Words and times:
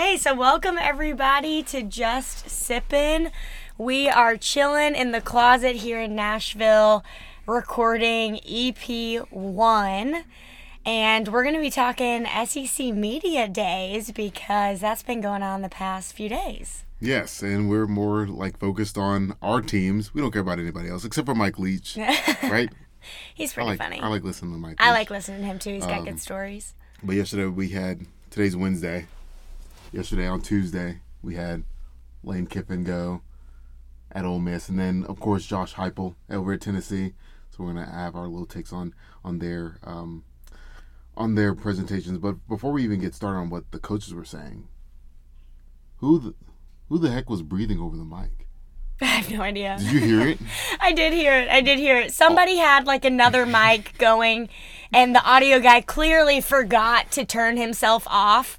Hey, 0.00 0.16
so 0.16 0.32
welcome 0.32 0.78
everybody 0.78 1.60
to 1.64 1.82
Just 1.82 2.46
Sippin'. 2.46 3.32
We 3.76 4.08
are 4.08 4.36
chilling 4.36 4.94
in 4.94 5.10
the 5.10 5.20
closet 5.20 5.74
here 5.74 6.00
in 6.00 6.14
Nashville, 6.14 7.04
recording 7.48 8.36
EP1. 8.48 10.22
And 10.86 11.28
we're 11.28 11.42
going 11.42 11.56
to 11.56 11.60
be 11.60 11.72
talking 11.72 12.26
SEC 12.46 12.94
Media 12.94 13.48
Days 13.48 14.12
because 14.12 14.80
that's 14.80 15.02
been 15.02 15.20
going 15.20 15.42
on 15.42 15.62
the 15.62 15.68
past 15.68 16.12
few 16.12 16.28
days. 16.28 16.84
Yes, 17.00 17.42
and 17.42 17.68
we're 17.68 17.88
more 17.88 18.28
like 18.28 18.56
focused 18.60 18.96
on 18.96 19.34
our 19.42 19.60
teams. 19.60 20.14
We 20.14 20.20
don't 20.20 20.30
care 20.30 20.42
about 20.42 20.60
anybody 20.60 20.90
else 20.90 21.04
except 21.04 21.26
for 21.26 21.34
Mike 21.34 21.58
Leach, 21.58 21.96
right? 22.44 22.70
He's 23.34 23.50
I 23.50 23.54
pretty 23.54 23.68
like 23.70 23.78
funny. 23.78 23.98
I 24.00 24.06
like 24.06 24.22
listening 24.22 24.52
to 24.52 24.58
Mike. 24.58 24.76
I 24.78 24.92
like 24.92 25.10
listening 25.10 25.40
to 25.40 25.46
him 25.48 25.58
too. 25.58 25.74
He's 25.74 25.86
got 25.86 25.98
Um, 25.98 26.04
good 26.04 26.20
stories. 26.20 26.74
But 27.02 27.16
yesterday 27.16 27.46
we 27.46 27.70
had 27.70 28.06
today's 28.30 28.56
Wednesday. 28.56 29.08
Yesterday 29.92 30.26
on 30.26 30.40
Tuesday 30.42 31.00
we 31.22 31.34
had 31.34 31.64
Lane 32.22 32.46
Kiffin 32.46 32.84
go 32.84 33.22
at 34.12 34.24
Ole 34.24 34.38
Miss, 34.38 34.68
and 34.68 34.78
then 34.78 35.04
of 35.04 35.20
course 35.20 35.46
Josh 35.46 35.74
Heupel 35.74 36.14
over 36.30 36.52
at 36.52 36.60
Tennessee. 36.60 37.14
So 37.50 37.64
we're 37.64 37.72
gonna 37.72 37.90
have 37.90 38.14
our 38.14 38.28
little 38.28 38.46
takes 38.46 38.72
on 38.72 38.94
on 39.24 39.38
their 39.38 39.78
um, 39.82 40.24
on 41.16 41.34
their 41.34 41.54
presentations. 41.54 42.18
But 42.18 42.46
before 42.48 42.72
we 42.72 42.84
even 42.84 43.00
get 43.00 43.14
started 43.14 43.38
on 43.38 43.50
what 43.50 43.70
the 43.70 43.78
coaches 43.78 44.14
were 44.14 44.24
saying, 44.24 44.68
who 45.96 46.18
the 46.18 46.34
who 46.88 46.98
the 46.98 47.10
heck 47.10 47.28
was 47.28 47.42
breathing 47.42 47.80
over 47.80 47.96
the 47.96 48.04
mic? 48.04 48.46
I 49.00 49.06
have 49.06 49.30
no 49.30 49.42
idea. 49.42 49.76
Did 49.78 49.92
you 49.92 50.00
hear 50.00 50.28
it? 50.28 50.38
I 50.80 50.92
did 50.92 51.12
hear 51.12 51.32
it. 51.32 51.48
I 51.48 51.60
did 51.60 51.78
hear 51.78 51.98
it. 51.98 52.12
Somebody 52.12 52.56
had 52.56 52.86
like 52.86 53.04
another 53.04 53.46
mic 53.46 53.96
going, 53.98 54.48
and 54.92 55.14
the 55.14 55.24
audio 55.24 55.60
guy 55.60 55.80
clearly 55.80 56.40
forgot 56.40 57.10
to 57.12 57.24
turn 57.24 57.56
himself 57.56 58.04
off, 58.08 58.58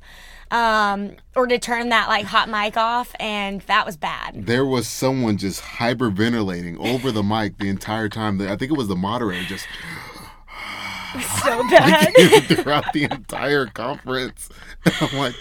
um, 0.52 1.12
or 1.36 1.46
to 1.48 1.60
turn 1.60 1.90
that 1.90 2.08
like 2.08 2.26
hot 2.26 2.50
mic 2.50 2.76
off, 2.78 3.14
and 3.20 3.62
that 3.62 3.86
was 3.86 3.98
bad. 3.98 4.46
there 4.46 4.66
was 4.66 4.88
someone 4.88 5.38
just 5.38 5.62
hyperventilating 5.62 6.78
over 6.78 7.12
the 7.12 7.24
mic 7.24 7.58
the 7.58 7.70
entire 7.70 8.10
time. 8.10 8.42
I 8.42 8.56
think 8.56 8.72
it 8.72 8.78
was 8.78 8.88
the 8.88 8.96
moderator 8.96 9.46
just 9.46 9.68
So 11.44 11.64
bad. 11.70 12.14
throughout 12.48 12.94
the 12.94 13.06
entire 13.06 13.66
conference. 13.66 14.50
I'm 15.02 15.18
like, 15.18 15.36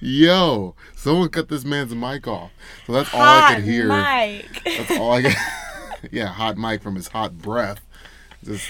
yo, 0.00 0.74
someone 0.94 1.30
cut 1.30 1.48
this 1.48 1.64
man's 1.64 1.94
mic 1.94 2.26
off. 2.28 2.50
So 2.86 2.92
that's 2.92 3.12
all 3.14 3.20
I 3.22 3.40
hot 3.40 3.54
could 3.56 3.64
hear. 3.64 3.88
Hot 3.88 4.26
mic. 4.28 4.62
That's 4.64 4.90
all 4.98 5.12
I 5.12 5.22
could. 5.22 5.36
yeah, 6.12 6.26
hot 6.26 6.58
mic 6.58 6.82
from 6.82 6.96
his 6.96 7.08
hot 7.08 7.38
breath. 7.38 7.80
Just 8.44 8.68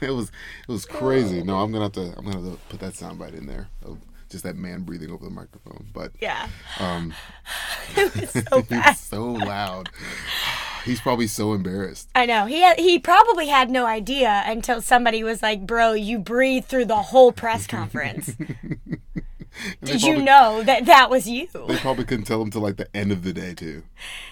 it 0.00 0.10
was 0.10 0.32
it 0.68 0.72
was 0.72 0.86
crazy. 0.86 1.42
No, 1.42 1.60
I'm 1.60 1.70
gonna 1.70 1.84
have 1.84 1.92
to 1.92 2.14
I'm 2.18 2.24
gonna 2.24 2.40
have 2.40 2.52
to 2.52 2.58
put 2.68 2.80
that 2.80 2.94
soundbite 2.94 3.34
in 3.38 3.46
there 3.46 3.68
of 3.84 3.98
just 4.30 4.44
that 4.44 4.56
man 4.56 4.82
breathing 4.82 5.10
over 5.10 5.24
the 5.24 5.30
microphone. 5.30 5.86
But 5.92 6.12
Yeah. 6.20 6.48
um, 6.78 7.12
It 7.96 8.14
was 8.14 8.44
so 8.48 8.62
bad. 8.68 8.92
so 8.96 9.24
loud. 9.32 9.90
He's 10.84 11.00
probably 11.00 11.26
so 11.26 11.52
embarrassed. 11.52 12.08
I 12.14 12.24
know. 12.24 12.46
He 12.46 12.60
had, 12.62 12.78
he 12.78 12.98
probably 12.98 13.48
had 13.48 13.68
no 13.70 13.84
idea 13.84 14.42
until 14.46 14.80
somebody 14.80 15.22
was 15.22 15.42
like, 15.42 15.66
"Bro, 15.66 15.92
you 15.92 16.18
breathed 16.18 16.68
through 16.68 16.86
the 16.86 16.96
whole 16.96 17.32
press 17.32 17.66
conference. 17.66 18.34
Did 19.84 20.02
you 20.02 20.22
know 20.22 20.62
that 20.62 20.86
that 20.86 21.10
was 21.10 21.28
you?" 21.28 21.48
They 21.68 21.76
probably 21.76 22.04
couldn't 22.04 22.24
tell 22.24 22.40
him 22.40 22.50
till 22.50 22.62
like 22.62 22.76
the 22.76 22.94
end 22.96 23.12
of 23.12 23.24
the 23.24 23.32
day 23.34 23.52
too. 23.54 23.82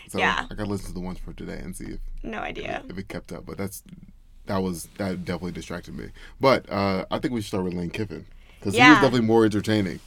So 0.08 0.18
Yeah. 0.18 0.46
I 0.50 0.54
gotta 0.54 0.70
listen 0.70 0.86
to 0.88 0.94
the 0.94 1.00
ones 1.00 1.18
for 1.18 1.34
today 1.34 1.58
and 1.58 1.76
see 1.76 1.84
if, 1.84 2.00
No 2.22 2.38
idea. 2.38 2.82
if 2.88 2.96
it 2.96 3.08
kept 3.08 3.30
up. 3.32 3.44
But 3.44 3.58
that's 3.58 3.82
that 4.46 4.62
was 4.62 4.88
that 4.96 5.26
definitely 5.26 5.52
distracted 5.52 5.94
me. 5.98 6.06
But 6.40 6.70
uh, 6.70 7.04
I 7.10 7.18
think 7.18 7.34
we 7.34 7.42
should 7.42 7.48
start 7.48 7.64
with 7.64 7.74
Lane 7.74 7.90
Kiffin 7.90 8.24
because 8.58 8.74
he 8.74 8.80
was 8.80 8.96
definitely 8.96 9.22
more 9.22 9.44
entertaining. 9.44 10.00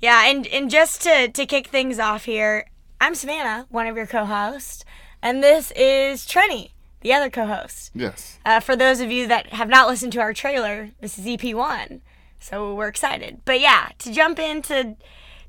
Yeah, 0.00 0.26
and 0.26 0.46
and 0.48 0.70
just 0.70 1.02
to 1.02 1.28
to 1.28 1.46
kick 1.46 1.68
things 1.68 1.98
off 1.98 2.24
here, 2.24 2.66
I'm 3.00 3.14
Savannah, 3.14 3.66
one 3.70 3.86
of 3.86 3.96
your 3.96 4.06
co-hosts, 4.06 4.84
and 5.22 5.42
this 5.42 5.70
is 5.72 6.26
Trenny, 6.26 6.70
the 7.00 7.12
other 7.12 7.30
co-host. 7.30 7.90
Yes. 7.94 8.38
Uh, 8.44 8.60
for 8.60 8.76
those 8.76 9.00
of 9.00 9.10
you 9.10 9.26
that 9.28 9.48
have 9.54 9.68
not 9.68 9.88
listened 9.88 10.12
to 10.12 10.20
our 10.20 10.34
trailer, 10.34 10.90
this 11.00 11.18
is 11.18 11.26
EP 11.26 11.54
one, 11.54 12.02
so 12.38 12.74
we're 12.74 12.88
excited. 12.88 13.40
But 13.44 13.60
yeah, 13.60 13.90
to 14.00 14.12
jump 14.12 14.38
into 14.38 14.96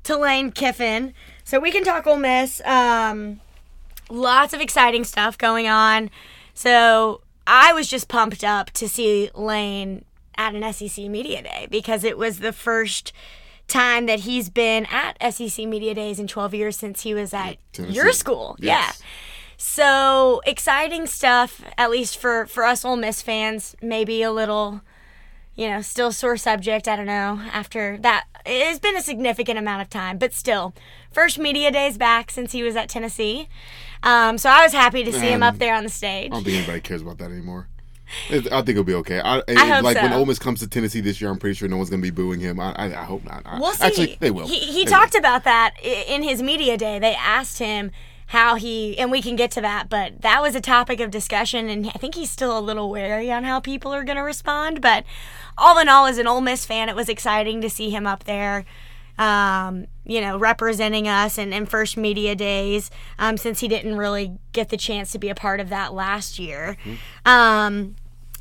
to 0.04 0.16
Lane 0.16 0.52
Kiffin, 0.52 1.12
so 1.44 1.60
we 1.60 1.70
can 1.70 1.84
talk 1.84 2.06
Ole 2.06 2.16
Miss. 2.16 2.62
Um, 2.64 3.40
lots 4.08 4.54
of 4.54 4.60
exciting 4.60 5.04
stuff 5.04 5.36
going 5.36 5.68
on. 5.68 6.10
So 6.54 7.20
I 7.46 7.74
was 7.74 7.88
just 7.88 8.08
pumped 8.08 8.42
up 8.42 8.70
to 8.70 8.88
see 8.88 9.30
Lane 9.34 10.05
at 10.38 10.54
an 10.54 10.72
SEC 10.72 11.06
Media 11.06 11.42
Day 11.42 11.66
because 11.70 12.04
it 12.04 12.18
was 12.18 12.38
the 12.40 12.52
first 12.52 13.12
time 13.68 14.06
that 14.06 14.20
he's 14.20 14.48
been 14.48 14.86
at 14.86 15.16
SEC 15.34 15.66
Media 15.66 15.94
Days 15.94 16.18
in 16.18 16.26
12 16.26 16.54
years 16.54 16.76
since 16.76 17.02
he 17.02 17.14
was 17.14 17.34
at 17.34 17.56
Tennessee. 17.72 17.94
your 17.94 18.12
school. 18.12 18.56
Yeah. 18.58 18.92
So 19.56 20.42
exciting 20.46 21.06
stuff, 21.06 21.62
at 21.78 21.90
least 21.90 22.18
for 22.18 22.46
for 22.46 22.64
us 22.64 22.84
Ole 22.84 22.96
Miss 22.96 23.22
fans. 23.22 23.74
Maybe 23.80 24.22
a 24.22 24.30
little, 24.30 24.82
you 25.54 25.68
know, 25.68 25.80
still 25.80 26.12
sore 26.12 26.36
subject. 26.36 26.86
I 26.86 26.96
don't 26.96 27.06
know. 27.06 27.40
After 27.52 27.96
that, 28.02 28.26
it's 28.44 28.78
been 28.78 28.96
a 28.96 29.02
significant 29.02 29.58
amount 29.58 29.82
of 29.82 29.88
time, 29.88 30.18
but 30.18 30.34
still, 30.34 30.74
first 31.10 31.38
media 31.38 31.70
days 31.70 31.96
back 31.96 32.30
since 32.30 32.52
he 32.52 32.62
was 32.62 32.76
at 32.76 32.88
Tennessee. 32.90 33.48
Um, 34.02 34.36
so 34.36 34.50
I 34.50 34.62
was 34.62 34.72
happy 34.72 35.02
to 35.04 35.12
see 35.12 35.28
him 35.28 35.42
up 35.42 35.56
there 35.56 35.74
on 35.74 35.82
the 35.82 35.90
stage. 35.90 36.26
I 36.30 36.34
don't 36.34 36.44
think 36.44 36.58
anybody 36.58 36.80
cares 36.80 37.00
about 37.00 37.18
that 37.18 37.30
anymore. 37.30 37.68
It, 38.30 38.46
I 38.52 38.58
think 38.58 38.70
it'll 38.70 38.84
be 38.84 38.94
okay. 38.94 39.20
I, 39.20 39.42
I 39.48 39.66
hope 39.66 39.84
like 39.84 39.96
when 39.96 40.10
so. 40.12 40.18
Ole 40.18 40.26
Miss 40.26 40.38
comes 40.38 40.60
to 40.60 40.68
Tennessee 40.68 41.00
this 41.00 41.20
year, 41.20 41.30
I'm 41.30 41.38
pretty 41.38 41.54
sure 41.54 41.68
no 41.68 41.76
one's 41.76 41.90
gonna 41.90 42.02
be 42.02 42.10
booing 42.10 42.40
him. 42.40 42.60
I, 42.60 42.72
I, 42.74 42.84
I 42.86 43.04
hope 43.04 43.24
not. 43.24 43.42
I- 43.44 43.58
We'll 43.58 43.72
see. 43.72 43.84
Actually, 43.84 44.16
they 44.20 44.30
will. 44.30 44.46
He, 44.46 44.58
he 44.58 44.84
They 44.84 44.90
talked 44.90 45.14
about 45.14 45.44
that 45.44 45.74
in 45.82 46.22
his 46.22 46.42
media 46.42 46.76
day. 46.76 46.98
They 46.98 47.14
asked 47.14 47.58
him 47.58 47.90
how 48.30 48.56
he, 48.56 48.98
and 48.98 49.10
we 49.12 49.22
can 49.22 49.36
get 49.36 49.52
to 49.52 49.60
that, 49.60 49.88
but 49.88 50.20
that 50.22 50.42
was 50.42 50.56
a 50.56 50.60
topic 50.60 50.98
of 50.98 51.12
discussion, 51.12 51.68
and 51.68 51.86
I 51.88 51.92
think 51.92 52.16
he's 52.16 52.30
still 52.30 52.58
a 52.58 52.60
little 52.60 52.90
wary 52.90 53.30
on 53.30 53.44
how 53.44 53.60
people 53.60 53.94
are 53.94 54.02
going 54.02 54.16
to 54.16 54.22
respond. 54.22 54.80
But 54.80 55.04
all 55.56 55.78
in 55.78 55.88
all, 55.88 56.06
as 56.06 56.18
an 56.18 56.26
Ole 56.26 56.40
Miss 56.40 56.66
fan, 56.66 56.88
it 56.88 56.96
was 56.96 57.08
exciting 57.08 57.60
to 57.60 57.70
see 57.70 57.90
him 57.90 58.04
up 58.04 58.24
there. 58.24 58.64
Um, 59.16 59.86
you 60.06 60.20
know, 60.20 60.38
representing 60.38 61.08
us 61.08 61.36
and, 61.36 61.52
and 61.52 61.68
first 61.68 61.96
media 61.96 62.34
days, 62.34 62.90
um, 63.18 63.36
since 63.36 63.60
he 63.60 63.68
didn't 63.68 63.96
really 63.96 64.38
get 64.52 64.68
the 64.68 64.76
chance 64.76 65.10
to 65.12 65.18
be 65.18 65.28
a 65.28 65.34
part 65.34 65.60
of 65.60 65.68
that 65.68 65.92
last 65.92 66.38
year. 66.38 66.76
Um, 67.24 67.96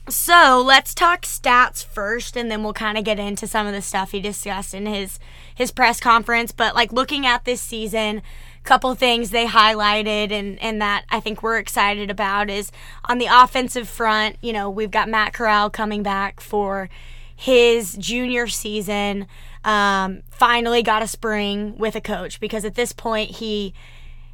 so 0.07 0.61
let's 0.63 0.93
talk 0.93 1.23
stats 1.23 1.83
first, 1.83 2.37
and 2.37 2.51
then 2.51 2.63
we'll 2.63 2.73
kind 2.73 2.97
of 2.97 3.03
get 3.03 3.17
into 3.17 3.47
some 3.47 3.65
of 3.65 3.73
the 3.73 3.81
stuff 3.81 4.11
he 4.11 4.19
discussed 4.21 4.73
in 4.73 4.85
his 4.85 5.19
his 5.55 5.71
press 5.71 5.99
conference. 5.99 6.51
But 6.51 6.75
like 6.75 6.93
looking 6.93 7.25
at 7.25 7.45
this 7.45 7.61
season, 7.61 8.17
a 8.17 8.63
couple 8.63 8.93
things 8.93 9.31
they 9.31 9.47
highlighted 9.47 10.31
and 10.31 10.59
and 10.61 10.79
that 10.79 11.05
I 11.09 11.19
think 11.19 11.41
we're 11.41 11.57
excited 11.57 12.11
about 12.11 12.51
is 12.51 12.71
on 13.05 13.17
the 13.17 13.27
offensive 13.31 13.89
front. 13.89 14.35
You 14.41 14.53
know, 14.53 14.69
we've 14.69 14.91
got 14.91 15.09
Matt 15.09 15.33
Corral 15.33 15.71
coming 15.71 16.03
back 16.03 16.39
for 16.39 16.87
his 17.35 17.93
junior 17.93 18.47
season. 18.47 19.25
Um, 19.65 20.21
finally 20.29 20.81
got 20.83 21.01
a 21.01 21.07
spring 21.07 21.77
with 21.77 21.95
a 21.95 22.01
coach 22.01 22.39
because 22.39 22.63
at 22.63 22.75
this 22.75 22.93
point 22.93 23.31
he 23.37 23.73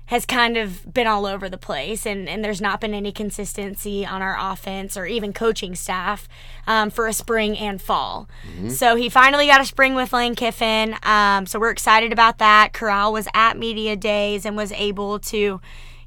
has 0.07 0.25
kind 0.25 0.57
of 0.57 0.93
been 0.93 1.07
all 1.07 1.25
over 1.25 1.47
the 1.47 1.57
place, 1.57 2.05
and, 2.05 2.27
and 2.27 2.43
there's 2.43 2.59
not 2.59 2.81
been 2.81 2.93
any 2.93 3.13
consistency 3.13 4.05
on 4.05 4.21
our 4.21 4.35
offense 4.37 4.97
or 4.97 5.05
even 5.05 5.31
coaching 5.31 5.73
staff 5.73 6.27
um, 6.67 6.89
for 6.89 7.07
a 7.07 7.13
spring 7.13 7.57
and 7.57 7.81
fall. 7.81 8.27
So 8.69 8.97
he 8.97 9.07
finally 9.07 9.47
got 9.47 9.61
a 9.61 9.65
spring 9.65 9.95
with 9.95 10.11
Lane 10.11 10.35
Kiffin. 10.35 10.97
Um, 11.03 11.45
so 11.45 11.61
we're 11.61 11.71
excited 11.71 12.11
about 12.11 12.39
that. 12.39 12.73
Corral 12.73 13.13
was 13.13 13.29
at 13.33 13.57
media 13.57 13.95
days 13.95 14.45
and 14.45 14.57
was 14.57 14.73
able 14.73 15.17
to, 15.19 15.61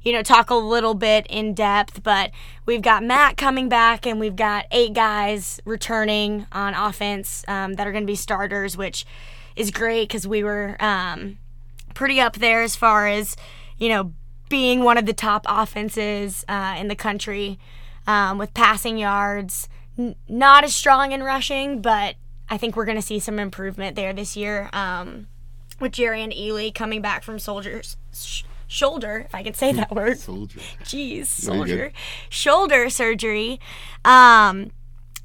you 0.05 0.13
know, 0.13 0.21
talk 0.23 0.49
a 0.49 0.55
little 0.55 0.93
bit 0.93 1.27
in 1.29 1.53
depth. 1.53 2.03
But 2.03 2.31
we've 2.65 2.81
got 2.81 3.03
Matt 3.03 3.35
coming 3.35 3.67
back, 3.67 4.07
and 4.07 4.19
we've 4.21 4.37
got 4.37 4.67
eight 4.71 4.93
guys 4.93 5.59
returning 5.65 6.47
on 6.53 6.73
offense 6.73 7.43
um, 7.49 7.73
that 7.73 7.85
are 7.85 7.91
going 7.91 8.05
to 8.05 8.07
be 8.11 8.15
starters, 8.15 8.77
which 8.77 9.05
is 9.57 9.69
great 9.71 10.07
because 10.07 10.25
we 10.25 10.43
were. 10.43 10.77
Um, 10.79 11.39
pretty 11.95 12.19
up 12.19 12.35
there 12.35 12.61
as 12.61 12.75
far 12.75 13.07
as 13.07 13.35
you 13.79 13.89
know 13.89 14.13
being 14.47 14.83
one 14.83 14.97
of 14.99 15.07
the 15.07 15.13
top 15.13 15.43
offenses 15.49 16.45
uh, 16.47 16.75
in 16.77 16.87
the 16.87 16.95
country 16.95 17.57
um, 18.05 18.37
with 18.37 18.53
passing 18.53 18.99
yards. 18.99 19.67
N- 19.97 20.15
not 20.29 20.63
as 20.63 20.75
strong 20.75 21.13
in 21.13 21.23
rushing, 21.23 21.81
but 21.81 22.15
I 22.47 22.57
think 22.59 22.75
we're 22.75 22.85
going 22.85 22.97
to 22.97 23.01
see 23.01 23.17
some 23.17 23.39
improvement 23.39 23.95
there 23.95 24.13
this 24.13 24.37
year 24.37 24.69
um, 24.71 25.27
with 25.79 25.93
Jerrion 25.93 26.31
Ealy 26.37 26.73
coming 26.75 27.01
back 27.01 27.23
from 27.23 27.39
soldiers. 27.39 27.97
Sh- 28.13 28.43
shoulder, 28.67 29.23
if 29.25 29.35
I 29.35 29.43
could 29.43 29.55
say 29.55 29.71
that 29.73 29.91
word. 29.95 30.17
Soldier. 30.17 30.59
Jeez, 30.83 31.27
soldier. 31.27 31.91
Shoulder 32.29 32.89
surgery. 32.89 33.59
Um, 34.03 34.71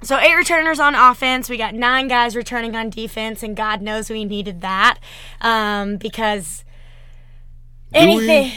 so 0.02 0.18
eight 0.18 0.34
returners 0.34 0.80
on 0.80 0.94
offense. 0.94 1.48
We 1.50 1.56
got 1.58 1.74
nine 1.74 2.08
guys 2.08 2.34
returning 2.36 2.74
on 2.74 2.90
defense, 2.90 3.42
and 3.42 3.56
God 3.56 3.82
knows 3.82 4.08
we 4.10 4.24
needed 4.24 4.60
that 4.62 4.98
um, 5.40 5.96
because 5.98 6.64
Do 7.92 8.00
we? 8.00 8.02
anything. 8.30 8.52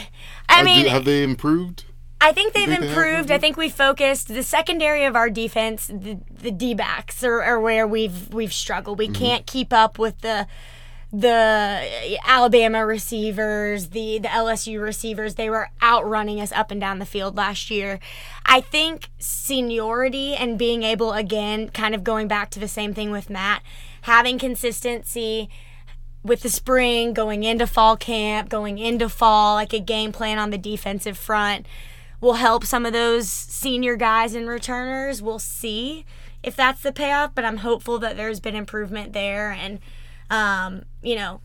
I 0.48 0.56
Uh, 0.56 0.58
do- 0.60 0.64
mean, 0.64 0.86
have 0.86 1.04
they 1.04 1.22
improved? 1.22 1.84
I 2.20 2.32
think 2.32 2.54
they've 2.54 2.64
think 2.64 2.78
they 2.80 2.84
have 2.86 2.90
improved. 2.96 3.06
I 3.06 3.18
improved? 3.34 3.40
think 3.42 3.56
we 3.58 3.68
focused 3.68 4.28
the 4.28 4.42
secondary 4.42 5.04
of 5.04 5.14
our 5.14 5.28
defense, 5.28 5.88
the, 5.88 6.18
the 6.30 6.50
D 6.50 6.72
backs 6.72 7.22
are, 7.22 7.42
are 7.42 7.60
where 7.60 7.86
we've 7.86 8.32
we've 8.32 8.52
struggled. 8.52 8.98
Mm-hmm. 8.98 9.12
We 9.12 9.18
can't 9.18 9.46
keep 9.46 9.74
up 9.74 9.98
with 9.98 10.22
the 10.22 10.46
the 11.16 11.28
uh, 11.28 12.16
Alabama 12.24 12.84
receivers, 12.84 13.90
the 13.90 14.18
the 14.18 14.28
LSU 14.28 14.82
receivers, 14.82 15.36
they 15.36 15.48
were 15.48 15.70
outrunning 15.80 16.40
us 16.40 16.50
up 16.50 16.72
and 16.72 16.80
down 16.80 16.98
the 16.98 17.06
field 17.06 17.36
last 17.36 17.70
year. 17.70 18.00
I 18.44 18.60
think 18.60 19.10
seniority 19.18 20.34
and 20.34 20.58
being 20.58 20.82
able 20.82 21.12
again, 21.12 21.68
kind 21.68 21.94
of 21.94 22.02
going 22.02 22.26
back 22.26 22.50
to 22.50 22.60
the 22.60 22.66
same 22.66 22.94
thing 22.94 23.12
with 23.12 23.30
Matt, 23.30 23.62
having 24.02 24.38
consistency 24.40 25.48
with 26.24 26.40
the 26.40 26.48
spring, 26.48 27.12
going 27.12 27.44
into 27.44 27.66
fall 27.66 27.96
camp, 27.96 28.48
going 28.48 28.78
into 28.78 29.08
fall, 29.08 29.54
like 29.54 29.72
a 29.72 29.78
game 29.78 30.10
plan 30.10 30.38
on 30.38 30.50
the 30.50 30.58
defensive 30.58 31.16
front 31.16 31.66
will 32.20 32.34
help 32.34 32.64
some 32.64 32.86
of 32.86 32.92
those 32.92 33.28
senior 33.30 33.94
guys 33.96 34.34
and 34.34 34.48
returners. 34.48 35.22
We'll 35.22 35.38
see 35.38 36.06
if 36.42 36.56
that's 36.56 36.82
the 36.82 36.92
payoff, 36.92 37.34
but 37.34 37.44
I'm 37.44 37.58
hopeful 37.58 37.98
that 38.00 38.16
there's 38.16 38.40
been 38.40 38.56
improvement 38.56 39.12
there 39.12 39.50
and 39.52 39.78
um, 40.30 40.82
you 41.02 41.16
know, 41.16 41.40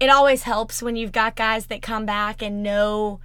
it 0.00 0.08
always 0.08 0.42
helps 0.42 0.82
when 0.82 0.96
you've 0.96 1.12
got 1.12 1.36
guys 1.36 1.66
that 1.66 1.82
come 1.82 2.06
back 2.06 2.42
and 2.42 2.62
know 2.62 3.20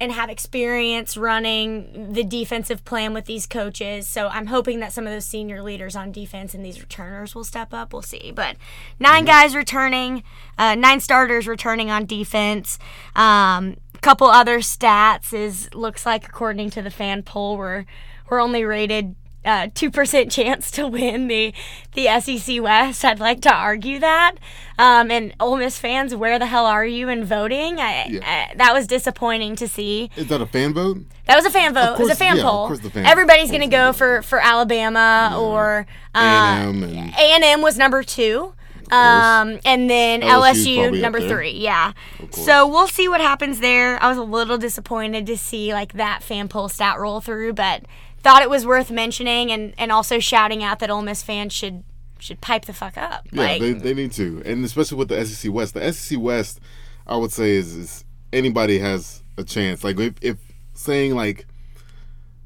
and 0.00 0.10
have 0.10 0.28
experience 0.28 1.16
running 1.16 2.12
the 2.12 2.24
defensive 2.24 2.84
plan 2.84 3.14
with 3.14 3.26
these 3.26 3.46
coaches. 3.46 4.08
So 4.08 4.28
I'm 4.28 4.46
hoping 4.46 4.80
that 4.80 4.92
some 4.92 5.06
of 5.06 5.12
those 5.12 5.24
senior 5.24 5.62
leaders 5.62 5.94
on 5.94 6.10
defense 6.10 6.54
and 6.54 6.64
these 6.64 6.80
returners 6.80 7.36
will 7.36 7.44
step 7.44 7.72
up. 7.72 7.92
We'll 7.92 8.02
see. 8.02 8.32
But 8.34 8.56
9 8.98 9.12
mm-hmm. 9.12 9.26
guys 9.26 9.54
returning, 9.54 10.24
uh, 10.58 10.74
nine 10.74 10.98
starters 10.98 11.46
returning 11.46 11.90
on 11.90 12.06
defense. 12.06 12.80
Um, 13.14 13.76
couple 14.02 14.26
other 14.26 14.58
stats 14.58 15.32
is 15.32 15.72
looks 15.74 16.04
like 16.04 16.26
according 16.26 16.68
to 16.68 16.82
the 16.82 16.90
fan 16.90 17.22
poll 17.22 17.56
we're 17.56 17.84
we're 18.28 18.40
only 18.40 18.64
rated 18.64 19.14
uh, 19.44 19.68
two 19.74 19.90
percent 19.90 20.30
chance 20.30 20.70
to 20.72 20.86
win 20.86 21.28
the 21.28 21.52
the 21.94 22.06
SEC 22.20 22.62
West. 22.62 23.04
I'd 23.04 23.20
like 23.20 23.40
to 23.42 23.52
argue 23.52 23.98
that. 24.00 24.36
Um, 24.78 25.10
and 25.10 25.34
Ole 25.38 25.56
Miss 25.56 25.78
fans, 25.78 26.14
where 26.14 26.38
the 26.38 26.46
hell 26.46 26.66
are 26.66 26.86
you 26.86 27.08
in 27.08 27.24
voting? 27.24 27.78
I, 27.78 28.06
yeah. 28.06 28.48
I, 28.50 28.54
that 28.56 28.72
was 28.72 28.86
disappointing 28.86 29.56
to 29.56 29.68
see. 29.68 30.10
Is 30.16 30.28
that 30.28 30.40
a 30.40 30.46
fan 30.46 30.72
vote? 30.72 30.98
That 31.26 31.36
was 31.36 31.44
a 31.44 31.50
fan 31.50 31.74
vote. 31.74 31.96
Course, 31.96 32.00
it 32.00 32.02
was 32.04 32.12
a 32.12 32.16
fan 32.16 32.36
yeah, 32.36 32.42
poll. 32.42 32.74
Fan 32.76 33.06
Everybody's 33.06 33.50
going 33.50 33.62
to 33.62 33.68
go 33.68 33.92
for 33.92 34.22
for 34.22 34.40
Alabama 34.40 35.30
yeah. 35.32 35.38
or 35.38 35.86
uh, 36.14 36.64
A&M, 36.64 36.82
and 36.84 37.14
A&M 37.14 37.62
was 37.62 37.78
number 37.78 38.02
two. 38.02 38.54
Um, 38.90 39.58
and 39.64 39.88
then 39.88 40.20
LSU 40.20 41.00
number 41.00 41.20
three. 41.20 41.52
Yeah. 41.52 41.92
So 42.30 42.66
we'll 42.66 42.88
see 42.88 43.08
what 43.08 43.22
happens 43.22 43.60
there. 43.60 44.02
I 44.02 44.08
was 44.08 44.18
a 44.18 44.22
little 44.22 44.58
disappointed 44.58 45.26
to 45.26 45.38
see 45.38 45.72
like 45.72 45.94
that 45.94 46.22
fan 46.22 46.48
poll 46.48 46.68
stat 46.68 46.98
roll 46.98 47.22
through, 47.22 47.54
but 47.54 47.84
thought 48.22 48.42
it 48.42 48.50
was 48.50 48.64
worth 48.66 48.90
mentioning 48.90 49.50
and, 49.50 49.74
and 49.78 49.90
also 49.90 50.18
shouting 50.18 50.62
out 50.62 50.78
that 50.78 50.90
Ole 50.90 51.02
Miss 51.02 51.22
fans 51.22 51.52
should 51.52 51.84
should 52.18 52.40
pipe 52.40 52.66
the 52.66 52.72
fuck 52.72 52.96
up. 52.96 53.26
Yeah, 53.32 53.42
like, 53.42 53.60
they, 53.60 53.72
they 53.72 53.94
need 53.94 54.12
to, 54.12 54.42
and 54.46 54.64
especially 54.64 54.96
with 54.98 55.08
the 55.08 55.24
SEC 55.24 55.52
West. 55.52 55.74
The 55.74 55.92
SEC 55.92 56.20
West, 56.20 56.60
I 57.04 57.16
would 57.16 57.32
say 57.32 57.50
is, 57.50 57.74
is 57.74 58.04
anybody 58.32 58.78
has 58.78 59.22
a 59.36 59.42
chance. 59.42 59.82
Like 59.82 59.98
if, 59.98 60.14
if 60.22 60.38
saying 60.74 61.16
like 61.16 61.46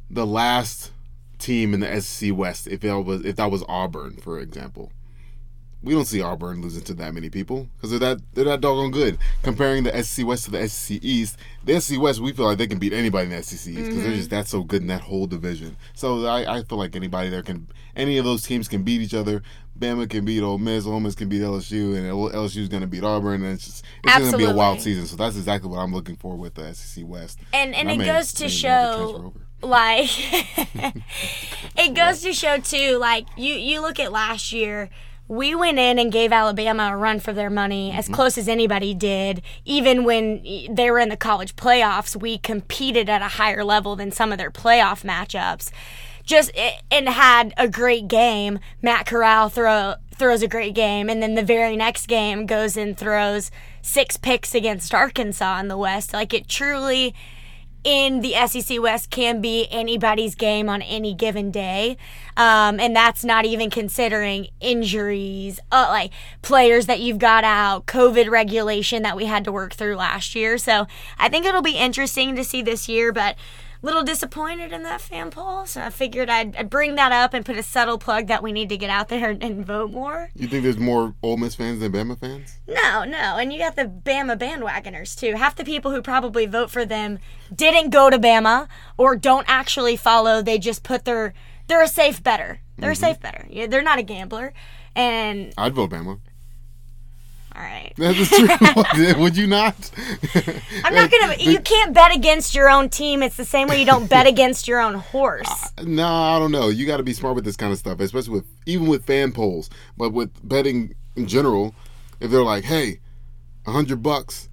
the 0.08 0.26
last 0.26 0.92
team 1.38 1.74
in 1.74 1.80
the 1.80 2.00
SEC 2.00 2.34
West, 2.34 2.66
if 2.66 2.84
it 2.84 2.92
was 2.92 3.24
if 3.24 3.36
that 3.36 3.50
was 3.50 3.62
Auburn, 3.68 4.16
for 4.16 4.38
example, 4.38 4.92
we 5.86 5.94
don't 5.94 6.04
see 6.04 6.20
Auburn 6.20 6.60
losing 6.60 6.82
to 6.82 6.94
that 6.94 7.14
many 7.14 7.30
people 7.30 7.68
because 7.76 7.90
they're 7.90 8.00
that 8.00 8.20
they're 8.34 8.44
that 8.44 8.60
doggone 8.60 8.90
good. 8.90 9.18
Comparing 9.44 9.84
the 9.84 10.02
SEC 10.02 10.26
West 10.26 10.44
to 10.46 10.50
the 10.50 10.68
SEC 10.68 10.98
East, 11.00 11.38
the 11.64 11.80
SEC 11.80 12.00
West 12.00 12.20
we 12.20 12.32
feel 12.32 12.46
like 12.46 12.58
they 12.58 12.66
can 12.66 12.80
beat 12.80 12.92
anybody 12.92 13.30
in 13.30 13.36
the 13.36 13.42
SEC 13.42 13.52
East 13.52 13.66
because 13.66 13.88
mm-hmm. 13.88 14.02
they're 14.02 14.16
just 14.16 14.30
that 14.30 14.48
so 14.48 14.64
good 14.64 14.82
in 14.82 14.88
that 14.88 15.00
whole 15.00 15.28
division. 15.28 15.76
So 15.94 16.26
I, 16.26 16.56
I 16.56 16.62
feel 16.64 16.76
like 16.76 16.96
anybody 16.96 17.30
there 17.30 17.44
can 17.44 17.68
any 17.94 18.18
of 18.18 18.24
those 18.24 18.42
teams 18.42 18.66
can 18.66 18.82
beat 18.82 19.00
each 19.00 19.14
other. 19.14 19.42
Bama 19.78 20.10
can 20.10 20.24
beat 20.24 20.42
Ole 20.42 20.58
Miss, 20.58 20.86
Ole 20.86 21.00
Miss 21.00 21.14
can 21.14 21.28
beat 21.28 21.42
LSU, 21.42 21.96
and 21.96 22.06
LSU 22.06 22.58
is 22.58 22.68
going 22.68 22.80
to 22.80 22.88
beat 22.88 23.04
Auburn, 23.04 23.44
and 23.44 23.54
it's 23.54 23.66
just 23.66 23.84
it's 24.02 24.18
going 24.18 24.32
to 24.32 24.38
be 24.38 24.44
a 24.44 24.54
wild 24.54 24.80
season. 24.80 25.06
So 25.06 25.16
that's 25.16 25.36
exactly 25.36 25.70
what 25.70 25.78
I'm 25.78 25.92
looking 25.92 26.16
for 26.16 26.34
with 26.34 26.54
the 26.54 26.74
SEC 26.74 27.04
West. 27.06 27.38
And 27.52 27.74
and, 27.76 27.88
and 27.88 28.02
it 28.02 28.04
goes 28.04 28.32
to 28.34 28.48
show 28.48 29.34
like 29.62 30.10
it 31.76 31.94
goes 31.94 32.22
to 32.22 32.32
show 32.32 32.58
too 32.58 32.98
like 32.98 33.26
you 33.36 33.54
you 33.54 33.80
look 33.80 34.00
at 34.00 34.12
last 34.12 34.52
year 34.52 34.90
we 35.28 35.54
went 35.54 35.78
in 35.78 35.98
and 35.98 36.12
gave 36.12 36.32
Alabama 36.32 36.90
a 36.92 36.96
run 36.96 37.20
for 37.20 37.32
their 37.32 37.50
money 37.50 37.92
as 37.92 38.04
mm-hmm. 38.04 38.14
close 38.14 38.38
as 38.38 38.48
anybody 38.48 38.94
did. 38.94 39.42
Even 39.64 40.04
when 40.04 40.42
they 40.70 40.90
were 40.90 40.98
in 40.98 41.08
the 41.08 41.16
college 41.16 41.56
playoffs, 41.56 42.14
we 42.14 42.38
competed 42.38 43.08
at 43.08 43.22
a 43.22 43.28
higher 43.28 43.64
level 43.64 43.96
than 43.96 44.12
some 44.12 44.32
of 44.32 44.38
their 44.38 44.50
playoff 44.50 45.02
matchups. 45.02 45.70
Just 46.24 46.50
and 46.90 47.08
had 47.08 47.54
a 47.56 47.68
great 47.68 48.08
game. 48.08 48.58
Matt 48.82 49.06
Corral 49.06 49.48
throw 49.48 49.94
throws 50.16 50.42
a 50.42 50.48
great 50.48 50.74
game, 50.74 51.08
and 51.08 51.22
then 51.22 51.34
the 51.34 51.42
very 51.42 51.76
next 51.76 52.06
game 52.06 52.46
goes 52.46 52.76
and 52.76 52.96
throws 52.96 53.50
six 53.82 54.16
picks 54.16 54.54
against 54.54 54.92
Arkansas 54.92 55.60
in 55.60 55.68
the 55.68 55.76
West. 55.76 56.12
Like 56.12 56.34
it 56.34 56.48
truly 56.48 57.14
in 57.86 58.20
the 58.20 58.34
SEC 58.48 58.82
West 58.82 59.10
can 59.10 59.40
be 59.40 59.68
anybody's 59.70 60.34
game 60.34 60.68
on 60.68 60.82
any 60.82 61.14
given 61.14 61.52
day. 61.52 61.96
Um, 62.36 62.80
and 62.80 62.96
that's 62.96 63.24
not 63.24 63.44
even 63.44 63.70
considering 63.70 64.48
injuries, 64.60 65.60
uh, 65.70 65.86
like 65.88 66.10
players 66.42 66.86
that 66.86 66.98
you've 66.98 67.20
got 67.20 67.44
out, 67.44 67.86
COVID 67.86 68.28
regulation 68.28 69.04
that 69.04 69.14
we 69.16 69.26
had 69.26 69.44
to 69.44 69.52
work 69.52 69.72
through 69.72 69.94
last 69.94 70.34
year. 70.34 70.58
So 70.58 70.88
I 71.16 71.28
think 71.28 71.46
it'll 71.46 71.62
be 71.62 71.76
interesting 71.76 72.34
to 72.34 72.42
see 72.42 72.60
this 72.60 72.88
year, 72.88 73.12
but 73.12 73.36
little 73.86 74.02
disappointed 74.02 74.72
in 74.72 74.82
that 74.82 75.00
fan 75.00 75.30
poll, 75.30 75.64
so 75.64 75.80
I 75.80 75.90
figured 75.90 76.28
I'd, 76.28 76.56
I'd, 76.56 76.68
bring 76.68 76.96
that 76.96 77.12
up 77.12 77.32
and 77.32 77.46
put 77.46 77.56
a 77.56 77.62
subtle 77.62 77.98
plug 77.98 78.26
that 78.26 78.42
we 78.42 78.50
need 78.50 78.68
to 78.70 78.76
get 78.76 78.90
out 78.90 79.08
there 79.08 79.30
and, 79.30 79.42
and, 79.42 79.64
vote 79.64 79.92
more. 79.92 80.28
You 80.34 80.48
think 80.48 80.64
there's 80.64 80.76
more 80.76 81.14
Ole 81.22 81.36
Miss 81.36 81.54
fans 81.54 81.78
than 81.78 81.92
Bama 81.92 82.18
fans? 82.18 82.58
No, 82.66 83.04
no, 83.04 83.36
and 83.38 83.52
you 83.52 83.58
got 83.60 83.76
the 83.76 83.84
Bama 83.84 84.36
bandwagoners 84.36 85.16
too. 85.16 85.36
Half 85.36 85.54
the 85.54 85.64
people 85.64 85.92
who 85.92 86.02
probably 86.02 86.46
vote 86.46 86.70
for 86.70 86.84
them 86.84 87.20
didn't 87.54 87.90
go 87.90 88.10
to 88.10 88.18
Bama 88.18 88.66
or 88.98 89.14
don't 89.14 89.46
actually 89.48 89.96
follow. 89.96 90.42
They 90.42 90.58
just 90.58 90.82
put 90.82 91.04
their 91.04 91.32
they're 91.68 91.82
a 91.82 91.88
safe 91.88 92.22
better. 92.22 92.60
They're 92.76 92.90
mm-hmm. 92.90 93.04
a 93.04 93.08
safe 93.08 93.20
better. 93.20 93.46
Yeah, 93.48 93.66
they're 93.66 93.82
not 93.82 93.98
a 93.98 94.02
gambler, 94.02 94.52
and 94.94 95.54
I'd 95.56 95.74
vote 95.74 95.90
Bama. 95.90 96.18
All 97.56 97.62
right. 97.62 97.92
That's 97.96 98.28
true. 98.28 99.22
Would 99.22 99.36
you 99.36 99.46
not? 99.46 99.90
I'm 100.84 100.94
not 100.94 101.10
gonna. 101.10 101.36
You 101.38 101.58
can't 101.60 101.94
bet 101.94 102.14
against 102.14 102.54
your 102.54 102.68
own 102.68 102.90
team. 102.90 103.22
It's 103.22 103.36
the 103.36 103.46
same 103.46 103.68
way 103.68 103.80
you 103.80 103.86
don't 103.86 104.10
bet 104.10 104.26
against 104.26 104.68
your 104.68 104.80
own 104.80 104.94
horse. 104.94 105.70
Uh, 105.78 105.84
no, 105.84 106.06
I 106.06 106.38
don't 106.38 106.52
know. 106.52 106.68
You 106.68 106.86
got 106.86 106.98
to 106.98 107.02
be 107.02 107.14
smart 107.14 107.34
with 107.34 107.44
this 107.44 107.56
kind 107.56 107.72
of 107.72 107.78
stuff, 107.78 108.00
especially 108.00 108.34
with 108.34 108.44
even 108.66 108.88
with 108.88 109.06
fan 109.06 109.32
polls, 109.32 109.70
but 109.96 110.12
with 110.12 110.30
betting 110.46 110.94
in 111.14 111.26
general. 111.26 111.74
If 112.20 112.30
they're 112.30 112.42
like, 112.42 112.64
"Hey, 112.64 113.00
a 113.66 113.72
hundred 113.72 114.02
bucks, 114.02 114.50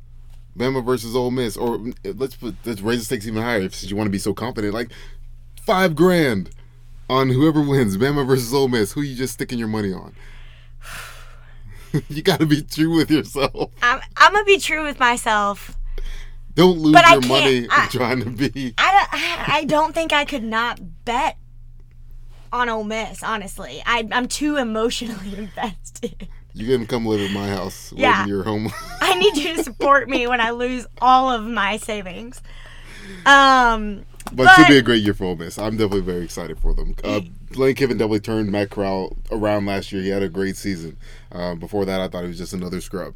Bama 0.57 0.83
versus 0.83 1.13
Ole 1.13 1.31
Miss," 1.31 1.57
or 1.57 1.79
let's 2.05 2.36
put 2.36 2.55
let's 2.63 2.79
raise 2.79 3.00
the 3.00 3.05
stakes 3.05 3.27
even 3.27 3.41
higher 3.41 3.62
since 3.63 3.89
you 3.89 3.98
want 3.98 4.07
to 4.07 4.12
be 4.12 4.17
so 4.17 4.33
confident, 4.33 4.74
like 4.74 4.91
five 5.62 5.93
grand 5.95 6.51
on 7.10 7.29
whoever 7.29 7.62
wins, 7.62 7.98
Bama 7.98 8.25
versus 8.25 8.53
Ole 8.53 8.69
Miss. 8.69 8.93
Who 8.93 9.01
you 9.01 9.15
just 9.15 9.33
sticking 9.33 9.60
your 9.60 9.67
money 9.67 9.91
on? 9.91 10.13
you 12.09 12.21
got 12.21 12.39
to 12.39 12.45
be 12.45 12.62
true 12.62 12.95
with 12.95 13.12
yourself. 13.12 13.71
I'm, 13.81 14.01
I'm 14.17 14.33
gonna 14.33 14.45
be 14.45 14.59
true 14.59 14.83
with 14.83 15.00
myself. 15.00 15.75
Don't 16.55 16.77
lose 16.77 16.93
but 16.93 17.09
your 17.09 17.21
money 17.21 17.67
I, 17.69 17.88
trying 17.89 18.23
to 18.23 18.29
be. 18.29 18.73
I 18.77 18.91
don't, 18.91 19.50
I 19.50 19.63
don't 19.65 19.93
think 19.93 20.13
I 20.13 20.25
could 20.25 20.43
not 20.43 20.79
bet 21.05 21.38
on 22.51 22.69
Ole 22.69 22.83
Miss. 22.83 23.23
Honestly, 23.23 23.81
I, 23.85 24.07
I'm 24.12 24.27
too 24.27 24.57
emotionally 24.57 25.35
invested. 25.38 26.27
You 26.53 26.67
can 26.67 26.85
come 26.85 27.05
live 27.07 27.21
at 27.21 27.31
my 27.31 27.47
house. 27.47 27.91
Yeah, 27.95 28.25
your 28.27 28.43
home. 28.43 28.71
I 29.01 29.17
need 29.17 29.38
you 29.38 29.55
to 29.55 29.63
support 29.63 30.07
me 30.07 30.27
when 30.27 30.39
I 30.39 30.51
lose 30.51 30.85
all 31.01 31.31
of 31.31 31.43
my 31.43 31.77
savings. 31.77 32.41
Um, 33.25 34.05
but, 34.25 34.36
but 34.36 34.48
it 34.48 34.56
should 34.56 34.68
be 34.68 34.77
a 34.77 34.82
great 34.82 35.03
year 35.03 35.13
for 35.13 35.25
Ole 35.25 35.36
Miss. 35.36 35.58
I'm 35.58 35.77
definitely 35.77 36.01
very 36.01 36.24
excited 36.24 36.60
for 36.60 36.74
them. 36.74 36.96
Uh, 37.03 37.22
Lane 37.56 37.75
Kiffin 37.75 37.98
definitely 37.98 38.20
turned 38.20 38.51
Matt 38.51 38.70
Corral 38.70 39.18
around 39.32 39.65
last 39.65 39.92
year. 39.92 40.01
He 40.01 40.10
had 40.10 40.24
a 40.24 40.30
great 40.30 40.56
season. 40.56 40.98
Uh, 41.32 41.56
before 41.56 41.86
that, 41.86 42.01
I 42.01 42.08
thought 42.08 42.24
he 42.24 42.27
was 42.27 42.38
just 42.38 42.53
another 42.53 42.82
scrub. 42.82 43.15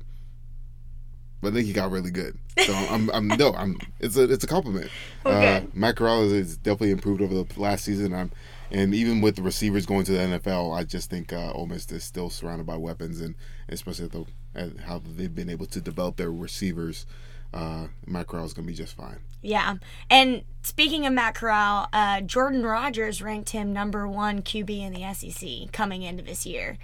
But 1.41 1.49
I 1.49 1.55
think 1.55 1.67
he 1.67 1.73
got 1.73 1.91
really 1.91 2.11
good. 2.11 2.37
So 2.65 2.73
I'm, 2.73 3.09
I'm 3.11 3.27
no, 3.27 3.53
I'm. 3.53 3.77
It's 3.99 4.17
a, 4.17 4.23
it's 4.23 4.43
a 4.43 4.47
compliment. 4.47 4.89
Okay. 5.25 5.57
Uh, 5.57 5.61
Matt 5.73 5.95
Corral 5.95 6.23
is, 6.23 6.57
definitely 6.57 6.91
improved 6.91 7.21
over 7.21 7.33
the 7.33 7.59
last 7.59 7.85
season. 7.85 8.13
I'm, 8.13 8.31
and 8.71 8.93
even 8.93 9.21
with 9.21 9.35
the 9.35 9.43
receivers 9.43 9.85
going 9.85 10.03
to 10.05 10.11
the 10.11 10.17
NFL, 10.39 10.75
I 10.75 10.83
just 10.83 11.09
think 11.09 11.31
uh, 11.31 11.51
Ole 11.53 11.67
Miss 11.67 11.89
is 11.91 12.03
still 12.03 12.29
surrounded 12.29 12.65
by 12.65 12.75
weapons, 12.75 13.21
and 13.21 13.35
especially 13.69 14.05
at 14.05 14.11
the, 14.11 14.25
at 14.55 14.79
how 14.81 14.99
they've 14.99 15.33
been 15.33 15.49
able 15.49 15.67
to 15.67 15.79
develop 15.79 16.17
their 16.17 16.31
receivers 16.31 17.05
uh, 17.53 17.87
Matt 18.05 18.27
Corral 18.27 18.45
is 18.45 18.53
going 18.53 18.65
to 18.65 18.71
be 18.71 18.77
just 18.77 18.95
fine. 18.95 19.19
Yeah. 19.41 19.75
And 20.09 20.43
speaking 20.63 21.05
of 21.05 21.13
Matt 21.13 21.35
Corral, 21.35 21.87
uh, 21.93 22.21
Jordan 22.21 22.63
Rodgers 22.63 23.21
ranked 23.21 23.51
him 23.51 23.71
number 23.71 24.07
one 24.07 24.41
QB 24.41 24.69
in 24.69 24.93
the 24.93 25.13
SEC 25.13 25.71
coming 25.71 26.01
into 26.03 26.23
this 26.23 26.45
year. 26.45 26.77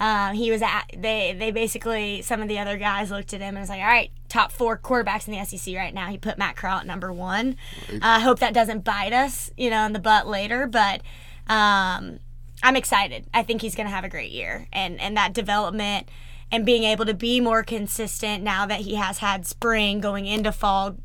Um, 0.00 0.34
he 0.34 0.50
was 0.50 0.62
at 0.62 0.84
they 0.96 1.34
they 1.36 1.50
basically 1.50 2.22
some 2.22 2.40
of 2.40 2.46
the 2.46 2.58
other 2.60 2.76
guys 2.76 3.10
looked 3.10 3.34
at 3.34 3.40
him 3.40 3.56
and 3.56 3.58
was 3.58 3.68
like, 3.68 3.80
all 3.80 3.86
right, 3.86 4.12
top 4.28 4.52
four 4.52 4.78
quarterbacks 4.78 5.26
in 5.26 5.34
the 5.34 5.44
SEC 5.44 5.74
right 5.74 5.92
now. 5.92 6.06
He 6.06 6.16
put 6.16 6.38
Matt 6.38 6.54
Corral 6.54 6.78
at 6.78 6.86
number 6.86 7.12
one. 7.12 7.56
I 8.00 8.16
uh, 8.16 8.20
hope 8.20 8.38
that 8.38 8.54
doesn't 8.54 8.84
bite 8.84 9.12
us, 9.12 9.50
you 9.56 9.70
know, 9.70 9.84
in 9.86 9.92
the 9.92 9.98
butt 9.98 10.28
later, 10.28 10.68
but 10.68 11.02
um, 11.48 12.20
I'm 12.62 12.76
excited. 12.76 13.26
I 13.34 13.42
think 13.42 13.60
he's 13.60 13.74
going 13.74 13.88
to 13.88 13.94
have 13.94 14.04
a 14.04 14.08
great 14.08 14.30
year, 14.30 14.68
and 14.72 15.00
and 15.00 15.16
that 15.16 15.32
development 15.32 16.08
and 16.50 16.64
being 16.64 16.84
able 16.84 17.04
to 17.04 17.14
be 17.14 17.40
more 17.40 17.62
consistent 17.62 18.42
now 18.42 18.66
that 18.66 18.80
he 18.80 18.94
has 18.94 19.18
had 19.18 19.46
spring 19.46 20.00
going 20.00 20.26
into 20.26 20.52
fall 20.52 20.96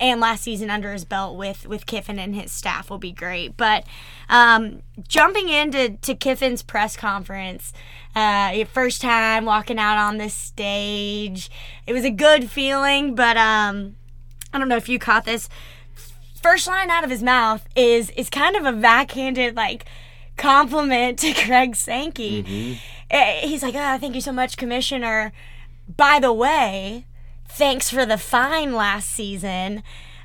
and 0.00 0.20
last 0.20 0.42
season 0.42 0.70
under 0.70 0.92
his 0.92 1.04
belt 1.04 1.36
with 1.36 1.66
with 1.66 1.86
Kiffin 1.86 2.18
and 2.18 2.34
his 2.34 2.50
staff 2.50 2.90
will 2.90 2.98
be 2.98 3.12
great. 3.12 3.56
But 3.56 3.84
um, 4.28 4.82
jumping 5.06 5.48
into 5.48 5.90
to 5.90 6.14
Kiffin's 6.14 6.62
press 6.62 6.96
conference, 6.96 7.72
uh, 8.14 8.64
first 8.64 9.00
time 9.00 9.44
walking 9.44 9.78
out 9.78 9.96
on 9.96 10.18
this 10.18 10.34
stage, 10.34 11.50
it 11.86 11.92
was 11.92 12.04
a 12.04 12.10
good 12.10 12.50
feeling. 12.50 13.14
But 13.14 13.36
um, 13.36 13.96
I 14.52 14.58
don't 14.58 14.68
know 14.68 14.76
if 14.76 14.88
you 14.88 14.98
caught 14.98 15.24
this. 15.24 15.48
First 16.42 16.66
line 16.66 16.90
out 16.90 17.04
of 17.04 17.10
his 17.10 17.22
mouth 17.22 17.66
is 17.76 18.10
is 18.10 18.28
kind 18.28 18.56
of 18.56 18.66
a 18.66 18.72
backhanded 18.72 19.54
like 19.54 19.86
compliment 20.36 21.20
to 21.20 21.32
Greg 21.46 21.76
Sankey. 21.76 22.42
Mm-hmm. 22.42 22.93
He's 23.42 23.62
like, 23.62 23.74
"Oh, 23.74 23.98
thank 23.98 24.14
you 24.14 24.20
so 24.20 24.32
much, 24.32 24.56
Commissioner." 24.56 25.32
By 25.96 26.18
the 26.18 26.32
way, 26.32 27.06
thanks 27.48 27.90
for 27.90 28.06
the 28.06 28.18
fine 28.18 28.74
last 28.74 29.10
season. 29.10 29.82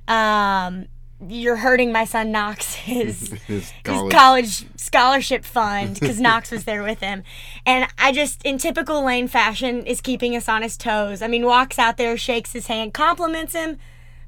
Um, 0.07 0.87
you're 1.27 1.57
hurting 1.57 1.91
my 1.91 2.05
son 2.05 2.31
Knox's 2.31 3.31
his 3.47 3.73
college, 3.83 4.03
his 4.03 4.13
college 4.13 4.65
scholarship 4.77 5.43
fund 5.43 5.99
because 5.99 6.19
Knox 6.19 6.49
was 6.49 6.63
there 6.63 6.81
with 6.81 7.01
him. 7.01 7.23
And 7.65 7.87
I 7.97 8.11
just, 8.11 8.41
in 8.43 8.57
typical 8.57 9.03
Lane 9.03 9.27
fashion, 9.27 9.85
is 9.85 9.99
keeping 9.99 10.35
us 10.35 10.47
on 10.47 10.61
his 10.61 10.77
toes. 10.77 11.21
I 11.21 11.27
mean, 11.27 11.45
walks 11.45 11.77
out 11.77 11.97
there, 11.97 12.15
shakes 12.17 12.53
his 12.53 12.67
hand, 12.67 12.93
compliments 12.93 13.53
him, 13.53 13.77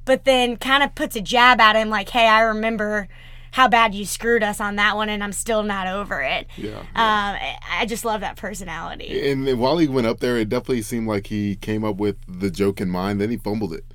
but 0.03 0.25
then 0.25 0.58
kind 0.58 0.84
of 0.84 0.94
puts 0.94 1.15
a 1.15 1.22
jab 1.22 1.62
at 1.62 1.75
him 1.75 1.89
like, 1.89 2.10
hey, 2.10 2.27
I 2.27 2.41
remember 2.41 3.08
how 3.51 3.67
bad 3.67 3.93
you 3.93 4.05
screwed 4.05 4.43
us 4.43 4.60
on 4.60 4.77
that 4.77 4.96
one, 4.96 5.10
and 5.10 5.24
I'm 5.24 5.34
still 5.34 5.63
not 5.63 5.88
over 5.88 6.22
it. 6.22 6.48
Yeah. 6.58 6.70
yeah. 6.72 6.79
Um, 6.79 7.58
I 7.70 7.86
just 7.86 8.05
love 8.05 8.22
that 8.22 8.38
personality. 8.38 9.29
And 9.29 9.60
while 9.60 9.77
he 9.77 9.88
went 9.88 10.08
up 10.08 10.20
there, 10.20 10.38
it 10.38 10.50
definitely 10.50 10.81
seemed 10.81 11.08
like 11.08 11.27
he 11.27 11.55
came 11.58 11.84
up 11.84 11.98
with 11.98 12.17
the 12.27 12.50
joke 12.50 12.81
in 12.81 12.89
mind. 12.89 13.22
Then 13.22 13.29
he 13.29 13.38
fumbled 13.38 13.74
it. 13.74 13.86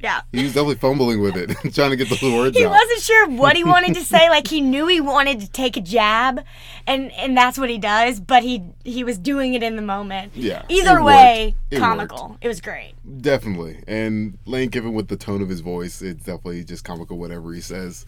Yeah. 0.00 0.20
He 0.32 0.42
was 0.42 0.52
definitely 0.52 0.74
fumbling 0.74 1.22
with 1.22 1.34
it, 1.34 1.48
trying 1.74 1.90
to 1.90 1.96
get 1.96 2.10
those 2.10 2.20
words 2.22 2.54
he 2.54 2.64
out. 2.66 2.72
wasn't 2.72 3.00
sure 3.00 3.26
what 3.30 3.56
he 3.56 3.64
wanted 3.64 3.94
to 3.94 4.04
say. 4.04 4.28
Like 4.28 4.48
he 4.48 4.60
knew 4.60 4.86
he 4.86 5.00
wanted 5.00 5.40
to 5.40 5.50
take 5.50 5.78
a 5.78 5.80
jab, 5.80 6.44
and 6.86 7.10
and 7.12 7.34
that's 7.34 7.56
what 7.56 7.70
he 7.70 7.78
does. 7.78 8.20
But 8.20 8.42
he 8.42 8.64
he 8.84 9.02
was 9.02 9.16
doing 9.16 9.54
it 9.54 9.62
in 9.62 9.76
the 9.76 9.82
moment. 9.82 10.32
Yeah. 10.34 10.62
Either 10.68 11.02
way, 11.02 11.54
comical. 11.74 12.36
It 12.42 12.48
was 12.48 12.60
great. 12.60 12.92
Definitely. 13.22 13.82
And 13.86 14.36
Lane 14.44 14.68
Kiffin 14.70 14.92
with 14.92 15.08
the 15.08 15.16
tone 15.16 15.40
of 15.40 15.48
his 15.48 15.60
voice, 15.60 16.02
it's 16.02 16.24
definitely 16.24 16.64
just 16.64 16.84
comical. 16.84 17.16
Whatever 17.16 17.54
he 17.54 17.62
says 17.62 18.04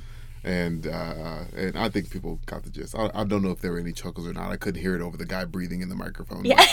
and 0.46 0.86
uh, 0.86 1.40
and 1.56 1.76
I 1.76 1.88
think 1.88 2.08
people 2.08 2.38
got 2.46 2.62
the 2.62 2.70
gist. 2.70 2.94
I, 2.94 3.10
I, 3.12 3.24
don't 3.24 3.42
know 3.42 3.50
if 3.50 3.60
there 3.60 3.72
were 3.72 3.80
any 3.80 3.92
chuckles 3.92 4.28
or 4.28 4.32
not. 4.32 4.52
I 4.52 4.56
couldn't 4.56 4.80
hear 4.80 4.94
it 4.94 5.02
over 5.02 5.16
the 5.16 5.26
guy 5.26 5.44
breathing 5.44 5.80
in 5.80 5.88
the 5.88 5.96
microphone. 5.96 6.44
Yeah, 6.44 6.64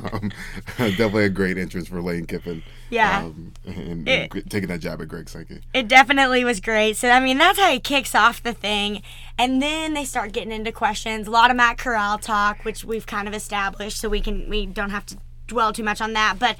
but, 0.00 0.14
um, 0.14 0.32
definitely 0.78 1.26
a 1.26 1.28
great 1.28 1.58
entrance 1.58 1.88
for 1.88 2.00
Lane 2.00 2.24
Kiffin. 2.24 2.62
Yeah, 2.88 3.24
um, 3.24 3.52
and, 3.66 4.08
it, 4.08 4.34
and, 4.34 4.50
taking 4.50 4.70
that 4.70 4.80
jab 4.80 5.02
at 5.02 5.08
Greg 5.08 5.28
Sankey. 5.28 5.60
It 5.74 5.86
definitely 5.86 6.44
was 6.44 6.60
great. 6.60 6.96
So 6.96 7.10
I 7.10 7.20
mean, 7.20 7.36
that's 7.36 7.58
how 7.58 7.70
he 7.70 7.78
kicks 7.78 8.14
off 8.14 8.42
the 8.42 8.54
thing, 8.54 9.02
and 9.38 9.60
then 9.60 9.92
they 9.92 10.06
start 10.06 10.32
getting 10.32 10.52
into 10.52 10.72
questions. 10.72 11.28
A 11.28 11.30
lot 11.30 11.50
of 11.50 11.58
Matt 11.58 11.76
Corral 11.76 12.16
talk, 12.16 12.64
which 12.64 12.86
we've 12.86 13.06
kind 13.06 13.28
of 13.28 13.34
established, 13.34 13.98
so 13.98 14.08
we 14.08 14.22
can 14.22 14.48
we 14.48 14.64
don't 14.64 14.90
have 14.90 15.04
to 15.06 15.18
dwell 15.46 15.74
too 15.74 15.84
much 15.84 16.00
on 16.00 16.14
that, 16.14 16.38
but. 16.38 16.56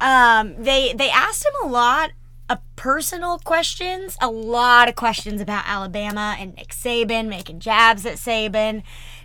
Um, 0.00 0.60
they 0.60 0.92
they 0.94 1.10
asked 1.10 1.44
him 1.44 1.52
a 1.62 1.68
lot 1.68 2.10
a 2.48 2.58
personal 2.76 3.38
questions, 3.38 4.16
a 4.20 4.30
lot 4.30 4.88
of 4.88 4.96
questions 4.96 5.40
about 5.40 5.64
Alabama 5.66 6.36
and 6.38 6.54
Nick 6.54 6.68
Saban 6.68 7.28
making 7.28 7.60
jabs 7.60 8.04
at 8.04 8.16
Saban. 8.16 8.82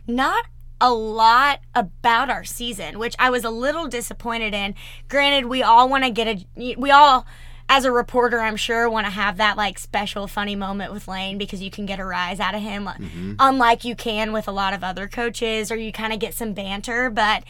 Not 0.08 0.46
a 0.80 0.94
lot 0.94 1.60
about 1.74 2.30
our 2.30 2.44
season, 2.44 3.00
which 3.00 3.16
I 3.18 3.30
was 3.30 3.44
a 3.44 3.50
little 3.50 3.88
disappointed 3.88 4.54
in. 4.54 4.76
Granted, 5.10 5.48
we 5.48 5.64
all 5.64 5.90
want 5.90 6.04
to 6.04 6.10
get 6.10 6.28
a 6.28 6.76
we 6.78 6.92
all 6.92 7.26
as 7.70 7.84
a 7.84 7.92
reporter, 7.92 8.40
I'm 8.40 8.56
sure 8.56 8.90
want 8.90 9.08
to 9.08 9.12
have 9.12 9.38
that 9.38 9.58
like 9.58 9.78
special 9.78 10.28
funny 10.28 10.56
moment 10.56 10.94
with 10.94 11.08
Lane 11.08 11.38
because 11.38 11.62
you 11.62 11.70
can 11.70 11.86
get 11.86 12.00
a 12.00 12.06
rise 12.06 12.40
out 12.40 12.56
of 12.56 12.62
him 12.62 12.86
mm-hmm. 12.86 13.34
unlike 13.40 13.84
you 13.84 13.96
can 13.96 14.32
with 14.32 14.48
a 14.48 14.54
lot 14.54 14.74
of 14.74 14.84
other 14.84 15.08
coaches 15.08 15.70
or 15.70 15.76
you 15.76 15.92
kind 15.92 16.14
of 16.14 16.20
get 16.20 16.34
some 16.34 16.54
banter, 16.54 17.10
but 17.10 17.44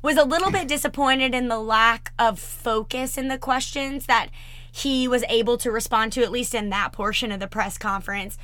was 0.00 0.16
a 0.16 0.24
little 0.24 0.50
bit 0.50 0.68
disappointed 0.68 1.34
in 1.34 1.48
the 1.48 1.58
lack 1.58 2.12
of 2.18 2.38
focus 2.38 3.18
in 3.18 3.28
the 3.28 3.36
questions 3.36 4.06
that 4.06 4.28
he 4.70 5.08
was 5.08 5.24
able 5.28 5.56
to 5.58 5.70
respond 5.70 6.12
to, 6.12 6.22
at 6.22 6.32
least 6.32 6.54
in 6.54 6.70
that 6.70 6.92
portion 6.92 7.32
of 7.32 7.40
the 7.40 7.48
press 7.48 7.78
conference. 7.78 8.38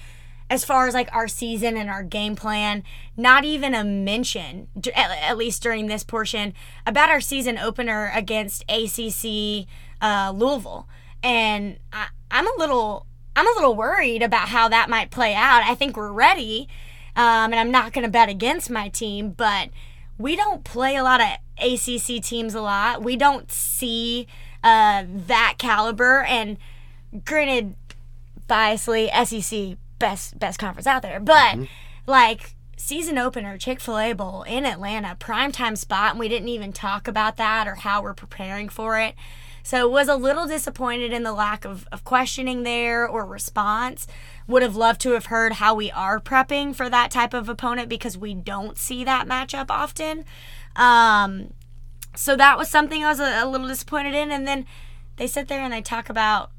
As 0.51 0.65
far 0.65 0.87
as 0.87 0.95
like 0.95 1.09
our 1.13 1.27
season 1.27 1.77
and 1.77 1.89
our 1.89 2.03
game 2.03 2.37
plan, 2.37 2.83
not 3.17 3.45
even 3.45 3.75
a 3.75 3.83
mention, 3.83 4.69
at 4.95 5.39
least 5.39 5.63
during 5.63 5.87
this 5.87 6.05
portion, 6.05 6.53
about 6.87 7.09
our 7.09 7.21
season 7.21 7.57
opener 7.57 8.13
against 8.15 8.63
ACC 8.69 9.67
uh, 10.03 10.33
Louisville. 10.35 10.87
And 11.23 11.79
I, 11.93 12.09
I'm 12.31 12.47
a 12.47 12.55
little, 12.59 13.07
I'm 13.35 13.47
a 13.47 13.55
little 13.55 13.75
worried 13.75 14.23
about 14.23 14.49
how 14.49 14.69
that 14.69 14.91
might 14.91 15.11
play 15.11 15.35
out. 15.35 15.63
I 15.65 15.75
think 15.75 15.97
we're 15.97 16.13
ready, 16.13 16.69
um, 17.17 17.53
and 17.53 17.57
I'm 17.57 17.71
not 17.71 17.95
going 17.95 18.05
to 18.05 18.11
bet 18.11 18.29
against 18.29 18.69
my 18.69 18.89
team, 18.89 19.31
but 19.31 19.71
we 20.19 20.37
don't 20.37 20.63
play 20.63 20.97
a 20.97 21.03
lot 21.03 21.21
of 21.21 21.29
ACC 21.59 22.23
teams 22.23 22.55
a 22.55 22.61
lot. 22.61 23.03
We 23.03 23.17
don't 23.17 23.51
see 23.51 24.27
uh, 24.65 25.05
that 25.07 25.55
caliber. 25.59 26.23
And 26.23 26.59
granted, 27.25 27.77
biasly, 28.49 29.09
SEC 29.25 29.79
best 30.01 30.39
best 30.39 30.59
conference 30.59 30.89
out 30.89 31.03
there, 31.03 31.21
but 31.21 31.55
mm-hmm. 31.55 31.65
like 32.07 32.57
season 32.77 33.17
opener 33.17 33.57
Chick 33.57 33.81
Fil 33.81 33.99
A 33.99 34.13
Bowl 34.13 34.43
in 34.43 34.65
Atlanta, 34.65 35.17
primetime 35.21 35.79
spot, 35.79 36.11
and 36.11 36.21
we 36.21 36.29
didn't 36.29 36.49
even 36.49 36.73
talk 36.73 37.07
about 37.07 37.37
that 37.37 37.69
or 37.69 37.77
how 37.77 38.03
we're 38.03 38.15
preparing 38.15 38.69
for 38.69 38.99
it. 38.99 39.15
So 39.63 39.89
was 39.89 40.09
a 40.09 40.17
little 40.17 40.47
disappointed 40.47 41.11
in 41.11 41.23
the 41.23 41.33
lack 41.33 41.65
of, 41.65 41.89
of 41.91 42.05
questioning 42.05 42.65
there 42.65 43.09
or 43.09 43.25
response. 43.25 44.07
Would 44.47 44.63
have 44.63 44.77
loved 44.77 45.01
to 45.03 45.13
have 45.13 45.27
heard 45.27 45.55
how 45.55 45.75
we 45.75 45.91
are 45.91 46.21
prepping 46.21 46.75
for 46.75 46.91
that 46.91 47.11
type 47.11 47.33
of 47.33 47.49
opponent 47.49 47.89
because 47.89 48.19
we 48.19 48.35
don't 48.35 48.77
see 48.77 49.05
that 49.05 49.27
matchup 49.27 49.71
often. 49.71 50.27
Um, 50.77 51.55
so 52.15 52.37
that 52.37 52.59
was 52.59 52.69
something 52.69 53.05
I 53.05 53.09
was 53.09 53.21
a, 53.21 53.45
a, 53.45 53.47
little 53.47 53.69
disappointed 53.69 54.15
in. 54.15 54.31
And 54.31 54.47
then 54.47 54.67
they 55.17 55.27
sit 55.27 55.49
there 55.49 55.61
and 55.61 55.73
they 55.73 55.83
talk 55.83 56.09
about 56.09 56.51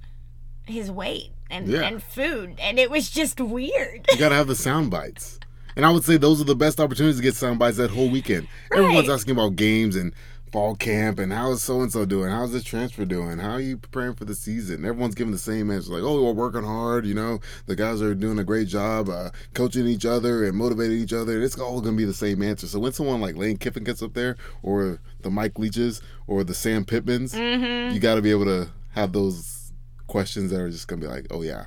his 0.66 0.92
weight 0.92 1.32
and, 1.50 1.68
yeah. 1.68 1.82
and 1.82 2.02
food, 2.02 2.56
and 2.60 2.80
it 2.80 2.90
was 2.90 3.10
just 3.10 3.40
weird. 3.40 4.06
You 4.12 4.18
gotta 4.18 4.36
have 4.36 4.48
the 4.48 4.56
sound 4.56 4.90
bites. 4.90 5.40
And 5.76 5.86
I 5.86 5.92
would 5.92 6.04
say 6.04 6.18
those 6.18 6.40
are 6.40 6.46
the 6.46 6.56
best 6.56 6.80
opportunities 6.80 7.18
to 7.18 7.24
get 7.24 7.36
sound 7.36 7.60
bites 7.60 7.78
that 7.78 7.92
whole 7.92 8.10
weekend. 8.10 8.48
Right. 8.72 8.82
Everyone's 8.82 9.10
asking 9.10 9.34
about 9.34 9.56
games 9.56 9.96
and 9.96 10.14
fall 10.56 10.74
camp 10.74 11.20
and 11.20 11.34
how 11.34 11.52
is 11.52 11.62
so 11.62 11.82
and 11.82 11.92
so 11.92 12.06
doing? 12.06 12.32
How's 12.32 12.54
this 12.54 12.64
transfer 12.64 13.04
doing? 13.04 13.40
How 13.40 13.52
are 13.52 13.60
you 13.60 13.76
preparing 13.76 14.16
for 14.16 14.24
the 14.24 14.34
season? 14.34 14.86
Everyone's 14.86 15.14
giving 15.14 15.34
the 15.34 15.38
same 15.38 15.70
answer, 15.70 15.92
like, 15.92 16.02
"Oh, 16.02 16.24
we're 16.24 16.32
working 16.32 16.64
hard." 16.64 17.06
You 17.06 17.14
know, 17.14 17.42
the 17.66 17.76
guys 17.76 18.02
are 18.02 18.16
doing 18.16 18.40
a 18.40 18.44
great 18.46 18.70
job 18.70 19.10
uh, 19.10 19.32
coaching 19.54 19.86
each 19.86 20.06
other 20.06 20.46
and 20.46 20.56
motivating 20.56 20.98
each 20.98 21.12
other. 21.12 21.42
It's 21.42 21.60
all 21.60 21.82
going 21.82 21.96
to 21.96 21.98
be 21.98 22.06
the 22.06 22.14
same 22.14 22.42
answer. 22.42 22.68
So 22.68 22.80
when 22.80 22.94
someone 22.94 23.20
like 23.20 23.36
Lane 23.36 23.58
Kiffin 23.58 23.84
gets 23.84 24.02
up 24.02 24.14
there, 24.14 24.38
or 24.64 25.02
the 25.24 25.30
Mike 25.30 25.60
Leaches, 25.60 26.02
or 26.26 26.46
the 26.46 26.54
Sam 26.54 26.86
Pittmans, 26.86 27.36
mm-hmm. 27.36 27.94
you 27.94 28.00
got 28.00 28.16
to 28.16 28.22
be 28.22 28.32
able 28.32 28.46
to 28.46 28.70
have 28.92 29.12
those 29.12 29.74
questions 30.08 30.52
that 30.52 30.62
are 30.62 30.70
just 30.70 30.88
going 30.88 31.02
to 31.02 31.08
be 31.08 31.14
like, 31.14 31.28
"Oh 31.32 31.42
yeah." 31.42 31.66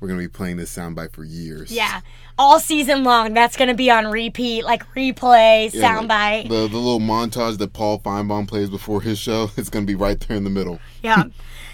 We're 0.00 0.08
gonna 0.08 0.20
be 0.20 0.28
playing 0.28 0.56
this 0.58 0.74
soundbite 0.76 1.12
for 1.12 1.24
years. 1.24 1.72
Yeah, 1.72 2.00
all 2.38 2.60
season 2.60 3.02
long. 3.02 3.32
That's 3.32 3.56
gonna 3.56 3.74
be 3.74 3.90
on 3.90 4.08
repeat, 4.08 4.64
like 4.64 4.84
replay 4.94 5.72
yeah, 5.72 5.98
soundbite. 5.98 6.48
the 6.48 6.68
the 6.68 6.76
little 6.76 7.00
montage 7.00 7.58
that 7.58 7.72
Paul 7.72 8.00
Finebaum 8.00 8.46
plays 8.46 8.68
before 8.68 9.02
his 9.02 9.18
show. 9.18 9.50
It's 9.56 9.70
gonna 9.70 9.86
be 9.86 9.94
right 9.94 10.20
there 10.20 10.36
in 10.36 10.44
the 10.44 10.50
middle. 10.50 10.80
Yeah. 11.02 11.24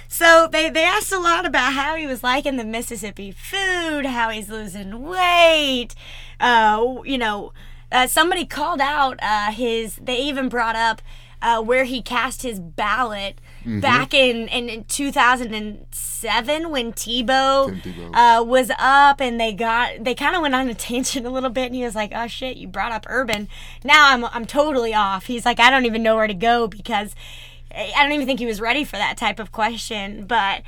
so 0.09 0.49
they 0.51 0.71
they 0.71 0.85
asked 0.85 1.13
a 1.13 1.19
lot 1.19 1.45
about 1.47 1.73
how 1.73 1.97
he 1.97 2.07
was 2.07 2.23
liking 2.23 2.57
the 2.57 2.65
Mississippi 2.65 3.33
food, 3.33 4.07
how 4.07 4.31
he's 4.31 4.49
losing 4.49 5.03
weight. 5.03 5.95
Uh, 6.39 7.01
you 7.05 7.19
know, 7.19 7.53
uh, 7.91 8.07
somebody 8.07 8.45
called 8.47 8.81
out 8.81 9.19
uh, 9.21 9.51
his. 9.51 9.97
They 9.97 10.19
even 10.19 10.49
brought 10.49 10.77
up 10.77 11.03
uh, 11.43 11.61
where 11.61 11.85
he 11.85 12.01
cast 12.01 12.43
his 12.43 12.61
ballot 12.61 13.41
mm-hmm. 13.63 13.81
back 13.81 14.13
in, 14.15 14.49
in, 14.49 14.69
in 14.69 14.85
2007 14.85 16.71
when 16.71 16.93
Tebow, 16.93 17.81
Tebow. 17.83 18.11
Uh, 18.15 18.45
was 18.45 18.71
up 18.79 19.21
and 19.21 19.41
they 19.41 19.53
got 19.53 20.05
they 20.05 20.15
kind 20.15 20.37
of 20.37 20.43
went 20.43 20.55
on 20.55 20.69
a 20.69 20.75
tangent 20.83 21.27
a 21.27 21.31
little 21.31 21.51
bit 21.51 21.67
and 21.67 21.75
he 21.75 21.85
was 21.85 21.95
like, 21.95 22.13
"Oh 22.15 22.27
shit, 22.27 22.57
you 22.57 22.69
brought 22.69 22.93
up 22.93 23.07
Urban." 23.09 23.49
Now 23.85 24.13
I'm 24.13 24.25
I'm 24.27 24.47
totally 24.47 24.95
off. 24.95 25.27
He's 25.27 25.45
like, 25.45 25.61
"I 25.61 25.71
don't 25.71 25.87
even 25.87 26.03
know 26.03 26.17
where 26.17 26.27
to 26.27 26.35
go 26.35 26.69
because 26.69 27.15
I 27.75 28.03
don't 28.03 28.13
even 28.13 28.27
think 28.27 28.41
he 28.41 28.47
was 28.47 28.61
ready 28.61 28.85
for 28.85 28.97
that 28.97 29.17
type 29.17 29.39
of 29.39 29.53
question." 29.53 30.27
But 30.27 30.63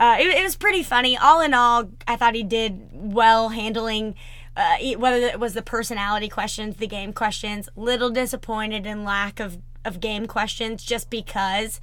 uh, 0.00 0.16
it, 0.18 0.26
it 0.28 0.42
was 0.42 0.56
pretty 0.56 0.82
funny. 0.82 1.16
All 1.16 1.42
in 1.42 1.52
all, 1.52 1.90
I 2.08 2.16
thought 2.16 2.34
he 2.34 2.42
did 2.42 2.88
well 2.92 3.50
handling. 3.50 4.14
Uh, 4.56 4.76
whether 4.96 5.16
it 5.18 5.38
was 5.38 5.54
the 5.54 5.62
personality 5.62 6.28
questions, 6.28 6.76
the 6.76 6.86
game 6.86 7.12
questions, 7.12 7.68
little 7.76 8.10
disappointed 8.10 8.84
in 8.84 9.04
lack 9.04 9.38
of, 9.38 9.58
of 9.84 10.00
game 10.00 10.26
questions 10.26 10.82
just 10.82 11.08
because 11.08 11.80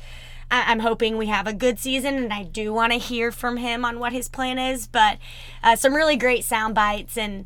I- 0.49 0.71
am 0.71 0.79
hoping 0.79 1.17
we 1.17 1.27
have 1.27 1.47
a 1.47 1.53
good 1.53 1.79
season, 1.79 2.15
and 2.15 2.33
I 2.33 2.43
do 2.43 2.73
want 2.73 2.93
to 2.93 2.99
hear 2.99 3.31
from 3.31 3.57
him 3.57 3.83
on 3.85 3.99
what 3.99 4.13
his 4.13 4.29
plan 4.29 4.57
is. 4.59 4.87
But 4.87 5.17
uh, 5.63 5.75
some 5.75 5.93
really 5.93 6.15
great 6.15 6.45
sound 6.45 6.73
bites, 6.75 7.17
and 7.17 7.45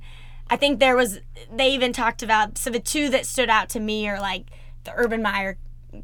I 0.50 0.58
think 0.58 0.80
there 0.80 0.96
was 0.96 1.20
they 1.52 1.70
even 1.74 1.94
talked 1.94 2.22
about 2.24 2.58
so 2.58 2.70
the 2.70 2.80
two 2.80 3.10
that 3.10 3.26
stood 3.26 3.50
out 3.50 3.70
to 3.70 3.80
me 3.80 4.08
are 4.08 4.20
like 4.20 4.46
the 4.84 4.94
Urban 4.96 5.22
Meyer 5.22 5.58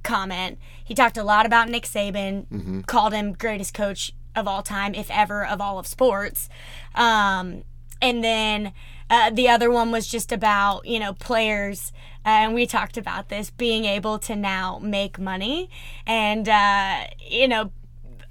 comment. 0.03 0.57
He 0.83 0.93
talked 0.95 1.17
a 1.17 1.23
lot 1.23 1.45
about 1.45 1.69
Nick 1.69 1.83
Saban, 1.83 2.45
Mm-hmm. 2.47 2.81
called 2.81 3.13
him 3.13 3.33
greatest 3.33 3.73
coach 3.73 4.11
of 4.35 4.47
all 4.47 4.61
time, 4.61 4.93
if 4.93 5.09
ever, 5.09 5.45
of 5.45 5.59
all 5.61 5.79
of 5.79 5.87
sports. 5.87 6.47
Um, 6.95 7.63
and 8.01 8.23
then 8.23 8.73
uh, 9.09 9.29
the 9.31 9.49
other 9.49 9.71
one 9.71 9.91
was 9.91 10.07
just 10.07 10.31
about 10.31 10.85
you 10.85 10.99
know 10.99 11.13
players, 11.13 11.91
and 12.27 12.53
we 12.53 12.67
talked 12.67 12.97
about 12.97 13.29
this 13.29 13.49
being 13.49 13.85
able 13.85 14.19
to 14.19 14.35
now 14.35 14.79
make 14.83 15.17
money, 15.17 15.69
and 16.05 16.47
uh, 16.47 17.05
you 17.27 17.47
know 17.47 17.71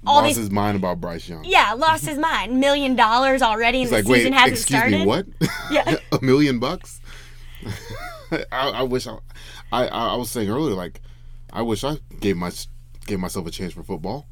all 0.05 0.17
Lost 0.21 0.27
these. 0.27 0.35
his 0.37 0.51
mind 0.51 0.77
about 0.77 1.01
Bryce 1.01 1.27
Young. 1.27 1.43
yeah, 1.43 1.73
lost 1.73 2.05
his 2.05 2.17
mind. 2.17 2.59
Million 2.59 2.95
dollars 2.95 3.41
already, 3.41 3.79
and 3.81 3.89
He's 3.89 3.89
the 3.89 3.95
like, 3.97 4.05
season 4.05 4.31
wait, 4.31 4.37
hasn't 4.39 4.53
excuse 4.59 4.79
started. 4.79 4.99
me, 4.99 5.05
what? 5.05 5.25
Yeah. 5.71 5.97
a 6.13 6.19
million 6.23 6.59
bucks? 6.59 7.01
I, 8.31 8.45
I 8.51 8.83
wish 8.83 9.07
I, 9.07 9.17
I, 9.71 9.87
I 9.87 10.15
was 10.15 10.29
saying 10.29 10.49
earlier, 10.49 10.75
like, 10.75 11.01
I 11.51 11.61
wish 11.61 11.83
I 11.83 11.97
gave 12.19 12.37
my 12.37 12.51
gave 13.05 13.19
myself 13.19 13.47
a 13.47 13.51
chance 13.51 13.73
for 13.73 13.83
football. 13.83 14.27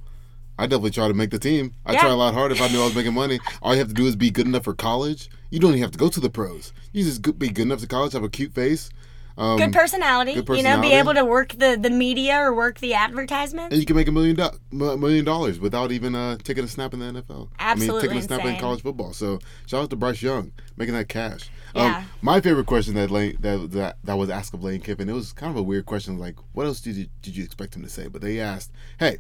I 0.58 0.68
definitely 0.68 0.92
try 0.92 1.08
to 1.10 1.14
make 1.14 1.32
the 1.32 1.40
team. 1.40 1.74
I 1.86 1.94
Yeah. 1.94 2.02
try 2.02 2.10
a 2.12 2.16
lot 2.16 2.34
harder 2.34 2.54
if 2.56 2.62
I 2.62 2.68
knew 2.70 2.82
I 2.82 2.86
was 2.86 2.96
making 2.96 3.14
money. 3.14 3.40
All 3.62 3.74
you 3.74 3.80
have 3.80 3.90
to 3.90 3.94
do 3.94 4.06
is 4.06 4.16
be 4.16 4.30
good 4.32 4.46
enough 4.48 4.64
for 4.64 4.74
college. 4.74 5.30
You 5.50 5.60
don't 5.60 5.72
even 5.72 5.82
have 5.82 5.92
to 5.92 5.98
go 5.98 6.08
to 6.10 6.20
the 6.22 6.30
pros. 6.30 6.72
You 6.94 7.04
just 7.04 7.22
be 7.40 7.50
good 7.50 7.64
enough 7.64 7.80
to 7.82 7.88
college, 7.88 8.14
have 8.14 8.24
a 8.24 8.30
cute 8.30 8.54
face, 8.54 8.90
um, 9.38 9.58
Good 9.58 9.74
personality, 9.74 10.36
good 10.36 10.58
you 10.58 10.64
know, 10.64 10.80
be 10.80 10.94
able 10.94 11.14
to 11.14 11.26
work 11.26 11.50
the, 11.54 11.78
the 11.80 11.90
media 11.90 12.38
or 12.40 12.54
work 12.56 12.80
the 12.80 12.94
advertisements. 12.94 13.72
and 13.72 13.80
you 13.80 13.86
can 13.86 13.96
make 13.96 14.08
a 14.08 14.12
million 14.12 14.36
do- 14.36 14.50
million 14.72 15.26
dollars 15.26 15.60
without 15.60 15.92
even 15.92 16.16
uh, 16.16 16.38
taking 16.38 16.64
a 16.64 16.68
snap 16.68 16.94
in 16.94 17.00
the 17.00 17.06
NFL. 17.06 17.50
I 17.60 17.76
mean, 17.76 17.84
Absolutely 17.90 18.02
taking 18.04 18.18
a 18.18 18.22
snap 18.22 18.46
in 18.46 18.56
college 18.58 18.82
football. 18.82 19.12
So 19.14 19.40
shout 19.66 19.84
out 19.84 19.90
to 19.90 19.96
Bryce 19.98 20.22
Young 20.22 20.54
making 20.78 20.94
that 20.96 21.10
cash. 21.10 21.50
Yeah. 21.76 21.98
Um, 21.98 22.06
my 22.22 22.40
favorite 22.40 22.68
question 22.68 22.94
that 22.94 23.12
Lane 23.12 23.36
that, 23.42 23.72
that 23.74 23.98
that 24.06 24.18
was 24.18 24.30
asked 24.30 24.54
of 24.54 24.64
Lane 24.64 24.80
Kiffin. 24.80 25.10
It 25.10 25.14
was 25.14 25.34
kind 25.34 25.52
of 25.52 25.58
a 25.58 25.64
weird 25.64 25.86
question. 25.86 26.18
Like, 26.18 26.38
what 26.54 26.66
else 26.66 26.80
did 26.80 26.96
you 26.96 27.08
did 27.22 27.36
you 27.36 27.44
expect 27.44 27.76
him 27.76 27.84
to 27.84 27.90
say? 27.90 28.08
But 28.08 28.22
they 28.22 28.40
asked, 28.40 28.72
"Hey, 28.98 29.18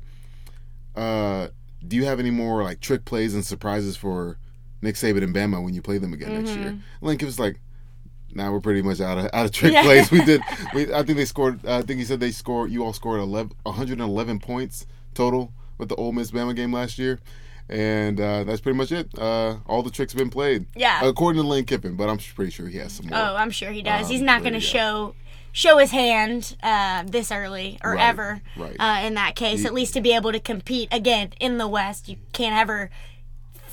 uh, 0.95 1.49
do 1.85 1.97
you 1.97 2.05
have 2.05 2.19
any 2.19 2.31
more 2.31 2.63
like 2.63 2.79
trick 2.79 3.03
plays 3.03 3.33
and 3.33 3.45
surprises 3.45 3.97
for 3.97 4.37
Nick 4.81 4.95
Saban 4.95 5.23
and 5.23 5.35
Bama 5.35 5.61
when 5.61 5.73
you 5.73 5.81
play 5.81 5.97
them 5.97 6.13
again 6.13 6.33
next 6.43 6.57
year?" 6.57 6.79
Lane 7.01 7.17
Kiffin's 7.17 7.39
like. 7.39 7.59
Now 8.35 8.51
we're 8.51 8.59
pretty 8.59 8.81
much 8.81 8.99
out 9.01 9.17
of 9.17 9.29
out 9.33 9.45
of 9.45 9.51
trick. 9.51 9.73
Yeah. 9.73 9.83
plays. 9.83 10.11
We 10.11 10.23
did. 10.23 10.41
We 10.75 10.93
I 10.93 11.03
think 11.03 11.17
they 11.17 11.25
scored. 11.25 11.65
I 11.65 11.81
think 11.81 11.99
he 11.99 12.05
said 12.05 12.19
they 12.19 12.31
scored. 12.31 12.69
You 12.71 12.83
all 12.83 12.93
scored 12.93 13.19
11, 13.21 13.53
111 13.63 14.39
points 14.39 14.85
total 15.13 15.51
with 15.77 15.89
the 15.89 15.95
Ole 15.95 16.11
Miss 16.11 16.31
Bama 16.31 16.55
game 16.55 16.71
last 16.73 16.99
year, 16.99 17.19
and 17.69 18.19
uh, 18.19 18.43
that's 18.43 18.59
pretty 18.61 18.77
much 18.77 18.91
it. 18.91 19.07
Uh, 19.17 19.57
all 19.65 19.81
the 19.83 19.89
tricks 19.89 20.11
have 20.13 20.19
been 20.19 20.29
played. 20.29 20.65
Yeah. 20.75 21.03
according 21.05 21.41
to 21.41 21.47
Lane 21.47 21.63
Kiffin, 21.65 21.95
but 21.95 22.09
I'm 22.09 22.17
pretty 22.17 22.51
sure 22.51 22.67
he 22.67 22.77
has 22.79 22.91
some 22.93 23.07
more. 23.07 23.17
Oh, 23.17 23.35
I'm 23.35 23.51
sure 23.51 23.71
he 23.71 23.81
does. 23.81 24.05
Um, 24.07 24.11
He's 24.11 24.21
not 24.21 24.41
going 24.41 24.53
to 24.53 24.59
show 24.59 25.15
show 25.53 25.77
his 25.77 25.91
hand 25.91 26.57
uh, 26.61 27.03
this 27.07 27.31
early 27.31 27.79
or 27.81 27.93
Right, 27.93 28.09
ever. 28.09 28.41
right. 28.57 28.75
Uh, 28.77 29.05
in 29.07 29.13
that 29.13 29.35
case, 29.37 29.63
at 29.63 29.73
least 29.73 29.93
to 29.93 30.01
be 30.01 30.13
able 30.13 30.33
to 30.33 30.39
compete 30.41 30.89
again 30.91 31.31
in 31.39 31.57
the 31.57 31.67
West, 31.69 32.09
you 32.09 32.17
can't 32.33 32.53
ever 32.55 32.89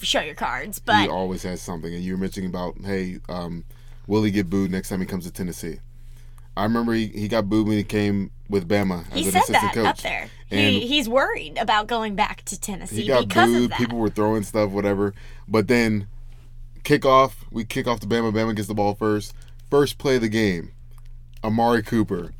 show 0.00 0.20
your 0.20 0.36
cards. 0.36 0.78
But. 0.78 1.02
He 1.02 1.08
always 1.08 1.42
has 1.42 1.60
something. 1.60 1.92
And 1.92 2.02
you 2.04 2.12
were 2.12 2.18
mentioning 2.20 2.48
about, 2.50 2.76
hey, 2.84 3.18
um, 3.28 3.64
will 4.06 4.22
he 4.22 4.30
get 4.30 4.48
booed 4.50 4.70
next 4.70 4.88
time 4.88 5.00
he 5.00 5.06
comes 5.06 5.24
to 5.24 5.30
Tennessee? 5.32 5.78
I 6.56 6.64
remember 6.64 6.92
he, 6.92 7.06
he 7.08 7.28
got 7.28 7.48
booed 7.48 7.66
when 7.66 7.78
he 7.78 7.84
came 7.84 8.30
with 8.48 8.68
Bama 8.68 9.06
as 9.10 9.14
he 9.14 9.24
an 9.24 9.30
said 9.32 9.42
assistant 9.42 9.62
that 9.62 9.74
coach. 9.74 9.86
up 9.86 9.96
there. 9.98 10.28
And 10.50 10.60
He, 10.74 10.86
he's 10.86 11.08
worried 11.08 11.56
about 11.56 11.86
going 11.86 12.14
back 12.14 12.44
to 12.46 12.60
Tennessee 12.60 13.02
he 13.02 13.08
got 13.08 13.26
because 13.28 13.50
of 13.50 13.56
booed. 13.56 13.70
that. 13.70 13.78
People 13.78 13.98
were 13.98 14.10
throwing 14.10 14.42
stuff, 14.42 14.70
whatever. 14.70 15.14
But 15.48 15.68
then 15.68 16.08
kickoff, 16.84 17.32
we 17.50 17.64
kick 17.64 17.86
off 17.86 18.00
to 18.00 18.06
Bama. 18.06 18.32
Bama 18.32 18.54
gets 18.54 18.68
the 18.68 18.74
ball 18.74 18.94
first. 18.94 19.34
First 19.70 19.96
play 19.96 20.16
of 20.16 20.20
the 20.22 20.28
game, 20.28 20.72
Amari 21.42 21.82
Cooper, 21.82 22.32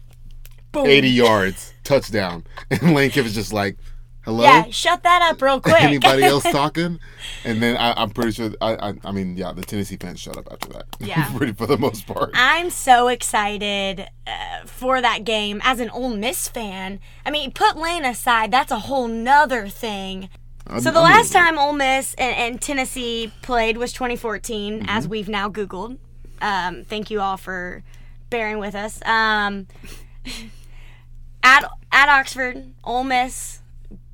Boom. 0.72 0.86
80 0.86 1.08
yards, 1.08 1.72
touchdown. 1.84 2.44
And 2.70 2.94
Lane 2.94 3.10
Kiffin's 3.10 3.34
just 3.34 3.52
like, 3.54 3.78
hello? 4.24 4.44
Yeah, 4.44 4.66
shut 4.70 5.02
that 5.02 5.22
up 5.22 5.40
real 5.40 5.60
quick. 5.62 5.82
Anybody 5.82 6.24
else 6.24 6.42
talking? 6.50 6.98
And 7.44 7.62
then 7.62 7.76
I, 7.76 8.00
I'm 8.00 8.10
pretty 8.10 8.32
sure. 8.32 8.50
I, 8.60 8.90
I, 8.90 8.94
I 9.04 9.12
mean, 9.12 9.36
yeah, 9.36 9.52
the 9.52 9.62
Tennessee 9.62 9.96
fans 9.96 10.20
shut 10.20 10.36
up 10.36 10.48
after 10.50 10.68
that. 10.70 10.86
Yeah. 11.00 11.36
pretty 11.36 11.52
for 11.52 11.66
the 11.66 11.76
most 11.76 12.06
part. 12.06 12.30
I'm 12.32 12.70
so 12.70 13.08
excited 13.08 14.06
uh, 14.26 14.66
for 14.66 15.00
that 15.00 15.24
game 15.24 15.60
as 15.64 15.80
an 15.80 15.90
Ole 15.90 16.16
Miss 16.16 16.48
fan. 16.48 17.00
I 17.26 17.30
mean, 17.30 17.50
put 17.52 17.76
Lane 17.76 18.04
aside, 18.04 18.50
that's 18.52 18.70
a 18.70 18.78
whole 18.80 19.08
nother 19.08 19.68
thing. 19.68 20.28
So 20.78 20.92
the 20.92 21.00
last 21.00 21.32
time 21.32 21.58
Ole 21.58 21.72
Miss 21.72 22.14
and, 22.14 22.36
and 22.36 22.62
Tennessee 22.62 23.32
played 23.42 23.76
was 23.76 23.92
2014, 23.92 24.84
as 24.88 25.08
we've 25.08 25.28
now 25.28 25.48
Googled. 25.50 25.98
Um, 26.40 26.84
thank 26.84 27.10
you 27.10 27.20
all 27.20 27.36
for 27.36 27.82
bearing 28.30 28.58
with 28.58 28.74
us. 28.76 29.02
Um, 29.04 29.66
at 31.42 31.64
at 31.90 32.08
Oxford, 32.08 32.72
Ole 32.84 33.04
Miss 33.04 33.60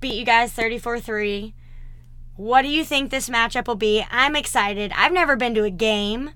beat 0.01 0.15
you 0.15 0.25
guys 0.25 0.53
34-3. 0.55 1.53
What 2.37 2.63
do 2.63 2.69
you 2.69 2.85
think 2.85 3.11
this 3.11 3.29
matchup 3.29 3.67
will 3.67 3.75
be? 3.75 4.05
I'm 4.11 4.37
excited. 4.37 4.93
I've 4.95 5.13
never 5.13 5.35
been 5.37 5.55
to 5.55 5.65
a 5.65 5.71
game 5.71 6.31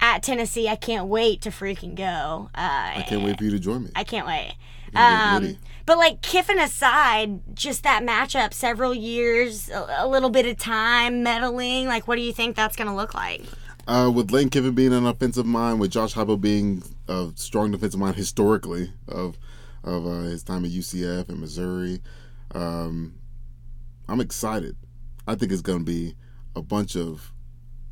at 0.00 0.22
Tennessee. 0.22 0.68
I 0.68 0.76
can't 0.76 1.06
wait 1.06 1.40
to 1.42 1.50
freaking 1.50 1.94
go. 1.94 2.50
Uh, 2.54 2.92
I 2.96 3.04
can't 3.08 3.22
wait 3.22 3.38
for 3.38 3.44
you 3.44 3.50
to 3.50 3.58
join 3.58 3.84
me. 3.84 3.90
I 3.96 4.04
can't 4.04 4.26
wait. 4.26 4.54
Um, 4.94 5.56
but 5.86 5.98
like 5.98 6.20
Kiffin 6.22 6.58
aside, 6.58 7.54
just 7.54 7.82
that 7.82 8.02
matchup, 8.02 8.52
several 8.52 8.94
years, 8.94 9.70
a, 9.70 9.86
a 10.00 10.08
little 10.08 10.30
bit 10.30 10.46
of 10.46 10.58
time, 10.58 11.22
meddling. 11.22 11.86
Like, 11.86 12.06
what 12.06 12.16
do 12.16 12.22
you 12.22 12.32
think 12.32 12.56
that's 12.56 12.76
gonna 12.76 12.94
look 12.94 13.14
like? 13.14 13.42
Uh, 13.86 14.10
with 14.14 14.30
Lane 14.30 14.50
Kiffin 14.50 14.74
being 14.74 14.92
an 14.92 15.06
offensive 15.06 15.46
mind, 15.46 15.80
with 15.80 15.90
Josh 15.90 16.14
Heupel 16.14 16.38
being 16.38 16.82
a 17.08 17.30
strong 17.36 17.70
defensive 17.70 17.98
mind 17.98 18.16
historically 18.16 18.92
of 19.08 19.38
of 19.84 20.06
uh, 20.06 20.20
his 20.22 20.42
time 20.42 20.64
at 20.64 20.70
UCF 20.70 21.28
and 21.28 21.40
Missouri, 21.40 22.00
um, 22.58 23.14
I'm 24.08 24.20
excited. 24.20 24.76
I 25.26 25.34
think 25.34 25.52
it's 25.52 25.62
going 25.62 25.80
to 25.80 25.84
be 25.84 26.14
a 26.56 26.62
bunch 26.62 26.96
of 26.96 27.32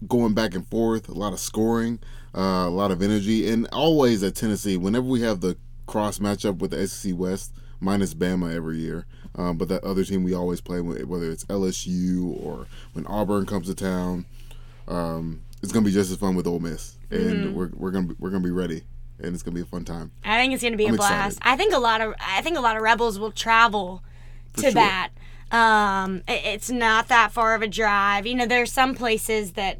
going 0.07 0.35
back 0.35 0.55
and 0.55 0.67
forth, 0.67 1.09
a 1.09 1.13
lot 1.13 1.33
of 1.33 1.39
scoring, 1.41 2.01
uh, 2.35 2.65
a 2.67 2.71
lot 2.71 2.91
of 2.91 3.03
energy, 3.03 3.49
and 3.51 3.69
always 3.73 4.23
at 4.23 4.35
Tennessee. 4.35 4.77
Whenever 4.77 5.07
we 5.07 5.21
have 5.23 5.41
the 5.41 5.57
cross 5.87 6.19
matchup 6.19 6.59
with 6.59 6.73
the 6.73 6.87
SEC 6.87 7.15
West, 7.17 7.53
minus 7.81 8.15
Bama 8.15 8.55
every 8.55 8.79
year, 8.79 9.07
um, 9.37 9.57
but 9.59 9.69
that 9.69 9.85
other 9.85 10.05
team 10.05 10.25
we 10.25 10.35
always 10.35 10.61
play, 10.61 10.81
with, 10.81 11.05
whether 11.05 11.31
it's 11.31 11.45
LSU 11.45 12.43
or 12.43 12.67
when 12.95 13.07
Auburn 13.07 13.47
comes 13.47 13.69
to 13.69 13.75
town, 13.75 14.27
um, 14.89 15.43
it's 15.63 15.73
gonna 15.73 15.85
be 15.85 15.93
just 15.93 16.11
as 16.11 16.17
fun 16.17 16.35
with 16.35 16.47
Ole 16.47 16.61
Miss, 16.61 16.97
and 17.11 17.55
we're 17.55 17.71
we're 17.75 17.91
gonna 17.91 18.09
be, 18.09 18.15
we're 18.19 18.31
gonna 18.31 18.45
be 18.45 18.51
ready, 18.51 18.83
and 19.19 19.35
it's 19.35 19.43
gonna 19.43 19.55
be 19.55 19.61
a 19.61 19.67
fun 19.67 19.85
time. 19.85 20.11
I 20.25 20.41
think 20.41 20.55
it's 20.55 20.63
gonna 20.63 20.77
be 20.77 20.87
I'm 20.87 20.95
a 20.95 20.97
blast. 20.97 21.39
excited. 21.39 21.53
I 21.53 21.57
think 21.57 21.75
a 21.75 21.79
lot 21.79 22.01
of 22.01 22.15
I 22.21 22.41
think 22.43 22.57
a 22.57 22.61
lot 22.61 22.77
of 22.77 22.83
rebels 22.83 23.19
will 23.19 23.33
travel 23.33 24.03
to 24.57 24.63
sure. 24.63 24.71
that. 24.73 25.11
Um, 25.51 26.23
it- 26.29 26.45
it's 26.45 26.71
not 26.71 27.09
that 27.09 27.33
far 27.33 27.55
of 27.55 27.63
a 27.63 27.69
drive. 27.69 28.27
You 28.27 28.35
know, 28.35 28.47
there's 28.47 28.73
some 28.73 28.95
places 28.95 29.53
that 29.53 29.79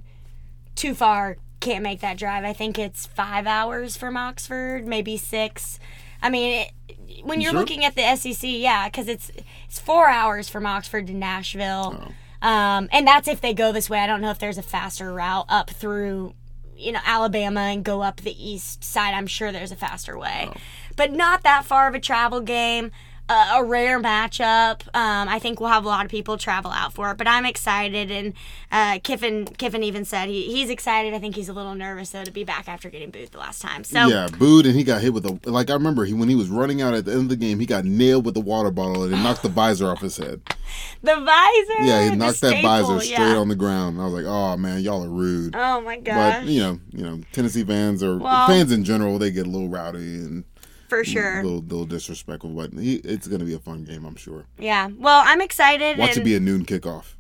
too 0.75 0.95
far 0.95 1.37
can't 1.61 1.83
make 1.83 2.01
that 2.01 2.17
drive. 2.19 2.45
I 2.45 2.53
think 2.53 2.79
it's 2.79 3.07
five 3.07 3.47
hours 3.47 3.97
from 3.97 4.17
Oxford, 4.17 4.87
maybe 4.87 5.17
six. 5.17 5.79
I 6.23 6.31
mean, 6.31 6.67
it, 6.89 7.25
when 7.25 7.41
you're 7.41 7.51
sure? 7.53 7.61
looking 7.61 7.85
at 7.85 7.95
the 7.97 8.03
SEC, 8.17 8.49
yeah, 8.49 8.89
because 8.89 9.09
it's 9.09 9.31
it's 9.67 9.79
four 9.81 10.09
hours 10.09 10.49
from 10.49 10.67
Oxford 10.67 11.07
to 11.09 11.15
Nashville, 11.15 12.13
Oh. 12.43 12.49
um, 12.49 12.89
and 12.93 13.07
that's 13.07 13.27
if 13.29 13.41
they 13.41 13.53
go 13.55 13.73
this 13.73 13.91
way. 13.91 13.99
I 14.01 14.07
don't 14.07 14.21
know 14.21 14.31
if 14.31 14.39
there's 14.39 14.59
a 14.59 14.63
faster 14.63 15.13
route 15.13 15.47
up 15.49 15.71
through, 15.71 16.35
you 16.77 16.93
know, 16.93 17.01
Alabama 17.05 17.61
and 17.61 17.85
go 17.85 18.03
up 18.03 18.21
the 18.21 18.37
east 18.51 18.85
side. 18.85 19.15
I'm 19.15 19.27
sure 19.27 19.51
there's 19.53 19.73
a 19.73 19.77
faster 19.77 20.17
way, 20.19 20.51
but 20.97 21.13
not 21.13 21.43
that 21.43 21.65
far 21.65 21.89
of 21.89 21.95
a 21.95 22.01
travel 22.01 22.41
game. 22.41 22.93
Uh, 23.29 23.55
a 23.57 23.65
rare 23.65 24.01
matchup. 24.01 24.83
Um, 24.95 25.29
I 25.29 25.41
think 25.41 25.59
we'll 25.61 25.69
have 25.71 25.85
a 25.85 25.89
lot 25.89 26.05
of 26.05 26.11
people 26.11 26.39
travel 26.39 26.71
out 26.71 26.93
for 26.93 27.11
it, 27.11 27.17
but 27.19 27.27
I'm 27.27 27.45
excited. 27.45 28.11
And 28.11 28.35
uh, 28.71 29.01
Kiffin, 29.03 29.47
Kiffin 29.47 29.83
even 29.83 30.05
said 30.05 30.29
he, 30.29 30.53
he's 30.53 30.71
excited. 30.71 31.13
I 31.13 31.19
think 31.19 31.35
he's 31.35 31.49
a 31.49 31.53
little 31.53 31.75
nervous 31.75 32.11
though 32.11 32.23
to 32.25 32.31
be 32.31 32.45
back 32.45 32.69
after 32.69 32.89
getting 32.89 33.11
booed 33.11 33.33
the 33.33 33.39
last 33.39 33.61
time. 33.61 33.83
So 33.83 34.07
Yeah, 34.07 34.29
booed, 34.39 34.67
and 34.67 34.77
he 34.77 34.85
got 34.85 35.03
hit 35.03 35.13
with 35.13 35.27
a 35.27 35.39
like. 35.51 35.71
I 35.71 35.75
remember 35.75 36.05
he 36.05 36.15
when 36.15 36.29
he 36.29 36.37
was 36.37 36.49
running 36.49 36.81
out 36.81 36.95
at 36.95 37.05
the 37.05 37.13
end 37.13 37.23
of 37.23 37.29
the 37.31 37.37
game, 37.37 37.59
he 37.59 37.67
got 37.67 37.85
nailed 37.85 38.25
with 38.25 38.37
a 38.37 38.41
water 38.41 38.71
bottle 38.71 39.03
and 39.03 39.13
it 39.13 39.17
knocked 39.17 39.43
the 39.43 39.49
visor 39.49 39.89
off 39.91 40.01
his 40.01 40.17
head. 40.19 40.41
the 41.03 41.17
visor, 41.17 41.83
Yeah, 41.83 42.11
he 42.11 42.17
knocked 42.17 42.41
that 42.43 42.49
staple, 42.51 42.63
visor 42.63 43.01
straight 43.01 43.19
yeah. 43.19 43.37
on 43.37 43.49
the 43.49 43.57
ground. 43.57 44.01
I 44.01 44.05
was 44.05 44.13
like, 44.13 44.25
oh 44.27 44.57
man, 44.57 44.83
y'all 44.83 45.05
are 45.05 45.09
rude. 45.09 45.57
Oh 45.57 45.81
my 45.81 45.99
god. 45.99 46.43
But 46.43 46.47
you 46.47 46.61
know, 46.61 46.79
you 46.93 47.03
know, 47.05 47.21
Tennessee 47.33 47.65
fans 47.65 48.05
or 48.05 48.19
Well- 48.19 48.47
fans 48.47 48.71
in 48.71 48.85
general, 48.85 49.19
they 49.19 49.33
get 49.33 49.47
a 49.47 49.51
little 49.51 49.69
rowdy 49.69 49.99
and 49.99 50.45
for 50.89 51.01
a 51.01 51.05
sure. 51.05 51.43
little, 51.43 51.61
little 51.61 51.87
disrespectful. 51.87 52.51
But 52.51 52.73
he, 52.73 52.97
it's 52.97 53.27
going 53.29 53.41
to 53.41 53.47
be 53.47 53.55
a 53.55 53.59
fun 53.59 53.85
game, 53.85 54.05
I'm 54.05 54.17
sure. 54.17 54.47
Yeah. 54.59 54.89
Well, 54.99 55.23
I'm 55.25 55.41
excited. 55.41 55.99
Watch 55.99 56.11
and 56.11 56.19
it 56.19 56.25
be 56.25 56.37
a 56.37 56.41
noon 56.41 56.65
kickoff. 56.65 57.15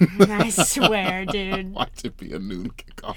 I 0.20 0.50
swear, 0.50 1.24
dude. 1.30 1.72
Watch 1.72 2.04
it 2.04 2.16
be 2.16 2.32
a 2.32 2.38
noon 2.38 2.70
kickoff. 2.70 3.16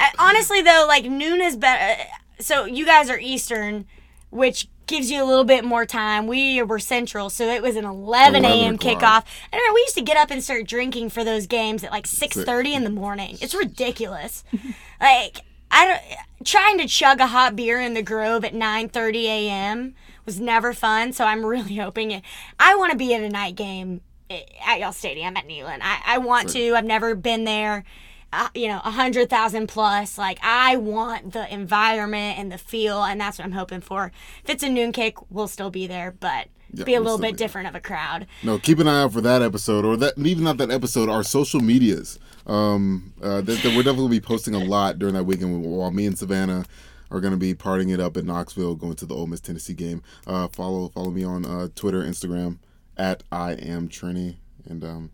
Uh, 0.00 0.04
Honestly, 0.18 0.62
though, 0.62 0.84
like 0.88 1.04
noon 1.04 1.40
is 1.40 1.56
better. 1.56 2.02
So 2.38 2.64
you 2.64 2.84
guys 2.84 3.08
are 3.10 3.18
Eastern, 3.18 3.86
which 4.30 4.68
gives 4.86 5.10
you 5.10 5.22
a 5.22 5.26
little 5.26 5.44
bit 5.44 5.64
more 5.64 5.84
time. 5.84 6.26
We 6.26 6.62
were 6.62 6.78
Central, 6.78 7.28
so 7.30 7.48
it 7.48 7.62
was 7.62 7.76
an 7.76 7.84
11 7.84 8.44
a.m. 8.44 8.52
11 8.52 8.74
o'clock. 8.74 8.98
kickoff. 9.00 9.24
I 9.52 9.56
remember 9.56 9.74
we 9.74 9.80
used 9.80 9.96
to 9.96 10.02
get 10.02 10.16
up 10.16 10.30
and 10.30 10.42
start 10.42 10.66
drinking 10.66 11.10
for 11.10 11.24
those 11.24 11.46
games 11.46 11.82
at 11.84 11.90
like 11.90 12.06
6:30 12.06 12.72
in 12.74 12.84
the 12.84 12.90
morning. 12.90 13.36
It's 13.40 13.54
ridiculous. 13.54 14.44
like 15.00 15.40
I 15.70 15.86
don't. 15.86 16.00
Trying 16.44 16.78
to 16.78 16.86
chug 16.86 17.18
a 17.20 17.26
hot 17.26 17.56
beer 17.56 17.80
in 17.80 17.94
the 17.94 18.02
Grove 18.02 18.44
at 18.44 18.52
9:30 18.54 19.24
a.m. 19.24 19.94
was 20.24 20.38
never 20.40 20.72
fun. 20.72 21.12
So 21.12 21.24
I'm 21.24 21.44
really 21.44 21.76
hoping 21.78 22.10
it. 22.12 22.22
I 22.60 22.74
want 22.76 22.92
to 22.92 22.98
be 22.98 23.14
at 23.14 23.22
a 23.22 23.28
night 23.28 23.56
game 23.56 24.00
at 24.30 24.80
y'all 24.80 24.92
stadium 24.92 25.36
at 25.36 25.46
Neyland. 25.48 25.78
I, 25.82 26.00
I 26.04 26.18
want 26.18 26.48
to. 26.50 26.74
I've 26.74 26.84
never 26.84 27.14
been 27.14 27.44
there. 27.44 27.84
Uh, 28.32 28.48
you 28.54 28.68
know, 28.68 28.80
a 28.84 28.90
hundred 28.90 29.30
thousand 29.30 29.68
plus. 29.68 30.18
Like 30.18 30.38
I 30.42 30.76
want 30.76 31.32
the 31.32 31.52
environment 31.52 32.38
and 32.38 32.52
the 32.52 32.58
feel, 32.58 33.02
and 33.02 33.20
that's 33.20 33.38
what 33.38 33.44
I'm 33.44 33.52
hoping 33.52 33.80
for. 33.80 34.12
If 34.44 34.50
it's 34.50 34.62
a 34.62 34.68
noon 34.68 34.92
kick, 34.92 35.16
we'll 35.30 35.48
still 35.48 35.70
be 35.70 35.86
there, 35.86 36.10
but 36.18 36.48
Yeah, 36.72 36.84
be 36.84 36.94
a 36.94 36.96
we'll 37.00 37.04
little 37.14 37.18
bit 37.18 37.38
there. 37.38 37.46
different 37.46 37.68
of 37.68 37.74
a 37.74 37.80
crowd. 37.80 38.26
No, 38.42 38.58
keep 38.58 38.78
an 38.78 38.88
eye 38.88 39.02
out 39.02 39.12
for 39.12 39.20
that 39.22 39.42
episode, 39.42 39.84
or 39.84 39.96
that 39.98 40.18
even 40.18 40.44
not 40.44 40.58
that 40.58 40.70
episode. 40.70 41.08
Our 41.08 41.22
social 41.22 41.60
medias. 41.60 42.18
Um, 42.46 43.12
uh, 43.20 43.40
that, 43.40 43.62
that 43.62 43.76
we're 43.76 43.82
definitely 43.82 44.18
be 44.18 44.20
posting 44.20 44.54
a 44.54 44.62
lot 44.62 44.98
during 44.98 45.14
that 45.14 45.24
weekend 45.24 45.64
while 45.64 45.90
me 45.90 46.06
and 46.06 46.16
Savannah 46.16 46.64
are 47.10 47.20
going 47.20 47.32
to 47.32 47.38
be 47.38 47.54
partying 47.54 47.92
it 47.92 48.00
up 48.00 48.16
in 48.16 48.26
Knoxville, 48.26 48.74
going 48.74 48.94
to 48.96 49.06
the 49.06 49.14
Ole 49.14 49.26
Miss 49.26 49.40
Tennessee 49.40 49.74
game. 49.74 50.02
Uh, 50.26 50.48
follow 50.48 50.88
follow 50.88 51.10
me 51.10 51.24
on 51.24 51.44
uh, 51.44 51.68
Twitter, 51.74 52.02
Instagram 52.02 52.58
at 52.96 53.22
I 53.30 53.52
am 53.52 53.88
Trini, 53.88 54.36
and 54.64 54.84
um, 54.84 55.10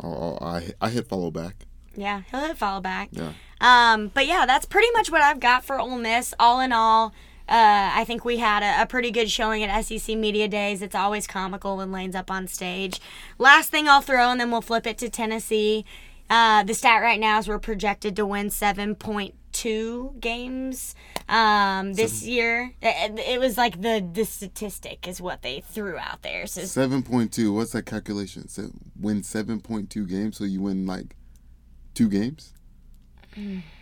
I'll, 0.00 0.38
I'll, 0.40 0.48
I 0.48 0.72
I 0.80 0.90
hit 0.90 1.08
follow 1.08 1.30
back. 1.30 1.66
Yeah, 1.94 2.22
he'll 2.30 2.40
hit 2.40 2.56
follow 2.56 2.80
back. 2.80 3.08
Yeah. 3.12 3.32
Um, 3.60 4.10
but 4.14 4.26
yeah, 4.26 4.46
that's 4.46 4.66
pretty 4.66 4.90
much 4.92 5.10
what 5.10 5.20
I've 5.20 5.40
got 5.40 5.64
for 5.64 5.80
Ole 5.80 5.98
Miss. 5.98 6.32
All 6.38 6.60
in 6.60 6.72
all, 6.72 7.06
uh, 7.48 7.90
I 7.94 8.04
think 8.04 8.24
we 8.24 8.36
had 8.36 8.62
a, 8.62 8.82
a 8.82 8.86
pretty 8.86 9.10
good 9.10 9.30
showing 9.30 9.64
at 9.64 9.84
SEC 9.84 10.16
Media 10.16 10.46
Days. 10.46 10.80
It's 10.80 10.94
always 10.94 11.26
comical 11.26 11.78
when 11.78 11.90
Lane's 11.90 12.14
up 12.14 12.30
on 12.30 12.46
stage. 12.46 13.00
Last 13.38 13.70
thing 13.70 13.88
I'll 13.88 14.00
throw, 14.00 14.30
and 14.30 14.40
then 14.40 14.50
we'll 14.50 14.60
flip 14.60 14.86
it 14.86 14.98
to 14.98 15.08
Tennessee. 15.08 15.84
Uh, 16.30 16.62
the 16.62 16.74
stat 16.74 17.02
right 17.02 17.20
now 17.20 17.38
is 17.38 17.48
we're 17.48 17.58
projected 17.58 18.14
to 18.16 18.26
win 18.26 18.48
7.2 18.48 20.20
games 20.20 20.94
um, 21.28 21.94
this 21.94 22.24
year. 22.24 22.74
It, 22.82 23.18
it 23.18 23.40
was 23.40 23.56
like 23.56 23.80
the, 23.80 24.06
the 24.12 24.24
statistic 24.24 25.06
is 25.08 25.20
what 25.20 25.42
they 25.42 25.60
threw 25.60 25.96
out 25.98 26.22
there. 26.22 26.46
So 26.46 26.62
Seven 26.62 27.02
point 27.02 27.32
two. 27.32 27.52
What's 27.52 27.72
that 27.72 27.86
calculation? 27.86 28.48
So 28.48 28.70
win 28.98 29.22
seven 29.22 29.60
point 29.60 29.90
two 29.90 30.06
games, 30.06 30.36
so 30.38 30.44
you 30.44 30.60
win 30.60 30.86
like 30.86 31.16
two 31.94 32.08
games. 32.08 32.52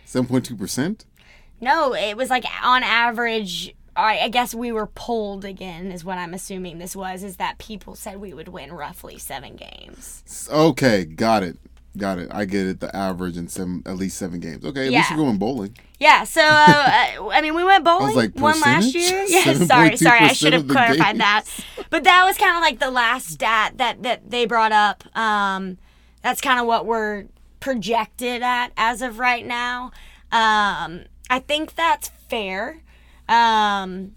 Seven 0.05 0.27
point 0.27 0.45
two 0.45 0.55
percent. 0.55 1.05
No, 1.59 1.93
it 1.95 2.15
was 2.17 2.29
like 2.29 2.45
on 2.63 2.83
average. 2.83 3.73
I 3.95 4.19
I 4.19 4.29
guess 4.29 4.53
we 4.53 4.71
were 4.71 4.87
polled 4.87 5.45
again, 5.45 5.91
is 5.91 6.03
what 6.05 6.17
I'm 6.17 6.33
assuming 6.33 6.77
this 6.77 6.95
was. 6.95 7.23
Is 7.23 7.37
that 7.37 7.57
people 7.57 7.95
said 7.95 8.17
we 8.17 8.33
would 8.33 8.49
win 8.49 8.71
roughly 8.73 9.17
seven 9.17 9.55
games. 9.55 10.47
Okay, 10.51 11.05
got 11.05 11.43
it. 11.43 11.57
Got 11.97 12.19
it. 12.19 12.29
I 12.31 12.45
get 12.45 12.67
it. 12.67 12.79
The 12.79 12.95
average 12.95 13.37
in 13.37 13.47
seven, 13.47 13.81
at 13.85 13.95
least 13.95 14.17
seven 14.17 14.39
games. 14.39 14.63
Okay, 14.63 14.87
at 14.87 14.91
least 14.91 15.09
you're 15.09 15.19
going 15.19 15.37
bowling. 15.37 15.75
Yeah, 15.99 16.25
so 16.25 16.41
uh, 16.41 16.43
I 17.31 17.39
mean, 17.41 17.55
we 17.55 17.63
went 17.63 17.83
bowling 17.83 18.15
like, 18.15 18.35
one 18.35 18.59
last 18.61 18.93
year. 18.93 19.25
Yeah, 19.27 19.53
sorry, 19.53 19.97
sorry, 19.97 20.19
I 20.19 20.33
should 20.33 20.53
have 20.53 20.67
clarified 20.67 21.17
games. 21.17 21.19
that. 21.19 21.43
But 21.89 22.03
that 22.03 22.23
was 22.25 22.37
kind 22.37 22.55
of 22.55 22.61
like 22.61 22.79
the 22.79 22.91
last 22.91 23.29
stat 23.29 23.77
that 23.77 24.03
that 24.03 24.29
they 24.29 24.45
brought 24.45 24.71
up. 24.71 25.03
Um, 25.17 25.77
that's 26.21 26.41
kind 26.41 26.59
of 26.59 26.67
what 26.67 26.85
we're 26.85 27.25
projected 27.59 28.43
at 28.43 28.71
as 28.77 29.01
of 29.01 29.19
right 29.19 29.45
now. 29.45 29.91
Um, 30.31 31.05
I 31.29 31.39
think 31.39 31.75
that's 31.75 32.09
fair. 32.29 32.83
Um, 33.27 34.15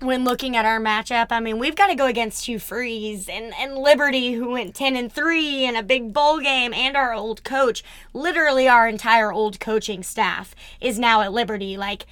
when 0.00 0.24
looking 0.24 0.56
at 0.56 0.66
our 0.66 0.78
matchup, 0.78 1.28
I 1.30 1.40
mean, 1.40 1.58
we've 1.58 1.74
got 1.74 1.86
to 1.86 1.94
go 1.94 2.06
against 2.06 2.46
Hugh 2.46 2.58
Freeze 2.58 3.28
and, 3.28 3.54
and 3.58 3.78
Liberty, 3.78 4.34
who 4.34 4.50
went 4.50 4.74
10 4.74 4.94
and 4.94 5.10
3 5.10 5.64
in 5.64 5.74
a 5.76 5.82
big 5.82 6.12
bowl 6.12 6.38
game, 6.38 6.74
and 6.74 6.96
our 6.96 7.14
old 7.14 7.44
coach. 7.44 7.82
Literally, 8.12 8.68
our 8.68 8.86
entire 8.86 9.32
old 9.32 9.58
coaching 9.58 10.02
staff 10.02 10.54
is 10.80 10.98
now 10.98 11.22
at 11.22 11.32
Liberty. 11.32 11.78
Like, 11.78 12.04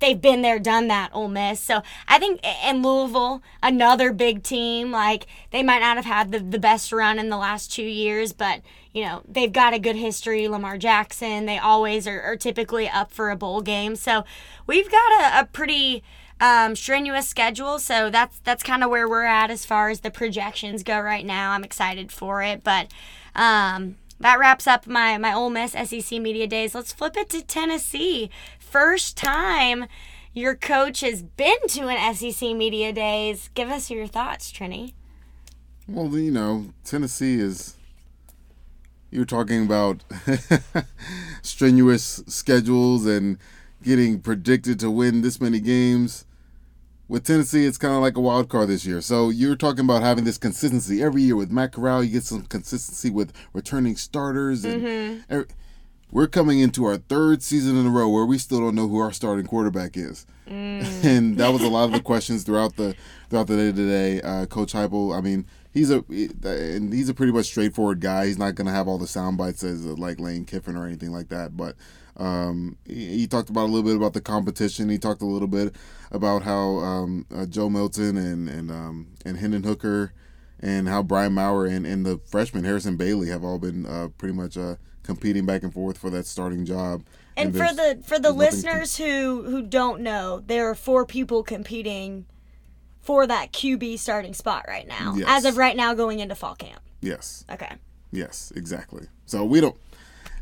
they've 0.00 0.20
been 0.20 0.42
there, 0.42 0.58
done 0.58 0.88
that, 0.88 1.10
Ole 1.14 1.28
Miss. 1.28 1.60
So 1.60 1.82
I 2.06 2.18
think, 2.18 2.40
and 2.44 2.82
Louisville, 2.82 3.42
another 3.62 4.12
big 4.12 4.42
team. 4.42 4.90
Like, 4.90 5.26
they 5.50 5.62
might 5.62 5.80
not 5.80 5.96
have 5.96 6.04
had 6.04 6.30
the, 6.30 6.40
the 6.40 6.58
best 6.58 6.92
run 6.92 7.18
in 7.18 7.30
the 7.30 7.38
last 7.38 7.72
two 7.72 7.84
years, 7.84 8.34
but, 8.34 8.60
you 8.92 9.02
know, 9.02 9.22
they've 9.26 9.52
got 9.52 9.72
a 9.72 9.78
good 9.78 9.96
history. 9.96 10.46
Lamar 10.46 10.76
Jackson, 10.76 11.46
they 11.46 11.58
always 11.58 12.06
are, 12.06 12.20
are 12.20 12.36
typically 12.36 12.86
up 12.86 13.10
for 13.10 13.30
a 13.30 13.36
bowl 13.36 13.62
game. 13.62 13.96
So 13.96 14.24
we've 14.66 14.90
got 14.90 15.12
a, 15.22 15.40
a 15.40 15.44
pretty 15.46 16.02
um, 16.40 16.76
strenuous 16.76 17.28
schedule. 17.28 17.78
So 17.78 18.10
that's 18.10 18.38
that's 18.40 18.62
kind 18.62 18.84
of 18.84 18.90
where 18.90 19.08
we're 19.08 19.24
at 19.24 19.50
as 19.50 19.64
far 19.64 19.88
as 19.88 20.00
the 20.00 20.10
projections 20.10 20.82
go 20.82 21.00
right 21.00 21.24
now. 21.24 21.52
I'm 21.52 21.64
excited 21.64 22.12
for 22.12 22.42
it, 22.42 22.62
but 22.62 22.92
um, 23.34 23.96
that 24.20 24.38
wraps 24.38 24.66
up 24.66 24.86
my 24.86 25.18
my 25.18 25.32
Ole 25.32 25.50
Miss 25.50 25.72
SEC 25.72 26.20
media 26.20 26.46
days. 26.46 26.74
Let's 26.74 26.92
flip 26.92 27.16
it 27.16 27.28
to 27.30 27.42
Tennessee. 27.42 28.30
First 28.58 29.16
time 29.16 29.86
your 30.32 30.54
coach 30.54 31.00
has 31.00 31.22
been 31.22 31.58
to 31.68 31.88
an 31.88 32.14
SEC 32.14 32.54
media 32.54 32.92
days. 32.92 33.50
Give 33.54 33.70
us 33.70 33.90
your 33.90 34.06
thoughts, 34.06 34.52
Trini. 34.52 34.92
Well, 35.88 36.08
you 36.16 36.30
know, 36.30 36.66
Tennessee 36.84 37.40
is. 37.40 37.74
You're 39.10 39.24
talking 39.24 39.64
about 39.64 40.04
strenuous 41.42 42.22
schedules 42.26 43.06
and 43.06 43.38
getting 43.82 44.20
predicted 44.20 44.78
to 44.80 44.90
win 44.90 45.22
this 45.22 45.40
many 45.40 45.60
games. 45.60 46.26
With 47.08 47.24
Tennessee, 47.24 47.64
it's 47.64 47.78
kind 47.78 47.94
of 47.94 48.02
like 48.02 48.16
a 48.18 48.20
wild 48.20 48.50
card 48.50 48.68
this 48.68 48.84
year. 48.84 49.00
So 49.00 49.30
you're 49.30 49.56
talking 49.56 49.84
about 49.84 50.02
having 50.02 50.24
this 50.24 50.36
consistency 50.36 51.02
every 51.02 51.22
year 51.22 51.36
with 51.36 51.50
Matt 51.50 51.72
Corral. 51.72 52.04
You 52.04 52.12
get 52.12 52.24
some 52.24 52.42
consistency 52.42 53.08
with 53.08 53.32
returning 53.54 53.96
starters, 53.96 54.64
and 54.64 55.24
every- 55.30 55.46
we're 56.10 56.26
coming 56.26 56.60
into 56.60 56.84
our 56.84 56.96
third 56.98 57.42
season 57.42 57.76
in 57.76 57.86
a 57.86 57.90
row 57.90 58.08
where 58.08 58.24
we 58.26 58.38
still 58.38 58.60
don't 58.60 58.74
know 58.74 58.88
who 58.88 58.98
our 58.98 59.12
starting 59.12 59.46
quarterback 59.46 59.96
is. 59.96 60.26
and 60.46 61.36
that 61.38 61.52
was 61.52 61.62
a 61.62 61.68
lot 61.68 61.84
of 61.84 61.92
the 61.92 62.00
questions 62.00 62.42
throughout 62.44 62.76
the 62.76 62.94
throughout 63.28 63.46
the 63.46 63.56
day 63.56 63.72
today. 63.72 64.20
Uh, 64.22 64.46
Coach 64.46 64.72
Heupel, 64.72 65.16
I 65.16 65.20
mean, 65.20 65.46
he's 65.72 65.90
a 65.90 66.02
and 66.44 66.92
he's 66.92 67.08
a 67.10 67.14
pretty 67.14 67.32
much 67.32 67.46
straightforward 67.46 68.00
guy. 68.00 68.26
He's 68.26 68.38
not 68.38 68.54
going 68.54 68.66
to 68.66 68.72
have 68.72 68.88
all 68.88 68.96
the 68.98 69.06
sound 69.06 69.36
bites 69.36 69.62
as 69.62 69.84
uh, 69.86 69.90
like 69.96 70.18
Lane 70.20 70.44
Kiffin 70.46 70.76
or 70.76 70.86
anything 70.86 71.10
like 71.12 71.28
that. 71.28 71.56
But 71.56 71.76
um, 72.18 72.76
he, 72.84 73.18
he 73.18 73.26
talked 73.26 73.50
about 73.50 73.64
a 73.64 73.70
little 73.72 73.82
bit 73.82 73.96
about 73.96 74.12
the 74.12 74.20
competition. 74.20 74.88
He 74.88 74.98
talked 74.98 75.22
a 75.22 75.26
little 75.26 75.48
bit 75.48 75.74
about 76.10 76.42
how 76.42 76.78
um, 76.78 77.26
uh, 77.34 77.46
Joe 77.46 77.70
Milton 77.70 78.16
and 78.16 78.48
and 78.48 78.70
um, 78.70 79.08
and 79.24 79.36
Hendon 79.36 79.62
Hooker 79.62 80.12
and 80.60 80.88
how 80.88 81.02
Brian 81.02 81.34
Maurer 81.34 81.66
and, 81.66 81.86
and 81.86 82.04
the 82.04 82.18
freshman 82.26 82.64
Harrison 82.64 82.96
Bailey 82.96 83.28
have 83.28 83.44
all 83.44 83.58
been 83.58 83.86
uh, 83.86 84.08
pretty 84.18 84.34
much 84.34 84.56
uh, 84.56 84.76
competing 85.02 85.46
back 85.46 85.62
and 85.62 85.72
forth 85.72 85.96
for 85.96 86.10
that 86.10 86.26
starting 86.26 86.64
job. 86.64 87.04
And, 87.36 87.52
for 87.56 87.72
the 87.72 88.00
for 88.04 88.18
the 88.18 88.32
listeners 88.32 88.96
who 88.96 89.44
who 89.44 89.62
don't 89.62 90.00
know, 90.00 90.42
there 90.44 90.68
are 90.68 90.74
four 90.74 91.06
people 91.06 91.44
competing 91.44 92.26
for 93.00 93.26
that 93.26 93.52
QB 93.52 94.00
starting 94.00 94.34
spot 94.34 94.64
right 94.66 94.86
now. 94.88 95.14
Yes. 95.16 95.26
As 95.28 95.44
of 95.44 95.56
right 95.56 95.76
now, 95.76 95.94
going 95.94 96.18
into 96.18 96.34
fall 96.34 96.56
camp. 96.56 96.82
yes, 97.00 97.44
Okay. 97.50 97.76
Yes, 98.10 98.52
exactly. 98.56 99.06
So 99.26 99.44
we 99.44 99.60
don't. 99.60 99.76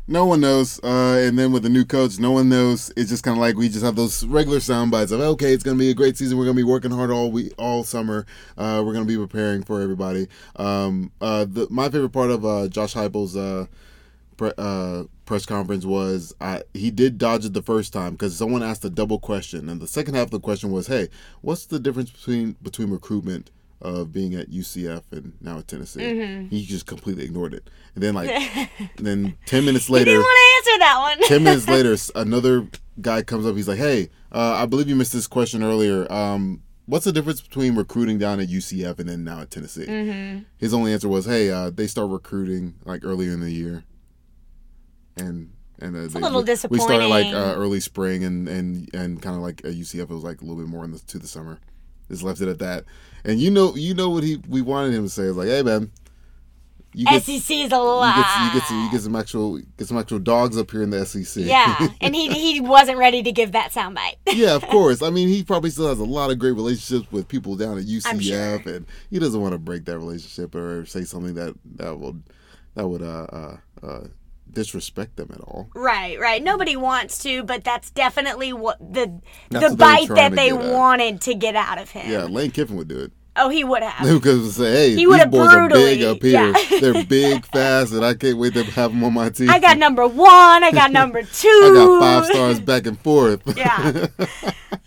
No 0.09 0.25
one 0.25 0.39
knows, 0.39 0.79
uh, 0.85 1.21
and 1.21 1.37
then 1.37 1.51
with 1.51 1.63
the 1.63 1.69
new 1.69 1.83
coach, 1.83 2.17
no 2.17 2.31
one 2.31 2.47
knows. 2.47 2.93
It's 2.95 3.09
just 3.09 3.25
kind 3.25 3.35
of 3.35 3.41
like 3.41 3.57
we 3.57 3.67
just 3.67 3.83
have 3.83 3.97
those 3.97 4.25
regular 4.25 4.61
sound 4.61 4.89
bites 4.89 5.11
of 5.11 5.19
okay, 5.19 5.51
it's 5.51 5.65
going 5.65 5.75
to 5.75 5.79
be 5.79 5.89
a 5.89 5.93
great 5.93 6.15
season. 6.15 6.37
We're 6.37 6.45
going 6.45 6.55
to 6.55 6.63
be 6.63 6.69
working 6.69 6.91
hard 6.91 7.11
all 7.11 7.29
week, 7.29 7.53
all 7.57 7.83
summer. 7.83 8.25
Uh, 8.57 8.81
we're 8.85 8.93
going 8.93 9.05
to 9.05 9.07
be 9.07 9.17
preparing 9.17 9.63
for 9.63 9.81
everybody. 9.81 10.29
Um, 10.55 11.11
uh, 11.19 11.43
the, 11.43 11.67
my 11.69 11.89
favorite 11.89 12.11
part 12.11 12.29
of 12.31 12.45
uh, 12.45 12.69
Josh 12.69 12.93
Heupel's 12.93 13.35
uh, 13.35 13.65
pre- 14.37 14.53
uh, 14.57 15.03
press 15.25 15.45
conference 15.45 15.83
was 15.83 16.33
uh, 16.39 16.61
he 16.73 16.89
did 16.89 17.17
dodge 17.17 17.43
it 17.43 17.51
the 17.51 17.61
first 17.61 17.91
time 17.91 18.13
because 18.13 18.37
someone 18.37 18.63
asked 18.63 18.85
a 18.85 18.89
double 18.89 19.19
question, 19.19 19.67
and 19.67 19.81
the 19.81 19.87
second 19.87 20.15
half 20.15 20.27
of 20.27 20.31
the 20.31 20.39
question 20.39 20.71
was, 20.71 20.87
"Hey, 20.87 21.09
what's 21.41 21.65
the 21.65 21.81
difference 21.81 22.11
between 22.11 22.55
between 22.63 22.91
recruitment 22.91 23.51
of 23.81 24.11
being 24.11 24.33
at 24.35 24.49
UCF 24.49 25.03
and 25.11 25.33
now 25.41 25.59
at 25.59 25.67
Tennessee?" 25.67 26.01
Mm-hmm. 26.01 26.47
He 26.49 26.65
just 26.65 26.85
completely 26.85 27.23
ignored 27.25 27.53
it, 27.53 27.69
and 27.95 28.03
then 28.03 28.13
like, 28.13 28.29
then 28.97 29.37
ten 29.45 29.65
minutes 29.65 29.87
He 29.87 29.93
later, 29.93 30.05
didn't 30.05 30.21
want 30.21 30.37
to 30.65 30.71
answer 30.71 30.79
that 30.79 30.99
one. 31.19 31.27
ten 31.27 31.43
minutes 31.43 31.67
later, 31.69 31.95
another 32.15 32.67
guy 33.01 33.21
comes 33.23 33.45
up. 33.45 33.55
He's 33.55 33.67
like, 33.67 33.79
"Hey, 33.79 34.09
uh, 34.31 34.55
I 34.61 34.65
believe 34.65 34.89
you 34.89 34.95
missed 34.95 35.13
this 35.13 35.27
question 35.27 35.63
earlier. 35.63 36.11
Um, 36.11 36.63
what's 36.85 37.05
the 37.05 37.11
difference 37.11 37.41
between 37.41 37.75
recruiting 37.75 38.17
down 38.17 38.39
at 38.39 38.47
UCF 38.47 38.99
and 38.99 39.09
then 39.09 39.23
now 39.23 39.41
at 39.41 39.51
Tennessee?" 39.51 39.85
Mm-hmm. 39.85 40.43
His 40.57 40.73
only 40.73 40.93
answer 40.93 41.07
was, 41.09 41.25
"Hey, 41.25 41.49
uh, 41.49 41.69
they 41.69 41.87
start 41.87 42.09
recruiting 42.09 42.75
like 42.85 43.03
earlier 43.03 43.31
in 43.31 43.41
the 43.41 43.51
year, 43.51 43.83
and 45.15 45.51
and 45.79 45.95
uh, 45.95 45.99
a 45.99 46.19
little 46.19 46.43
we, 46.43 46.55
We 46.69 46.79
started 46.79 47.07
like 47.07 47.27
uh, 47.27 47.53
early 47.55 47.79
spring, 47.79 48.23
and 48.23 48.47
and 48.47 48.89
and 48.93 49.21
kind 49.21 49.35
of 49.35 49.41
like 49.41 49.63
at 49.63 49.73
UCF, 49.73 50.01
it 50.03 50.09
was 50.09 50.23
like 50.23 50.41
a 50.41 50.45
little 50.45 50.61
bit 50.61 50.67
more 50.69 50.83
in 50.83 50.91
the 50.91 50.99
to 50.99 51.19
the 51.19 51.27
summer. 51.27 51.59
Just 52.09 52.23
left 52.23 52.41
it 52.41 52.47
at 52.47 52.59
that. 52.59 52.85
And 53.23 53.39
you 53.39 53.51
know, 53.51 53.75
you 53.75 53.93
know 53.93 54.09
what 54.09 54.23
he 54.23 54.41
we 54.47 54.61
wanted 54.61 54.93
him 54.93 55.03
to 55.03 55.09
say 55.09 55.23
is 55.23 55.35
like, 55.35 55.47
"Hey, 55.47 55.63
man." 55.63 55.91
You 56.93 57.05
get, 57.05 57.27
you 57.27 57.39
SEC 57.39 57.57
is 57.57 57.71
a 57.71 57.77
lot. 57.77 58.15
get, 58.15 58.53
you 58.55 58.59
get 58.59 58.67
some 58.67 58.83
you 58.83 58.91
get 58.91 59.01
some 59.01 59.15
actual 59.15 59.57
get 59.77 59.87
some 59.87 59.97
actual 59.99 60.17
dogs 60.17 60.57
up 60.57 60.71
here 60.71 60.81
in 60.81 60.89
the 60.89 61.05
SEC. 61.05 61.45
yeah, 61.45 61.89
and 62.01 62.15
he 62.15 62.29
he 62.29 62.59
wasn't 62.59 62.97
ready 62.97 63.21
to 63.21 63.31
give 63.31 63.51
that 63.51 63.71
soundbite. 63.71 64.15
yeah, 64.33 64.55
of 64.55 64.63
course. 64.69 65.03
I 65.03 65.11
mean, 65.11 65.27
he 65.27 65.43
probably 65.43 65.69
still 65.69 65.89
has 65.89 65.99
a 65.99 66.05
lot 66.05 66.31
of 66.31 66.39
great 66.39 66.53
relationships 66.53 67.11
with 67.11 67.27
people 67.27 67.55
down 67.55 67.77
at 67.77 67.83
I'm 68.05 68.19
sure. 68.19 68.59
UCF, 68.59 68.65
and 68.65 68.85
he 69.11 69.19
doesn't 69.19 69.39
want 69.39 69.51
to 69.51 69.59
break 69.59 69.85
that 69.85 69.99
relationship 69.99 70.55
or 70.55 70.85
say 70.87 71.03
something 71.03 71.35
that 71.35 71.55
that 71.75 71.99
will 71.99 72.15
that 72.73 72.87
would 72.87 73.03
uh, 73.03 73.27
uh, 73.31 73.57
uh, 73.83 74.07
disrespect 74.51 75.15
them 75.17 75.29
at 75.33 75.39
all. 75.41 75.69
Right, 75.75 76.19
right. 76.19 76.41
Nobody 76.43 76.75
wants 76.75 77.19
to, 77.23 77.43
but 77.43 77.63
that's 77.63 77.89
definitely 77.91 78.53
what 78.53 78.79
the 78.79 79.19
That's 79.49 79.71
the 79.71 79.77
bite 79.77 80.07
that 80.09 80.31
they 80.33 80.49
get 80.49 80.61
at. 80.61 80.73
wanted 80.73 81.21
to 81.21 81.33
get 81.35 81.55
out 81.55 81.77
of 81.79 81.91
him. 81.91 82.11
Yeah, 82.11 82.23
Lane 82.23 82.51
Kiffin 82.51 82.75
would 82.77 82.87
do 82.87 82.99
it. 82.99 83.11
Oh, 83.39 83.49
he 83.49 83.63
would 83.63 83.83
have. 83.83 84.07
Because 84.19 84.55
say, 84.55 84.71
hey, 84.71 84.89
He 84.95 85.05
these 85.05 85.25
boys 85.27 85.49
are 85.53 85.69
big 85.69 86.01
up 86.01 86.23
here. 86.23 86.31
yeah. 86.71 86.79
They're 86.79 87.03
big, 87.07 87.45
fast, 87.45 87.93
and 87.93 88.03
I 88.03 88.15
can't 88.15 88.39
wait 88.39 88.55
to 88.55 88.63
have 88.63 88.91
them 88.91 89.03
on 89.03 89.13
my 89.13 89.29
team. 89.29 89.51
I 89.51 89.59
got 89.59 89.77
number 89.77 90.07
one. 90.07 90.63
I 90.63 90.71
got 90.71 90.91
number 90.91 91.21
two. 91.33 91.47
I 91.47 91.71
got 91.71 91.99
five 91.99 92.25
stars 92.25 92.59
back 92.59 92.87
and 92.87 92.99
forth. 92.99 93.41
Yeah. 93.55 94.07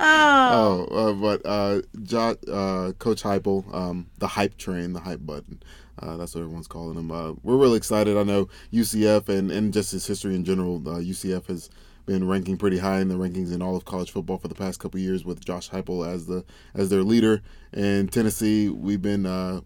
Oh. 0.03 0.87
Oh, 0.91 1.11
uh, 1.11 1.13
but 1.13 1.43
uh, 1.47 1.83
jo- 2.03 2.37
uh, 2.51 2.93
Coach 2.99 3.23
Heupel, 3.23 3.73
um, 3.75 4.07
the 4.19 4.27
hype 4.27 4.57
train, 4.57 4.93
the 4.95 5.01
hype 5.01 5.25
button. 5.25 5.63
Uh, 6.01 6.17
that's 6.17 6.35
what 6.35 6.43
everyone's 6.43 6.67
calling 6.67 6.97
him. 6.97 7.11
Uh, 7.13 7.33
we're 7.43 7.57
really 7.57 7.77
excited. 7.77 8.17
I 8.17 8.23
know 8.23 8.49
UCF 8.73 9.29
and, 9.29 9.51
and 9.51 9.73
just 9.73 9.93
his 9.93 10.07
history 10.07 10.35
in 10.35 10.45
general. 10.45 10.77
Uh, 10.77 10.99
UCF 11.01 11.47
has 11.47 11.71
been 12.07 12.27
ranking 12.27 12.57
pretty 12.57 12.79
high 12.79 13.01
in 13.01 13.09
the 13.09 13.15
rankings 13.15 13.53
in 13.53 13.63
all 13.63 13.77
of 13.77 13.85
college 13.85 14.11
football 14.11 14.39
for 14.39 14.49
the 14.49 14.55
past 14.55 14.81
couple 14.81 14.99
years 14.99 15.25
with 15.25 15.45
Josh 15.45 15.71
Heupel 15.71 16.07
as 16.07 16.27
the 16.27 16.45
as 16.75 16.89
their 16.91 17.03
leader. 17.03 17.43
And 17.73 18.11
Tennessee, 18.11 18.69
we've 18.69 19.03
been 19.03 19.27
uh, 19.27 19.61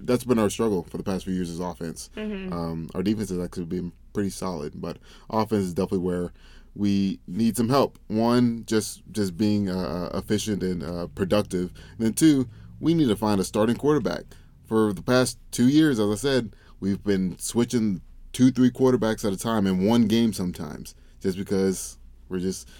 that's 0.00 0.24
been 0.24 0.38
our 0.38 0.50
struggle 0.50 0.84
for 0.84 0.96
the 0.96 1.02
past 1.02 1.24
few 1.24 1.34
years 1.34 1.50
is 1.50 1.60
offense. 1.60 2.08
Um, 2.52 2.88
our 2.94 3.02
defense 3.02 3.30
has 3.30 3.38
actually 3.40 3.66
been 3.66 3.92
pretty 4.12 4.30
solid, 4.30 4.80
but 4.80 4.98
offense 5.28 5.64
is 5.64 5.74
definitely 5.74 5.98
where 6.06 6.32
we 6.74 7.18
need 7.26 7.56
some 7.56 7.68
help. 7.68 7.98
One, 8.06 8.64
just 8.66 9.02
just 9.10 9.36
being 9.36 9.68
uh, 9.68 10.10
efficient 10.14 10.62
and 10.62 10.82
uh, 10.82 11.08
productive, 11.08 11.72
and 11.98 12.06
then 12.06 12.14
two, 12.14 12.48
we 12.80 12.94
need 12.94 13.08
to 13.08 13.16
find 13.16 13.40
a 13.40 13.44
starting 13.44 13.76
quarterback. 13.76 14.22
For 14.72 14.94
the 14.94 15.02
past 15.02 15.36
two 15.50 15.68
years, 15.68 16.00
as 16.00 16.10
I 16.10 16.14
said, 16.14 16.56
we've 16.80 17.04
been 17.04 17.38
switching 17.38 18.00
two, 18.32 18.50
three 18.50 18.70
quarterbacks 18.70 19.22
at 19.22 19.30
a 19.30 19.36
time 19.36 19.66
in 19.66 19.84
one 19.84 20.06
game 20.06 20.32
sometimes, 20.32 20.94
just 21.20 21.36
because 21.36 21.98
we're 22.30 22.38
just 22.38 22.70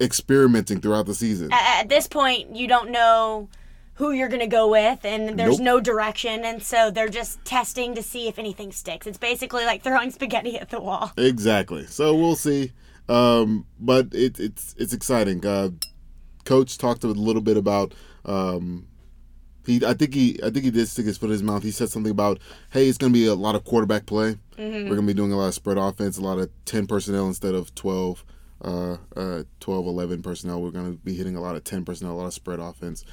experimenting 0.00 0.80
throughout 0.80 1.04
the 1.04 1.14
season. 1.14 1.50
At, 1.52 1.90
this 1.90 2.08
point, 2.08 2.56
you 2.56 2.66
don't 2.66 2.90
know 2.90 3.50
who 3.92 4.12
you're 4.12 4.30
going 4.30 4.40
to 4.40 4.46
go 4.46 4.70
with, 4.70 5.04
and 5.04 5.38
there's 5.38 5.58
Nope. 5.58 5.64
no 5.66 5.80
direction, 5.80 6.46
and 6.46 6.62
so 6.62 6.90
they're 6.90 7.10
just 7.10 7.44
testing 7.44 7.94
to 7.96 8.02
see 8.02 8.26
if 8.28 8.38
anything 8.38 8.72
sticks. 8.72 9.06
It's 9.06 9.18
basically 9.18 9.66
like 9.66 9.82
throwing 9.82 10.10
spaghetti 10.10 10.58
at 10.58 10.70
the 10.70 10.80
wall. 10.80 11.12
Exactly. 11.18 11.84
So 11.88 12.14
we'll 12.14 12.36
see. 12.36 12.72
Um, 13.06 13.66
but 13.78 14.14
it, 14.14 14.40
it's 14.40 14.74
it's 14.78 14.94
exciting. 14.94 15.44
Uh, 15.44 15.72
Coach 16.46 16.78
talked 16.78 17.04
a 17.04 17.08
little 17.08 17.42
bit 17.42 17.58
about. 17.58 17.92
Um, 18.24 18.87
he, 19.68 19.84
I 19.86 19.94
think 19.94 20.14
he, 20.14 20.38
I 20.42 20.50
think 20.50 20.64
he 20.64 20.70
did 20.70 20.88
stick 20.88 21.06
his 21.06 21.18
foot 21.18 21.26
in 21.26 21.32
his 21.32 21.42
mouth. 21.42 21.62
He 21.62 21.70
said 21.70 21.88
something 21.90 22.10
about, 22.10 22.40
"Hey, 22.70 22.88
it's 22.88 22.98
going 22.98 23.12
to 23.12 23.18
be 23.18 23.26
a 23.26 23.34
lot 23.34 23.54
of 23.54 23.64
quarterback 23.64 24.06
play. 24.06 24.38
We're 24.88 24.96
going 24.96 25.06
to 25.06 25.06
be 25.06 25.14
doing 25.14 25.32
a 25.32 25.36
lot 25.36 25.48
of 25.48 25.54
spread 25.54 25.78
offense, 25.78 26.18
a 26.18 26.22
lot 26.22 26.38
of 26.38 26.50
ten 26.64 26.86
personnel 26.86 27.26
instead 27.28 27.54
of 27.54 27.74
12, 27.76 28.24
uh, 28.64 28.96
uh, 29.14 29.42
12, 29.60 29.86
11 29.86 30.22
personnel. 30.22 30.60
We're 30.60 30.70
going 30.72 30.92
to 30.92 30.98
be 30.98 31.14
hitting 31.14 31.36
a 31.36 31.40
lot 31.40 31.54
of 31.54 31.62
ten 31.64 31.84
personnel, 31.84 32.14
a 32.14 32.18
lot 32.18 32.26
of 32.26 32.34
spread 32.34 32.58
offense." 32.58 33.04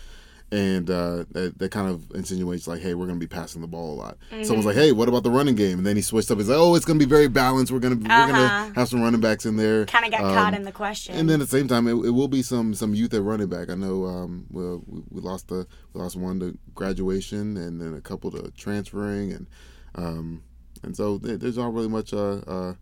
And 0.56 0.90
uh, 0.90 1.26
that, 1.32 1.60
that 1.60 1.70
kind 1.72 1.90
of 1.90 2.10
insinuates 2.16 2.66
like, 2.66 2.80
hey, 2.82 2.94
we're 2.94 3.08
going 3.08 3.20
to 3.20 3.24
be 3.26 3.28
passing 3.28 3.60
the 3.62 3.68
ball 3.68 3.94
a 3.94 3.98
lot. 3.98 4.18
Someone's 4.44 4.66
like, 4.66 4.78
hey, 4.78 4.94
what 4.94 5.10
about 5.10 5.24
the 5.24 5.30
running 5.30 5.56
game? 5.56 5.80
And 5.80 5.86
then 5.86 5.98
he 5.98 6.02
switched 6.02 6.32
up. 6.32 6.38
He's 6.38 6.48
like, 6.48 6.58
oh, 6.58 6.76
it's 6.76 6.86
going 6.86 6.98
to 6.98 7.06
be 7.06 7.10
very 7.10 7.28
balanced. 7.28 7.74
We're 7.74 7.80
going 7.80 8.00
to 8.00 8.08
we're 8.08 8.14
Uh-huh. 8.14 8.32
going 8.32 8.74
to 8.74 8.80
have 8.80 8.88
some 8.88 9.02
running 9.02 9.20
backs 9.20 9.46
in 9.46 9.58
there. 9.58 9.86
Kind 9.86 10.06
of 10.06 10.12
got 10.12 10.22
Um, 10.24 10.34
caught 10.34 10.54
in 10.54 10.64
the 10.64 10.72
question. 10.72 11.14
and 11.16 11.30
then 11.30 11.42
at 11.42 11.50
the 11.50 11.58
same 11.58 11.68
time, 11.68 11.88
it, 11.88 11.94
it 11.96 12.12
will 12.12 12.30
be 12.30 12.42
some 12.42 12.74
some 12.74 12.96
youth 12.96 13.14
at 13.14 13.22
running 13.22 13.48
back. 13.50 13.70
I 13.70 13.76
know 13.76 14.06
um, 14.06 14.46
we, 14.50 14.64
we 14.64 15.04
we 15.12 15.22
lost 15.22 15.50
the 15.50 15.68
we 15.94 16.00
lost 16.00 16.16
one 16.16 16.40
to 16.40 16.58
graduation, 16.74 17.58
and 17.58 17.82
then 17.82 17.94
a 17.94 18.00
couple 18.02 18.32
to 18.32 18.50
transferring, 18.52 19.34
and 19.34 19.48
um, 19.96 20.42
and 20.84 20.96
so 20.96 21.18
there's 21.18 21.58
not 21.58 21.74
really 21.74 21.90
much 21.90 22.14
uh, 22.14 22.38
uh, 22.48 22.74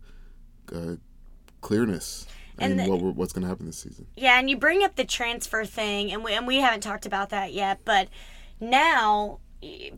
uh, 0.72 0.94
clearness 1.60 2.26
And 2.58 2.72
in 2.72 2.86
the- 2.86 2.96
what 2.96 3.16
what's 3.16 3.32
going 3.32 3.42
to 3.42 3.48
happen 3.48 3.66
this 3.66 3.78
season. 3.78 4.06
Yeah, 4.16 4.38
and 4.38 4.48
you 4.48 4.56
bring 4.56 4.82
up 4.84 4.96
the 4.96 5.04
transfer 5.04 5.64
thing, 5.64 6.12
and 6.12 6.22
we 6.22 6.32
and 6.32 6.46
we 6.46 6.56
haven't 6.60 6.82
talked 6.82 7.06
about 7.06 7.30
that 7.30 7.52
yet, 7.52 7.80
but 7.84 8.08
now 8.60 9.40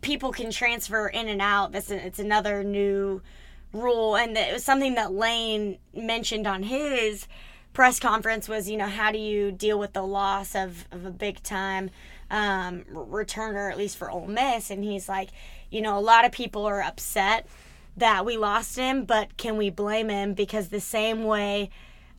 people 0.01 0.31
can 0.31 0.51
transfer 0.51 1.07
in 1.07 1.27
and 1.27 1.41
out. 1.41 1.71
That's 1.71 1.91
it's 1.91 2.19
another 2.19 2.63
new 2.63 3.21
rule, 3.73 4.15
and 4.15 4.37
it 4.37 4.53
was 4.53 4.63
something 4.63 4.95
that 4.95 5.11
Lane 5.11 5.77
mentioned 5.93 6.47
on 6.47 6.63
his 6.63 7.27
press 7.73 7.99
conference 7.99 8.49
was, 8.49 8.67
you 8.67 8.75
know, 8.75 8.87
how 8.87 9.11
do 9.11 9.19
you 9.19 9.51
deal 9.51 9.77
with 9.77 9.93
the 9.93 10.01
loss 10.01 10.55
of 10.55 10.85
of 10.91 11.05
a 11.05 11.11
big 11.11 11.43
time 11.43 11.91
um, 12.31 12.83
returner, 12.91 13.71
at 13.71 13.77
least 13.77 13.97
for 13.97 14.09
Ole 14.09 14.27
Miss? 14.27 14.71
And 14.71 14.83
he's 14.83 15.07
like, 15.07 15.29
you 15.69 15.81
know, 15.81 15.97
a 15.97 16.01
lot 16.01 16.25
of 16.25 16.31
people 16.31 16.65
are 16.65 16.81
upset 16.81 17.45
that 17.95 18.25
we 18.25 18.37
lost 18.37 18.77
him, 18.77 19.05
but 19.05 19.37
can 19.37 19.57
we 19.57 19.69
blame 19.69 20.09
him 20.09 20.33
because 20.33 20.69
the 20.69 20.79
same 20.79 21.23
way 21.23 21.69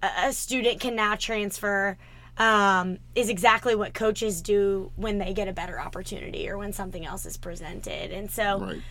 a 0.03 0.33
student 0.33 0.81
can 0.81 0.95
now 0.95 1.15
transfer 1.17 1.97
um, 2.37 2.99
is 3.15 3.29
exactly 3.29 3.75
what 3.75 3.95
coaches 3.95 4.41
do 4.43 4.93
when 4.97 5.19
they 5.19 5.33
get 5.35 5.49
a 5.49 5.53
better 5.53 5.81
opportunity 5.81 6.49
or 6.49 6.57
when 6.57 6.73
something 6.73 7.05
else 7.05 7.27
is 7.27 7.37
presented. 7.37 8.13
And 8.13 8.31
so, 8.31 8.61
Right. 8.61 8.83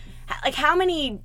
like, 0.44 0.54
how 0.54 0.76
many, 0.76 1.20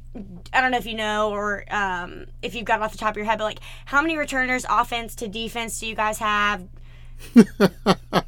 I 0.53 0.61
don't 0.61 0.71
know 0.71 0.77
if 0.77 0.85
you 0.85 0.93
know 0.95 1.31
or 1.31 1.65
um, 1.69 2.27
if 2.41 2.55
you've 2.55 2.65
got 2.65 2.81
off 2.81 2.93
the 2.93 2.97
top 2.97 3.11
of 3.11 3.17
your 3.17 3.25
head, 3.25 3.39
but 3.39 3.43
like, 3.43 3.59
how 3.85 4.01
many 4.01 4.17
returners, 4.17 4.65
offense 4.69 5.15
to 5.15 5.27
defense, 5.27 5.79
do 5.81 5.87
you 5.87 5.95
guys 5.95 6.19
have? 6.19 6.65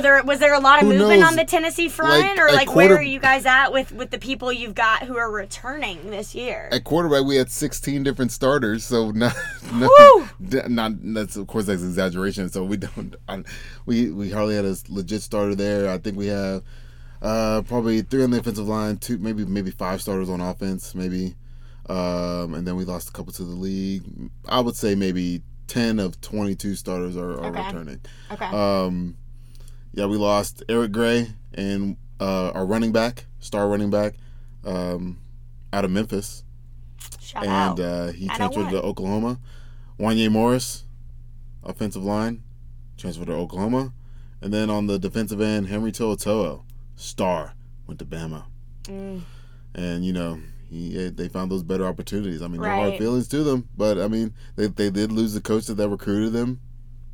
Were 0.00 0.02
there 0.02 0.22
was 0.24 0.38
there 0.38 0.54
a 0.54 0.60
lot 0.60 0.82
of 0.82 0.88
Who 0.88 0.96
movement 0.96 1.20
knows? 1.20 1.30
on 1.30 1.36
the 1.36 1.44
Tennessee 1.44 1.88
front, 1.90 2.26
Like, 2.26 2.38
or 2.38 2.50
like 2.52 2.68
quarter- 2.68 2.88
where 2.94 2.98
are 2.98 3.02
you 3.02 3.20
guys 3.20 3.44
at 3.44 3.70
with 3.70 3.92
with 3.92 4.10
the 4.10 4.18
people 4.18 4.50
you've 4.50 4.74
got 4.74 5.02
who 5.02 5.18
are 5.18 5.30
returning 5.30 6.10
this 6.10 6.34
year? 6.34 6.68
At 6.72 6.84
quarterback, 6.84 7.24
we 7.24 7.36
had 7.36 7.50
16 7.50 8.02
different 8.02 8.32
starters, 8.32 8.82
so 8.84 9.10
not, 9.12 9.34
not, 9.70 10.70
not 10.70 10.92
that's 11.14 11.36
of 11.36 11.46
course 11.48 11.66
that's 11.66 11.82
exaggeration. 11.82 12.48
So 12.48 12.64
we 12.64 12.76
don't, 12.78 13.14
I, 13.28 13.42
we 13.84 14.10
we 14.10 14.30
hardly 14.30 14.54
had 14.56 14.64
a 14.64 14.74
legit 14.88 15.20
starter 15.20 15.54
there. 15.54 15.90
I 15.90 15.98
think 15.98 16.16
we 16.16 16.28
have 16.28 16.62
uh, 17.20 17.60
probably 17.68 18.00
three 18.00 18.22
on 18.24 18.30
the 18.30 18.38
offensive 18.38 18.66
line, 18.68 18.96
two 18.96 19.18
maybe 19.18 19.44
maybe 19.44 19.70
five 19.70 20.00
starters 20.00 20.30
on 20.30 20.40
offense, 20.40 20.94
maybe, 20.94 21.34
um, 21.90 22.54
and 22.54 22.66
then 22.66 22.74
we 22.76 22.84
lost 22.86 23.10
a 23.10 23.12
couple 23.12 23.32
to 23.34 23.44
the 23.44 23.50
league. 23.54 24.02
I 24.48 24.60
would 24.60 24.76
say 24.76 24.94
maybe 24.94 25.42
10 25.66 25.98
of 26.00 26.20
22 26.22 26.74
starters 26.74 27.16
are, 27.18 27.32
are 27.32 27.46
Okay. 27.46 27.66
returning. 27.66 28.00
Okay. 28.32 28.46
Um, 28.46 29.16
yeah, 29.92 30.06
we 30.06 30.16
lost 30.16 30.62
Eric 30.68 30.92
Gray 30.92 31.28
and 31.54 31.96
uh, 32.20 32.50
our 32.50 32.66
running 32.66 32.92
back, 32.92 33.26
star 33.38 33.68
running 33.68 33.90
back, 33.90 34.14
um, 34.64 35.18
out 35.72 35.84
of 35.84 35.90
Memphis 35.90 36.44
Shout 37.20 37.46
and 37.46 37.80
uh, 37.80 38.06
he 38.08 38.28
transferred 38.28 38.70
to 38.70 38.82
Oklahoma. 38.82 39.38
Wanya 39.98 40.30
Morris, 40.30 40.84
offensive 41.62 42.02
line, 42.04 42.42
transferred 42.96 43.26
to 43.26 43.34
Oklahoma, 43.34 43.92
and 44.40 44.52
then 44.52 44.68
on 44.70 44.86
the 44.86 44.98
defensive 44.98 45.40
end, 45.40 45.68
Henry 45.68 45.92
To'oto'o, 45.92 46.64
star, 46.96 47.54
went 47.86 47.98
to 48.00 48.04
Bama, 48.06 48.44
Mm. 48.84 49.20
and 49.74 50.04
you 50.04 50.12
know 50.12 50.40
he 50.70 51.10
they 51.10 51.28
found 51.28 51.50
those 51.50 51.62
better 51.62 51.86
opportunities. 51.86 52.40
I 52.42 52.48
mean, 52.48 52.62
no 52.62 52.68
hard 52.68 52.96
feelings 52.98 53.28
to 53.28 53.42
them, 53.44 53.68
but 53.76 53.98
I 53.98 54.08
mean 54.08 54.32
they 54.56 54.66
they 54.68 54.90
did 54.90 55.12
lose 55.12 55.34
the 55.34 55.40
coach 55.40 55.66
that 55.66 55.88
recruited 55.88 56.32
them. 56.32 56.60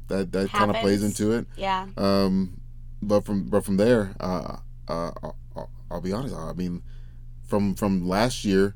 That 0.09 0.31
that 0.33 0.51
kind 0.51 0.71
of 0.71 0.77
plays 0.77 1.03
into 1.03 1.33
it. 1.33 1.47
yeah. 1.57 1.87
Um, 1.97 2.61
but 3.03 3.25
from 3.25 3.45
but 3.49 3.65
from 3.65 3.77
there, 3.77 4.15
uh, 4.21 4.57
uh, 4.89 5.11
I'll, 5.23 5.37
I'll- 5.57 5.71
I'll 5.91 6.01
be 6.01 6.13
honest. 6.13 6.35
I 6.35 6.53
mean, 6.53 6.83
from 7.45 7.75
from 7.77 8.09
last 8.09 8.45
year, 8.45 8.75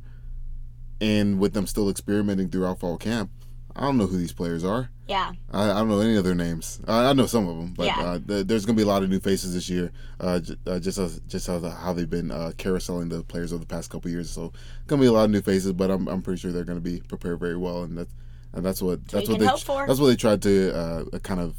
and 1.00 1.38
with 1.40 1.54
them 1.54 1.66
still 1.66 1.88
experimenting 1.90 2.48
throughout 2.48 2.78
fall 2.80 2.96
camp, 2.98 3.30
I 3.74 3.82
don't 3.82 3.96
know 3.98 4.06
who 4.06 4.16
these 4.18 4.32
players 4.32 4.64
are. 4.64 4.90
Yeah. 5.08 5.32
I, 5.50 5.70
I 5.70 5.74
don't 5.74 5.88
know 5.88 5.98
any 6.00 6.14
of 6.16 6.22
their 6.22 6.36
names. 6.36 6.80
I, 6.86 7.06
I 7.06 7.12
know 7.14 7.26
some 7.26 7.48
of 7.48 7.56
them, 7.56 7.74
but 7.76 7.86
Yeah. 7.86 7.98
uh, 8.00 8.18
th- 8.20 8.46
there's 8.46 8.64
going 8.64 8.76
to 8.76 8.80
be 8.80 8.84
a 8.84 8.88
lot 8.88 9.02
of 9.02 9.10
new 9.10 9.18
faces 9.18 9.54
this 9.54 9.68
year. 9.68 9.90
Uh, 10.20 10.38
j- 10.38 10.54
uh, 10.68 10.78
just 10.78 10.98
as 10.98 11.18
just 11.26 11.48
as 11.48 11.64
how 11.64 11.92
they've 11.92 12.08
been 12.08 12.30
uh, 12.30 12.52
carouseling 12.58 13.10
the 13.10 13.24
players 13.24 13.52
over 13.52 13.64
the 13.64 13.66
past 13.74 13.90
couple 13.90 14.08
years. 14.10 14.30
So 14.30 14.52
going 14.86 15.00
to 15.00 15.04
be 15.04 15.06
a 15.08 15.12
lot 15.12 15.24
of 15.24 15.30
new 15.32 15.40
faces, 15.42 15.72
but 15.72 15.90
I'm, 15.90 16.06
I'm 16.06 16.22
pretty 16.22 16.38
sure 16.40 16.52
they're 16.52 16.62
going 16.64 16.78
to 16.78 16.82
be 16.90 17.00
prepared 17.00 17.40
very 17.40 17.56
well, 17.56 17.82
and 17.82 17.98
that's 17.98 18.12
and 18.52 18.64
that's 18.64 18.80
what 18.82 19.04
that's 19.08 19.28
what 19.28 19.38
they 19.40 19.46
that's 19.46 19.66
what 20.00 20.06
they 20.06 20.16
tried 20.16 20.42
to 20.42 20.72
uh, 20.76 21.18
kind 21.24 21.40
of 21.40 21.56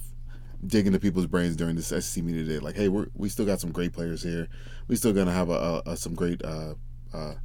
dig 0.66 0.88
into 0.88 1.00
people's 1.00 1.28
brains 1.28 1.56
during 1.56 1.76
this 1.76 1.88
SEC 1.88 2.24
media 2.24 2.44
today. 2.44 2.60
Like, 2.60 2.76
hey, 2.76 2.90
we're 2.90 3.08
we 3.16 3.30
still 3.30 3.46
got 3.46 3.60
some 3.60 3.72
great 3.72 3.94
players 3.94 4.24
here. 4.24 4.48
We 4.88 4.96
still 4.96 5.14
going 5.14 5.28
to 5.28 5.34
have 5.34 5.50
a, 5.50 5.54
a, 5.54 5.92
a 5.92 5.98
some 5.98 6.14
great 6.14 6.44
uh, 6.44 6.76
uh, 7.14 7.36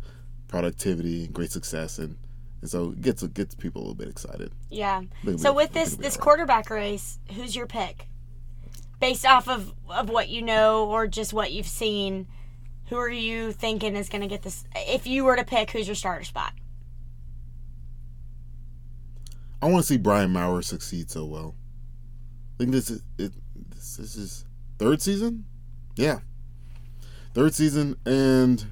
productivity 0.48 1.24
and 1.24 1.33
great 1.35 1.50
success, 1.50 1.98
and 1.98 2.16
and 2.61 2.70
so 2.70 2.90
it 2.90 3.00
gets 3.00 3.22
it 3.22 3.35
gets 3.35 3.55
people 3.55 3.81
a 3.81 3.85
little 3.85 3.94
bit 3.94 4.09
excited. 4.09 4.52
Yeah. 4.70 5.02
So 5.37 5.52
with 5.52 5.72
this 5.72 5.96
this 5.96 6.16
right. 6.16 6.22
quarterback 6.22 6.70
race, 6.70 7.18
who's 7.35 7.57
your 7.57 7.66
pick? 7.66 8.09
Based 9.00 9.26
off 9.26 9.48
of 9.48 9.74
of 9.88 10.09
what 10.09 10.29
you 10.29 10.42
know 10.42 10.87
or 10.87 11.07
just 11.07 11.33
what 11.33 11.52
you've 11.52 11.66
seen, 11.66 12.26
who 12.87 12.96
are 12.96 13.11
you 13.11 13.52
thinking 13.52 13.96
is 13.96 14.09
going 14.09 14.22
to 14.22 14.29
get 14.29 14.42
this? 14.42 14.64
If 14.74 15.07
you 15.07 15.24
were 15.24 15.37
to 15.37 15.44
pick, 15.44 15.70
who's 15.70 15.87
your 15.87 15.94
starter 15.94 16.24
spot? 16.24 16.52
I 19.62 19.66
want 19.66 19.85
to 19.85 19.87
see 19.87 19.96
Brian 19.96 20.33
Maurer 20.33 20.62
succeed 20.62 21.11
so 21.11 21.24
well. 21.24 21.55
I 22.57 22.59
think 22.59 22.73
this 22.73 22.88
is 22.88 23.03
it. 23.19 23.33
This, 23.69 23.97
this 23.99 24.16
is 24.16 24.45
third 24.79 25.03
season. 25.03 25.45
Yeah, 25.95 26.21
third 27.35 27.55
season, 27.55 27.97
and 28.07 28.64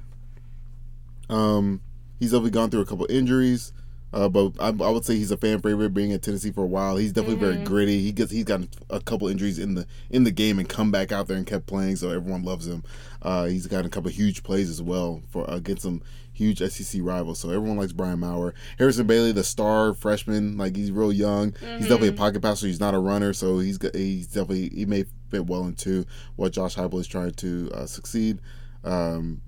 um, 1.29 1.81
he's 2.19 2.31
definitely 2.31 2.49
gone 2.49 2.71
through 2.71 2.81
a 2.81 2.85
couple 2.85 3.05
injuries. 3.11 3.73
Uh, 4.13 4.29
but 4.29 4.53
I, 4.59 4.67
I, 4.67 4.89
would 4.89 5.03
say 5.03 5.15
he's 5.15 5.31
a 5.31 5.37
fan 5.37 5.59
favorite, 5.59 5.89
being 5.89 6.13
at 6.13 6.21
Tennessee 6.21 6.51
for 6.51 6.63
a 6.63 6.67
while. 6.67 6.95
He's 6.95 7.11
definitely 7.11 7.35
mm-hmm. 7.35 7.53
very 7.53 7.65
gritty. 7.65 8.01
He 8.01 8.11
gets 8.13 8.31
he's 8.31 8.45
gotten 8.45 8.69
a 8.89 9.01
couple 9.01 9.27
injuries 9.27 9.59
in 9.59 9.75
the 9.75 9.85
in 10.09 10.23
the 10.23 10.31
game 10.31 10.57
and 10.57 10.69
come 10.69 10.89
back 10.89 11.11
out 11.11 11.27
there 11.27 11.35
and 11.35 11.45
kept 11.45 11.65
playing, 11.65 11.97
so 11.97 12.09
everyone 12.09 12.43
loves 12.43 12.65
him. 12.65 12.83
Uh, 13.21 13.45
he's 13.45 13.67
gotten 13.67 13.85
a 13.85 13.89
couple 13.89 14.09
huge 14.09 14.43
plays 14.43 14.69
as 14.69 14.81
well 14.81 15.21
for 15.29 15.43
against 15.49 15.83
some 15.83 16.01
huge 16.31 16.59
SEC 16.59 17.01
rivals, 17.03 17.39
so 17.39 17.49
everyone 17.49 17.77
likes 17.77 17.91
Brian 17.91 18.19
Maurer. 18.19 18.53
Harrison 18.77 19.07
Bailey, 19.07 19.31
the 19.31 19.43
star 19.43 19.93
freshman, 19.93 20.57
like 20.57 20.75
he's 20.75 20.91
real 20.91 21.11
young. 21.11 21.51
Mm-hmm. 21.51 21.77
He's 21.77 21.87
definitely 21.87 22.09
a 22.09 22.11
mm-hmm. 22.11 22.19
pocket 22.19 22.41
passer. 22.41 22.67
He's 22.67 22.79
not 22.79 22.93
a 22.93 22.99
runner, 22.99 23.33
so 23.33 23.59
he's 23.59 23.79
he's 23.93 24.27
definitely 24.27 24.69
he 24.69 24.85
may 24.85 25.05
fit 25.29 25.45
well 25.45 25.65
into 25.65 26.05
what 26.35 26.53
Josh 26.53 26.75
Heupel 26.75 27.01
is 27.01 27.07
trying 27.07 27.31
to 27.31 27.71
uh, 27.73 27.85
succeed. 27.85 28.39
Um, 28.85 29.41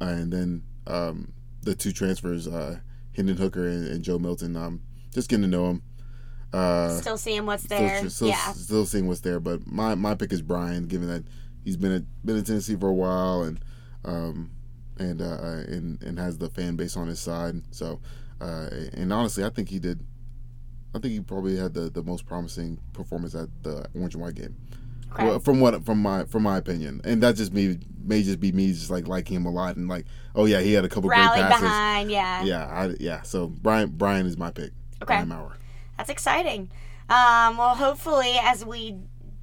and 0.00 0.32
then 0.32 0.62
um, 0.88 1.32
the 1.62 1.74
two 1.74 1.92
transfers. 1.92 2.48
Uh, 2.48 2.80
Hendon 3.18 3.36
Hooker 3.36 3.66
and, 3.66 3.86
and, 3.88 4.02
Joe 4.02 4.18
Milton. 4.18 4.56
Um, 4.56 4.80
just 5.12 5.28
getting 5.28 5.42
to 5.42 5.48
know 5.48 5.70
him. 5.70 5.82
Uh, 6.52 6.96
still 6.96 7.18
seeing 7.18 7.44
what's 7.44 7.64
there. 7.64 7.98
Still, 7.98 8.10
still, 8.10 8.28
yeah. 8.28 8.52
Still 8.52 8.86
seeing 8.86 9.08
what's 9.08 9.20
there. 9.20 9.40
But 9.40 9.66
my, 9.66 9.94
my 9.96 10.14
pick 10.14 10.32
is 10.32 10.40
Brian, 10.40 10.86
given 10.86 11.08
that 11.08 11.24
he's 11.64 11.76
been 11.76 11.92
at, 11.92 12.02
been 12.24 12.36
in 12.36 12.44
Tennessee 12.44 12.76
for 12.76 12.88
a 12.88 12.94
while 12.94 13.42
and 13.42 13.60
um, 14.04 14.52
and 14.98 15.20
uh, 15.20 15.64
and 15.66 16.00
and 16.02 16.18
has 16.18 16.38
the 16.38 16.48
fan 16.48 16.76
base 16.76 16.96
on 16.96 17.08
his 17.08 17.18
side. 17.18 17.56
So 17.72 18.00
uh, 18.40 18.68
and 18.94 19.12
honestly, 19.12 19.44
I 19.44 19.50
think 19.50 19.68
he 19.68 19.80
did. 19.80 20.00
I 20.94 21.00
think 21.00 21.12
he 21.12 21.20
probably 21.20 21.56
had 21.56 21.74
the, 21.74 21.90
the 21.90 22.02
most 22.02 22.24
promising 22.24 22.78
performance 22.92 23.34
at 23.34 23.48
the 23.62 23.86
Orange 23.94 24.14
and 24.14 24.22
White 24.22 24.36
game. 24.36 24.56
Okay. 25.12 25.24
Well, 25.24 25.40
from 25.40 25.60
what 25.60 25.84
from 25.84 26.00
my 26.00 26.24
from 26.24 26.44
my 26.44 26.56
opinion, 26.56 27.00
and 27.04 27.22
that's 27.22 27.38
just 27.38 27.52
me 27.52 27.78
may 28.08 28.22
just 28.22 28.40
be 28.40 28.52
me 28.52 28.68
just 28.72 28.90
like 28.90 29.06
liking 29.06 29.36
him 29.36 29.46
a 29.46 29.50
lot 29.50 29.76
and 29.76 29.88
like 29.88 30.06
oh 30.34 30.44
yeah 30.44 30.60
he 30.60 30.72
had 30.72 30.84
a 30.84 30.88
couple 30.88 31.08
great 31.08 31.18
passes. 31.18 31.60
behind 31.60 32.10
yeah 32.10 32.42
yeah 32.44 32.66
I, 32.66 32.94
yeah 33.00 33.22
so 33.22 33.46
Brian 33.46 33.90
Brian 33.90 34.26
is 34.26 34.36
my 34.36 34.50
pick. 34.50 34.72
Okay, 35.02 35.06
Brian 35.06 35.28
Maurer. 35.28 35.56
That's 35.96 36.10
exciting. 36.10 36.70
Um, 37.08 37.56
well, 37.56 37.74
hopefully 37.74 38.36
as 38.40 38.64
we 38.64 38.96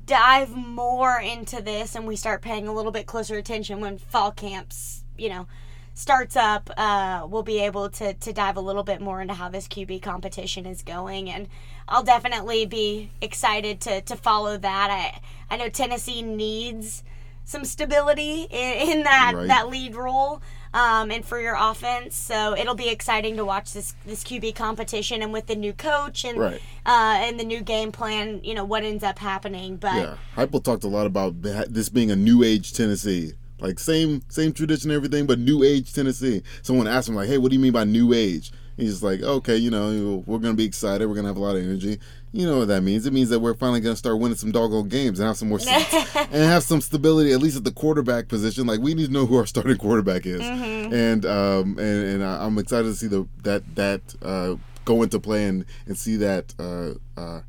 dive 0.06 0.56
more 0.56 1.20
into 1.20 1.62
this 1.62 1.96
and 1.96 2.06
we 2.06 2.16
start 2.16 2.42
paying 2.42 2.68
a 2.68 2.74
little 2.74 2.92
bit 2.92 3.08
closer 3.08 3.38
attention 3.38 3.80
when 3.82 3.98
fall 3.98 4.32
camps 4.32 5.04
you 5.18 5.30
know 5.30 5.48
starts 5.96 6.36
up, 6.36 6.70
uh, 6.78 7.26
we'll 7.28 7.42
be 7.42 7.60
able 7.60 7.90
to, 7.90 8.14
to 8.14 8.34
dive 8.34 8.58
a 8.58 8.62
little 8.62 8.84
bit 8.84 9.02
more 9.02 9.22
into 9.22 9.34
how 9.34 9.50
this 9.50 9.68
QB 9.68 10.02
competition 10.02 10.66
is 10.66 10.84
going. 10.84 11.30
And 11.30 11.48
I'll 11.88 12.04
definitely 12.04 12.66
be 12.66 13.10
excited 13.22 13.82
to, 13.82 14.02
to 14.02 14.16
follow 14.16 14.58
that. 14.58 14.92
I, 14.92 15.22
I 15.50 15.58
know 15.58 15.70
Tennessee 15.70 16.22
needs 16.22 17.02
some 17.46 17.64
stability 17.64 18.48
in, 18.50 18.90
in 18.90 19.04
that, 19.04 19.34
right. 19.36 19.48
that 19.48 19.70
lead 19.70 19.96
role. 19.96 20.42
Um, 20.74 21.10
and 21.10 21.24
for 21.24 21.40
your 21.40 21.56
offense. 21.58 22.18
So 22.18 22.54
it'll 22.54 22.76
be 22.76 22.90
exciting 22.90 23.38
to 23.38 23.46
watch 23.46 23.72
this 23.72 23.96
this 24.06 24.26
QB 24.26 24.56
competition 24.56 25.22
and 25.22 25.32
with 25.32 25.48
the 25.48 25.56
new 25.56 25.72
coach 25.72 26.26
and 26.26 26.38
right. 26.38 26.62
uh, 26.86 27.16
and 27.22 27.40
the 27.40 27.46
new 27.46 27.62
game 27.62 27.94
plan. 27.94 28.42
You 28.44 28.56
know 28.56 28.66
what 28.66 28.84
ends 28.84 29.02
up 29.02 29.18
happening. 29.18 29.78
But 29.78 29.96
yeah, 29.96 30.18
Heupel 30.36 30.62
talked 30.62 30.84
a 30.84 30.90
lot 30.90 31.06
about 31.06 31.42
this 31.42 31.88
being 31.88 32.12
a 32.12 32.16
new 32.18 32.44
age 32.44 32.74
Tennessee. 32.74 33.36
Like 33.60 33.80
same 33.80 34.22
same 34.28 34.52
tradition, 34.52 34.92
everything, 34.92 35.26
but 35.26 35.40
new 35.40 35.64
age 35.64 35.94
Tennessee. 35.94 36.44
Someone 36.62 36.88
asked 36.88 37.08
him 37.08 37.16
like, 37.16 37.30
"Hey, 37.30 37.38
what 37.38 37.52
do 37.52 37.56
you 37.56 37.62
mean 37.62 37.72
by 37.72 37.86
new 37.86 38.12
age?" 38.12 38.52
He's 38.76 38.92
just 38.92 39.04
like, 39.04 39.22
"Okay, 39.22 39.56
you 39.56 39.72
know, 39.72 40.24
we're 40.28 40.40
gonna 40.40 40.56
be 40.56 40.66
excited. 40.66 41.08
We're 41.08 41.16
gonna 41.16 41.30
have 41.30 41.38
a 41.38 41.42
lot 41.42 41.56
of 41.56 41.64
energy. 41.64 42.00
You 42.36 42.46
know 42.46 42.60
what 42.60 42.68
that 42.68 42.82
means? 42.82 43.06
It 43.06 43.14
means 43.14 43.30
that 43.30 43.40
we're 43.40 43.54
finally 43.54 43.80
gonna 43.80 43.96
start 43.96 44.20
winning 44.20 44.38
some 44.38 44.52
doggone 44.52 44.90
games 44.90 45.20
and 45.20 45.28
have 45.28 45.38
some 45.38 45.48
more 45.48 45.60
seats 45.68 45.94
and 46.16 46.34
have 46.34 46.64
some 46.64 46.82
stability, 46.82 47.32
at 47.32 47.40
least 47.40 47.56
at 47.56 47.64
the 47.64 47.72
quarterback 47.72 48.28
position. 48.28 48.68
Like 48.68 48.82
we 48.82 48.94
need 48.94 49.08
to 49.08 49.12
know 49.14 49.26
who 49.26 49.38
our 49.38 49.46
starting 49.46 49.78
quarterback 49.78 50.26
is, 50.26 50.42
mm-hmm. 50.42 50.94
and 50.94 51.26
um 51.26 51.80
and 51.80 52.22
and 52.22 52.24
I'm 52.24 52.58
excited 52.58 52.90
to 52.90 52.96
see 52.96 53.08
the 53.08 53.26
that 53.44 53.76
that 53.76 54.02
uh, 54.22 54.56
go 54.84 55.02
into 55.02 55.18
play 55.20 55.46
and 55.46 55.66
and 55.86 55.98
see 55.98 56.18
that 56.18 56.54
uh, 56.60 56.96
uh, 57.20 57.42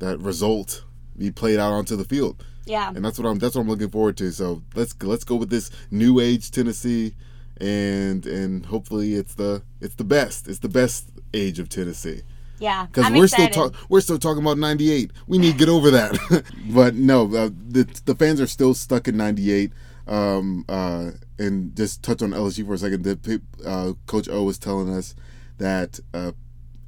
that 0.00 0.18
result 0.18 0.84
be 1.16 1.30
played 1.30 1.58
out 1.58 1.72
onto 1.72 1.94
the 1.94 2.04
field. 2.04 2.44
Yeah. 2.66 2.90
And 2.94 3.04
that's 3.04 3.18
what 3.18 3.28
I'm 3.28 3.38
that's 3.38 3.54
what 3.54 3.62
I'm 3.62 3.68
looking 3.68 3.90
forward 3.90 4.16
to. 4.16 4.32
So 4.32 4.62
let's 4.74 5.00
let's 5.02 5.24
go 5.24 5.36
with 5.36 5.50
this 5.50 5.70
new 5.90 6.18
age 6.18 6.50
Tennessee 6.50 7.14
and 7.60 8.26
and 8.26 8.66
hopefully 8.66 9.14
it's 9.14 9.34
the 9.34 9.62
it's 9.80 9.94
the 9.94 10.04
best. 10.04 10.48
It's 10.48 10.60
the 10.60 10.68
best 10.68 11.10
age 11.32 11.58
of 11.58 11.68
Tennessee. 11.68 12.22
Yeah, 12.58 12.86
because 12.86 13.10
we're 13.10 13.24
excited. 13.24 13.52
still 13.52 13.70
talking. 13.70 13.86
We're 13.88 14.00
still 14.00 14.18
talking 14.18 14.42
about 14.42 14.58
'98. 14.58 15.12
We 15.26 15.38
need 15.38 15.52
to 15.52 15.58
get 15.58 15.68
over 15.68 15.90
that. 15.90 16.44
but 16.70 16.94
no, 16.94 17.24
uh, 17.24 17.50
the 17.68 17.84
the 18.04 18.14
fans 18.14 18.40
are 18.40 18.46
still 18.46 18.74
stuck 18.74 19.08
in 19.08 19.16
'98. 19.16 19.72
Um, 20.06 20.64
uh, 20.68 21.10
and 21.38 21.76
just 21.76 22.02
touch 22.02 22.22
on 22.22 22.30
LSU 22.30 22.66
for 22.66 22.74
a 22.74 22.78
second. 22.78 23.02
That 23.02 23.42
uh, 23.64 23.92
Coach 24.06 24.28
O 24.28 24.42
was 24.44 24.58
telling 24.58 24.92
us 24.92 25.14
that 25.58 26.00
uh, 26.14 26.32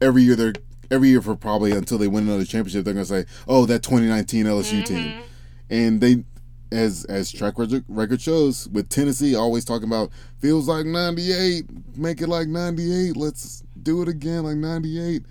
every 0.00 0.22
year 0.22 0.36
they're 0.36 0.54
every 0.90 1.08
year 1.08 1.20
for 1.20 1.36
probably 1.36 1.72
until 1.72 1.98
they 1.98 2.08
win 2.08 2.24
another 2.24 2.44
championship, 2.44 2.84
they're 2.84 2.94
gonna 2.94 3.04
say, 3.04 3.26
"Oh, 3.46 3.66
that 3.66 3.82
2019 3.82 4.46
LSU 4.46 4.82
mm-hmm. 4.82 4.82
team." 4.84 5.22
and 5.70 6.00
they 6.00 6.24
as 6.72 7.04
as 7.06 7.32
track 7.32 7.54
record 7.56 8.20
shows 8.20 8.68
with 8.68 8.88
Tennessee 8.88 9.34
always 9.34 9.64
talking 9.64 9.88
about 9.88 10.10
feels 10.38 10.68
like 10.68 10.86
98 10.86 11.64
make 11.96 12.20
it 12.20 12.28
like 12.28 12.48
98 12.48 13.16
let's 13.16 13.64
do 13.82 14.02
it 14.02 14.08
again 14.08 14.44
like 14.44 14.56
98 14.56 15.22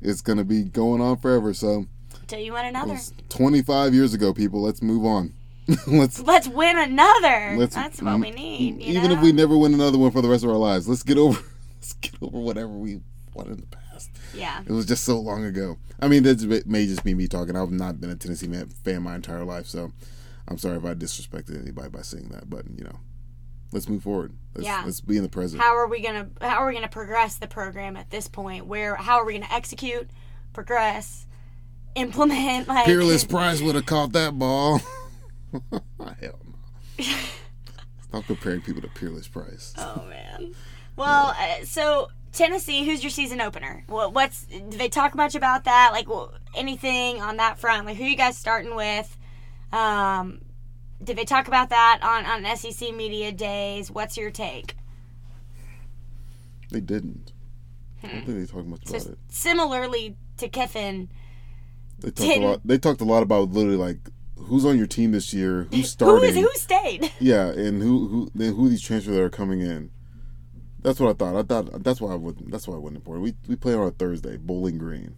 it's 0.00 0.20
gonna 0.20 0.44
be 0.44 0.64
going 0.64 1.00
on 1.00 1.16
forever 1.18 1.52
so. 1.54 1.86
Do 2.26 2.36
you 2.36 2.52
want 2.52 2.66
another. 2.66 2.98
25 3.30 3.94
years 3.94 4.14
ago 4.14 4.32
people 4.32 4.62
let's 4.62 4.82
move 4.82 5.04
on. 5.04 5.34
Let's 5.86 6.20
let's 6.20 6.48
win 6.48 6.78
another. 6.78 7.54
let's, 7.58 7.74
that's 7.74 8.00
what 8.00 8.18
we 8.20 8.30
need 8.30 8.80
even 8.80 9.10
know? 9.10 9.16
if 9.18 9.22
we 9.22 9.32
never 9.32 9.54
win 9.54 9.74
another 9.74 9.98
one 9.98 10.10
for 10.10 10.22
the 10.22 10.28
rest 10.28 10.42
of 10.42 10.48
our 10.48 10.56
lives 10.56 10.88
let's 10.88 11.02
get 11.02 11.18
over 11.18 11.38
let's 11.78 11.92
get 11.92 12.14
over 12.22 12.38
whatever 12.38 12.72
we 12.72 13.00
won 13.34 13.48
in 13.48 13.56
the 13.56 13.66
past. 13.66 14.10
Yeah. 14.34 14.60
It 14.66 14.72
was 14.72 14.86
just 14.86 15.04
so 15.04 15.18
long 15.18 15.44
ago. 15.44 15.78
I 16.00 16.08
mean, 16.08 16.22
that 16.24 16.66
may 16.66 16.86
just 16.86 17.04
be 17.04 17.14
me 17.14 17.28
talking. 17.28 17.56
I've 17.56 17.70
not 17.70 18.00
been 18.00 18.10
a 18.10 18.16
Tennessee 18.16 18.52
fan 18.84 19.02
my 19.02 19.14
entire 19.14 19.44
life, 19.44 19.66
so 19.66 19.92
I'm 20.46 20.58
sorry 20.58 20.76
if 20.76 20.84
I 20.84 20.94
disrespected 20.94 21.60
anybody 21.60 21.88
by 21.88 22.02
saying 22.02 22.28
that. 22.30 22.50
But 22.50 22.66
you 22.76 22.84
know, 22.84 22.98
let's 23.72 23.88
move 23.88 24.02
forward. 24.02 24.32
Let's, 24.54 24.66
yeah. 24.66 24.82
let's 24.84 25.00
be 25.00 25.16
in 25.16 25.22
the 25.22 25.28
present. 25.28 25.62
How 25.62 25.76
are 25.76 25.86
we 25.86 26.00
gonna 26.00 26.28
How 26.40 26.58
are 26.58 26.66
we 26.66 26.74
gonna 26.74 26.88
progress 26.88 27.36
the 27.36 27.46
program 27.46 27.96
at 27.96 28.10
this 28.10 28.28
point? 28.28 28.66
Where 28.66 28.96
How 28.96 29.18
are 29.18 29.24
we 29.24 29.34
gonna 29.34 29.46
execute, 29.50 30.08
progress, 30.52 31.26
implement? 31.94 32.68
Like 32.68 32.86
Peerless 32.86 33.24
Price 33.28 33.60
would 33.60 33.74
have 33.74 33.86
caught 33.86 34.12
that 34.12 34.38
ball. 34.38 34.80
Hell 35.70 36.40
no. 36.44 37.04
Stop 38.08 38.26
comparing 38.26 38.60
people 38.62 38.82
to 38.82 38.88
Peerless 38.88 39.28
Price. 39.28 39.74
Oh 39.76 40.04
man. 40.08 40.54
Well, 40.96 41.34
uh, 41.38 41.64
so 41.64 42.08
Tennessee, 42.32 42.84
who's 42.84 43.02
your 43.02 43.10
season 43.10 43.40
opener? 43.40 43.84
What's 43.86 44.44
do 44.44 44.76
they 44.76 44.88
talk 44.88 45.14
much 45.14 45.34
about 45.34 45.64
that? 45.64 45.90
Like 45.92 46.06
anything 46.56 47.20
on 47.20 47.36
that 47.36 47.58
front? 47.58 47.86
Like 47.86 47.96
who 47.96 48.04
you 48.04 48.16
guys 48.16 48.36
starting 48.36 48.74
with? 48.74 49.16
Um, 49.72 50.40
did 51.02 51.16
they 51.16 51.24
talk 51.24 51.48
about 51.48 51.70
that 51.70 52.00
on 52.02 52.26
on 52.26 52.56
SEC 52.56 52.94
media 52.94 53.32
days? 53.32 53.90
What's 53.90 54.16
your 54.16 54.30
take? 54.30 54.74
They 56.70 56.80
didn't. 56.80 57.32
Hmm. 58.00 58.06
I 58.06 58.10
don't 58.10 58.26
think 58.26 58.38
they 58.38 58.52
talked 58.52 58.66
much 58.66 58.88
about 58.88 59.06
it. 59.06 59.18
Similarly 59.28 60.16
to 60.38 60.48
Kiffin, 60.48 61.10
they 62.00 62.10
talked 62.10 62.36
a 62.36 62.40
lot. 62.40 62.60
They 62.64 62.78
talked 62.78 63.00
a 63.00 63.04
lot 63.04 63.22
about 63.22 63.50
literally 63.50 63.76
like 63.76 63.98
who's 64.36 64.64
on 64.64 64.76
your 64.76 64.86
team 64.86 65.12
this 65.12 65.32
year, 65.32 65.66
who's 65.70 65.90
starting, 65.90 66.34
who, 66.34 66.40
is, 66.40 66.46
who 66.46 66.50
stayed, 66.54 67.12
yeah, 67.20 67.46
and 67.48 67.82
who 67.82 68.08
who 68.08 68.30
then 68.34 68.54
who 68.54 68.68
these 68.68 68.82
transfers 68.82 69.14
that 69.14 69.22
are 69.22 69.30
coming 69.30 69.60
in. 69.60 69.90
That's 70.80 71.00
what 71.00 71.10
I 71.10 71.12
thought. 71.14 71.36
I 71.36 71.42
thought 71.42 71.82
that's 71.82 72.00
why 72.00 72.12
I 72.12 72.16
wouldn't. 72.16 72.50
That's 72.50 72.68
why 72.68 72.74
I 72.74 72.78
wasn't 72.78 72.98
important. 72.98 73.24
We 73.24 73.34
we 73.48 73.56
play 73.56 73.74
on 73.74 73.86
a 73.86 73.90
Thursday, 73.90 74.36
Bowling 74.36 74.78
Green. 74.78 75.16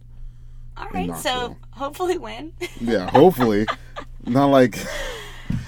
All 0.77 0.87
right, 0.89 1.15
so 1.17 1.57
hopefully 1.71 2.17
win. 2.17 2.53
yeah, 2.81 3.09
hopefully. 3.09 3.65
not 4.25 4.47
like. 4.47 4.77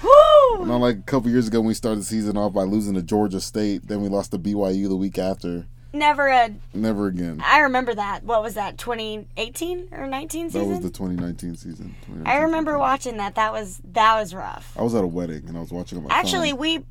Woo! 0.02 0.66
Not 0.66 0.78
like 0.80 0.96
a 0.98 1.02
couple 1.02 1.30
years 1.30 1.48
ago 1.48 1.60
when 1.60 1.68
we 1.68 1.74
started 1.74 2.00
the 2.00 2.04
season 2.04 2.36
off 2.36 2.52
by 2.52 2.62
losing 2.62 2.94
to 2.94 3.02
Georgia 3.02 3.40
State, 3.40 3.86
then 3.88 4.00
we 4.02 4.08
lost 4.08 4.30
to 4.32 4.38
BYU 4.38 4.88
the 4.88 4.96
week 4.96 5.18
after. 5.18 5.66
Never 5.92 6.26
a. 6.28 6.52
Never 6.74 7.06
again. 7.06 7.40
I 7.44 7.60
remember 7.60 7.94
that. 7.94 8.24
What 8.24 8.42
was 8.42 8.54
that? 8.54 8.78
2018 8.78 9.90
or 9.92 10.06
19 10.08 10.50
season? 10.50 10.60
That 10.62 10.68
was 10.68 10.80
the 10.80 10.90
2019 10.90 11.56
season. 11.56 11.94
2019 12.06 12.26
I 12.26 12.42
remember 12.42 12.78
watching 12.78 13.16
that. 13.18 13.36
That 13.36 13.52
was 13.52 13.80
that 13.92 14.18
was 14.18 14.34
rough. 14.34 14.74
I 14.76 14.82
was 14.82 14.94
at 14.94 15.04
a 15.04 15.06
wedding 15.06 15.44
and 15.46 15.56
I 15.56 15.60
was 15.60 15.70
watching 15.70 15.98
on 15.98 16.04
my 16.04 16.10
Actually, 16.14 16.50
phone. 16.50 16.58
we 16.60 16.84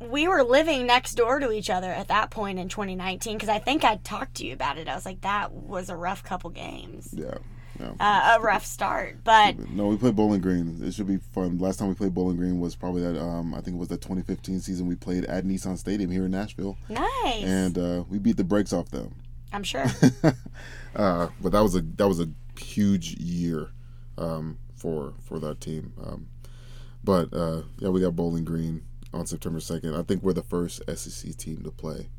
we 0.00 0.28
were 0.28 0.44
living 0.44 0.86
next 0.86 1.14
door 1.14 1.40
to 1.40 1.50
each 1.50 1.70
other 1.70 1.90
at 1.90 2.06
that 2.06 2.30
point 2.30 2.60
in 2.60 2.68
2019 2.68 3.34
because 3.36 3.48
I 3.48 3.58
think 3.58 3.82
I 3.82 3.96
talked 3.96 4.36
to 4.36 4.46
you 4.46 4.52
about 4.52 4.78
it. 4.78 4.86
I 4.88 4.94
was 4.94 5.04
like, 5.04 5.22
that 5.22 5.52
was 5.52 5.90
a 5.90 5.96
rough 5.96 6.22
couple 6.22 6.50
games. 6.50 7.12
Yeah. 7.12 7.38
Uh, 7.80 8.36
a 8.38 8.40
rough 8.40 8.64
start, 8.64 9.18
but 9.24 9.70
no, 9.70 9.86
we 9.86 9.96
played 9.96 10.16
Bowling 10.16 10.40
Green. 10.40 10.78
It 10.82 10.94
should 10.94 11.06
be 11.06 11.18
fun. 11.18 11.58
Last 11.58 11.78
time 11.78 11.88
we 11.88 11.94
played 11.94 12.14
Bowling 12.14 12.36
Green 12.36 12.60
was 12.60 12.74
probably 12.74 13.02
that. 13.02 13.20
Um, 13.20 13.54
I 13.54 13.60
think 13.60 13.76
it 13.76 13.78
was 13.78 13.88
the 13.88 13.96
2015 13.96 14.60
season. 14.60 14.86
We 14.86 14.96
played 14.96 15.24
at 15.26 15.44
Nissan 15.44 15.78
Stadium 15.78 16.10
here 16.10 16.24
in 16.24 16.30
Nashville. 16.30 16.76
Nice. 16.88 17.44
And 17.44 17.78
uh, 17.78 18.04
we 18.08 18.18
beat 18.18 18.36
the 18.36 18.44
brakes 18.44 18.72
off 18.72 18.90
them. 18.90 19.14
I'm 19.52 19.62
sure. 19.62 19.86
uh, 20.96 21.28
but 21.40 21.52
that 21.52 21.60
was 21.60 21.74
a 21.74 21.80
that 21.80 22.08
was 22.08 22.20
a 22.20 22.28
huge 22.58 23.14
year 23.18 23.70
um, 24.16 24.58
for 24.76 25.14
for 25.22 25.38
that 25.38 25.60
team. 25.60 25.92
Um, 26.02 26.28
but 27.02 27.32
uh, 27.32 27.62
yeah, 27.78 27.88
we 27.88 28.00
got 28.00 28.16
Bowling 28.16 28.44
Green 28.44 28.82
on 29.12 29.26
September 29.26 29.58
2nd. 29.58 29.98
I 29.98 30.02
think 30.02 30.22
we're 30.22 30.32
the 30.32 30.42
first 30.42 30.82
SEC 30.94 31.36
team 31.36 31.62
to 31.62 31.70
play 31.70 32.10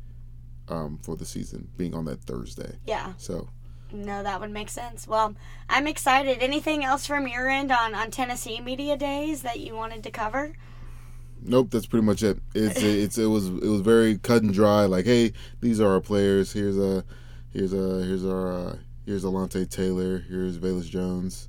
um, 0.68 0.98
for 1.02 1.16
the 1.16 1.24
season, 1.24 1.68
being 1.76 1.94
on 1.94 2.04
that 2.06 2.22
Thursday. 2.24 2.78
Yeah. 2.86 3.12
So 3.16 3.48
No, 3.92 4.22
that 4.22 4.40
would 4.40 4.50
make 4.50 4.68
sense. 4.68 5.06
Well, 5.08 5.34
I'm 5.68 5.86
excited. 5.86 6.38
Anything 6.40 6.84
else 6.84 7.06
from 7.06 7.26
your 7.26 7.48
end 7.48 7.72
on, 7.72 7.94
on 7.94 8.10
Tennessee 8.10 8.60
Media 8.60 8.96
Days 8.96 9.42
that 9.42 9.60
you 9.60 9.74
wanted 9.74 10.02
to 10.04 10.10
cover? 10.10 10.52
Nope, 11.42 11.68
that's 11.70 11.86
pretty 11.86 12.04
much 12.04 12.22
it. 12.22 12.38
It's 12.54 12.82
it's 12.82 13.18
it 13.18 13.26
was 13.26 13.48
it 13.48 13.62
was 13.64 13.80
very 13.80 14.18
cut 14.18 14.42
and 14.42 14.52
dry. 14.52 14.84
Like, 14.84 15.06
hey, 15.06 15.32
these 15.60 15.80
are 15.80 15.88
our 15.94 16.00
players. 16.00 16.52
Here's 16.52 16.78
a 16.78 17.04
here's 17.52 17.72
a 17.72 18.04
here's 18.04 18.24
our 18.24 18.52
uh, 18.52 18.76
here's 19.06 19.24
Alontae 19.24 19.68
Taylor. 19.68 20.18
Here's 20.18 20.58
Velus 20.58 20.88
Jones, 20.88 21.48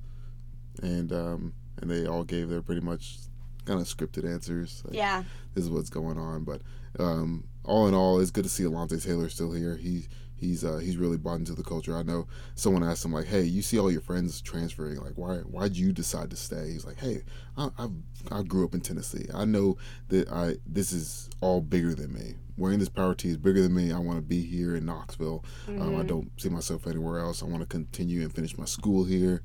and 0.81 1.11
um 1.11 1.53
and 1.81 1.89
they 1.91 2.05
all 2.05 2.23
gave 2.23 2.47
their 2.49 2.61
pretty 2.61 2.81
much 2.81 3.17
kind 3.65 3.79
of 3.79 3.87
scripted 3.87 4.25
answers. 4.25 4.81
Like, 4.85 4.95
Yeah. 4.95 5.23
this 5.53 5.63
is 5.65 5.69
what's 5.69 5.89
going 5.89 6.17
on. 6.17 6.43
But 6.43 6.61
um, 6.99 7.43
all 7.63 7.87
in 7.87 7.93
all, 7.93 8.19
it's 8.19 8.31
good 8.31 8.43
to 8.43 8.49
see 8.49 8.63
Alontae 8.63 9.03
Taylor 9.03 9.29
still 9.29 9.51
here. 9.51 9.75
He 9.77 10.07
he's 10.41 10.65
uh, 10.65 10.77
he's 10.77 10.97
really 10.97 11.17
bought 11.17 11.35
into 11.35 11.53
the 11.53 11.63
culture. 11.63 11.95
I 11.95 12.03
know 12.03 12.27
someone 12.55 12.83
asked 12.83 13.05
him 13.05 13.13
like, 13.13 13.27
"Hey, 13.27 13.43
you 13.43 13.61
see 13.61 13.79
all 13.79 13.91
your 13.91 14.01
friends 14.01 14.41
transferring? 14.41 14.99
Like, 14.99 15.13
why 15.15 15.37
why'd 15.37 15.77
you 15.77 15.93
decide 15.93 16.29
to 16.31 16.35
stay?" 16.35 16.71
He's 16.71 16.85
like, 16.85 16.99
"Hey, 16.99 17.23
I 17.55 17.69
I, 17.77 17.87
I 18.31 18.41
grew 18.43 18.65
up 18.65 18.73
in 18.73 18.81
Tennessee. 18.81 19.27
I 19.33 19.45
know 19.45 19.77
that 20.09 20.29
I 20.29 20.55
this 20.65 20.91
is 20.91 21.29
all 21.39 21.61
bigger 21.61 21.93
than 21.93 22.13
me. 22.13 22.35
Wearing 22.57 22.79
this 22.79 22.89
Power 22.89 23.15
T 23.15 23.29
is 23.29 23.37
bigger 23.37 23.61
than 23.61 23.73
me. 23.73 23.91
I 23.91 23.99
want 23.99 24.17
to 24.17 24.21
be 24.21 24.41
here 24.41 24.75
in 24.75 24.85
Knoxville. 24.85 25.45
Um, 25.67 25.95
I 25.95 26.03
don't 26.03 26.29
see 26.39 26.49
myself 26.49 26.85
anywhere 26.87 27.19
else. 27.19 27.41
I 27.41 27.45
want 27.45 27.61
to 27.61 27.67
continue 27.67 28.21
and 28.21 28.33
finish 28.33 28.57
my 28.57 28.65
school 28.65 29.05
here. 29.05 29.43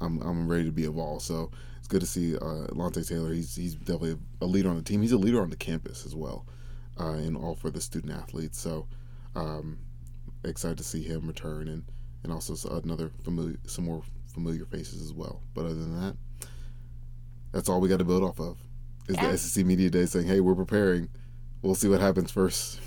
I'm 0.00 0.20
I'm 0.22 0.48
ready 0.48 0.64
to 0.64 0.72
be 0.72 0.84
involved. 0.84 1.22
So 1.22 1.50
it's 1.78 1.88
good 1.88 2.00
to 2.00 2.06
see 2.06 2.36
uh, 2.36 2.66
Lante 2.72 3.02
Taylor. 3.02 3.32
He's 3.32 3.56
he's 3.56 3.74
definitely 3.74 4.18
a 4.40 4.46
leader 4.46 4.70
on 4.70 4.76
the 4.76 4.82
team. 4.82 5.02
He's 5.02 5.12
a 5.12 5.18
leader 5.18 5.42
on 5.42 5.50
the 5.50 5.56
campus 5.56 6.06
as 6.06 6.14
well, 6.14 6.46
uh, 6.98 7.12
and 7.12 7.36
all 7.36 7.54
for 7.54 7.70
the 7.70 7.80
student 7.80 8.12
athletes. 8.12 8.58
So 8.58 8.86
um, 9.34 9.78
excited 10.44 10.78
to 10.78 10.84
see 10.84 11.02
him 11.02 11.26
return 11.26 11.68
and 11.68 11.84
and 12.24 12.32
also 12.32 12.54
another 12.82 13.10
familiar 13.22 13.56
some 13.66 13.84
more 13.84 14.02
familiar 14.32 14.64
faces 14.66 15.02
as 15.02 15.12
well. 15.12 15.42
But 15.54 15.66
other 15.66 15.74
than 15.74 16.00
that, 16.00 16.16
that's 17.52 17.68
all 17.68 17.80
we 17.80 17.88
got 17.88 17.98
to 17.98 18.04
build 18.04 18.22
off 18.22 18.40
of. 18.40 18.58
Is 19.08 19.16
Yeah. 19.16 19.28
the 19.28 19.38
SEC 19.38 19.64
media 19.64 19.88
day 19.90 20.04
saying, 20.06 20.26
"Hey, 20.26 20.40
we're 20.40 20.54
preparing. 20.54 21.08
We'll 21.62 21.74
see 21.74 21.88
what 21.88 22.00
happens 22.00 22.30
first 22.30 22.80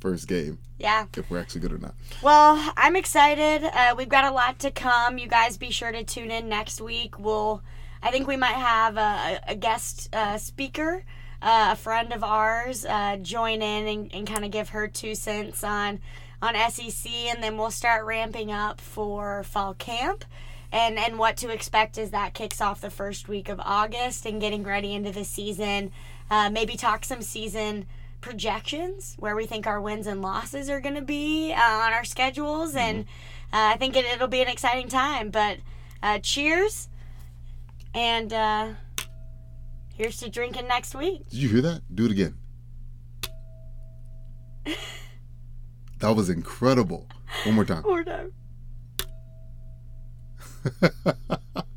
first 0.00 0.26
game 0.28 0.58
Yeah. 0.78 1.06
if 1.16 1.28
we're 1.30 1.38
actually 1.40 1.60
good 1.62 1.72
or 1.72 1.78
not." 1.78 1.94
Well, 2.22 2.72
I'm 2.76 2.96
excited. 2.96 3.64
Uh, 3.64 3.94
we've 3.96 4.08
got 4.08 4.24
a 4.24 4.30
lot 4.30 4.58
to 4.60 4.70
come. 4.70 5.18
You 5.18 5.28
guys 5.28 5.56
be 5.56 5.70
sure 5.70 5.92
to 5.92 6.02
tune 6.04 6.30
in 6.30 6.48
next 6.48 6.80
week. 6.80 7.18
We'll, 7.18 7.62
I 8.02 8.10
think 8.10 8.26
we 8.26 8.36
might 8.36 8.54
have 8.56 8.96
a, 8.96 9.40
a 9.48 9.54
guest 9.54 10.08
uh, 10.14 10.38
speaker, 10.38 11.04
uh, 11.42 11.68
a 11.72 11.76
friend 11.76 12.12
of 12.12 12.24
ours, 12.24 12.84
uh, 12.86 13.16
join 13.18 13.60
in 13.62 13.86
and, 13.86 14.14
and 14.14 14.26
kind 14.26 14.44
of 14.44 14.50
give 14.50 14.70
her 14.70 14.88
two 14.88 15.14
cents 15.14 15.62
on 15.62 16.00
on 16.42 16.54
SEC, 16.70 17.10
and 17.10 17.42
then 17.42 17.56
we'll 17.56 17.70
start 17.70 18.04
ramping 18.04 18.52
up 18.52 18.80
for 18.80 19.42
fall 19.44 19.74
camp. 19.74 20.24
And, 20.72 20.98
and 20.98 21.18
what 21.18 21.36
to 21.38 21.48
expect 21.50 21.96
as 21.96 22.10
that 22.10 22.34
kicks 22.34 22.60
off 22.60 22.80
the 22.80 22.90
first 22.90 23.28
week 23.28 23.48
of 23.48 23.60
August 23.60 24.26
and 24.26 24.40
getting 24.40 24.64
ready 24.64 24.94
into 24.94 25.12
the 25.12 25.24
season. 25.24 25.92
Uh, 26.28 26.50
maybe 26.50 26.76
talk 26.76 27.04
some 27.04 27.22
season 27.22 27.86
projections 28.20 29.14
where 29.18 29.36
we 29.36 29.46
think 29.46 29.66
our 29.66 29.80
wins 29.80 30.06
and 30.06 30.20
losses 30.20 30.68
are 30.68 30.80
going 30.80 30.96
to 30.96 31.02
be 31.02 31.52
uh, 31.52 31.60
on 31.60 31.92
our 31.92 32.02
schedules 32.02 32.74
and 32.74 33.02
uh, 33.52 33.70
i 33.72 33.76
think 33.76 33.94
it, 33.94 34.04
it'll 34.06 34.26
be 34.26 34.42
an 34.42 34.48
exciting 34.48 34.88
time 34.88 35.30
but 35.30 35.58
uh, 36.02 36.18
cheers 36.18 36.88
and 37.94 38.32
uh, 38.32 38.70
here's 39.94 40.16
to 40.16 40.28
drinking 40.28 40.66
next 40.66 40.94
week 40.94 41.28
Did 41.28 41.38
you 41.38 41.48
hear 41.48 41.60
that? 41.62 41.82
Do 41.94 42.06
it 42.06 42.10
again. 42.10 42.34
that 45.98 46.14
was 46.14 46.30
incredible. 46.30 47.08
One 47.44 47.54
more 47.54 47.64
time. 47.64 47.84
Or 47.84 48.04
no. 48.04 48.30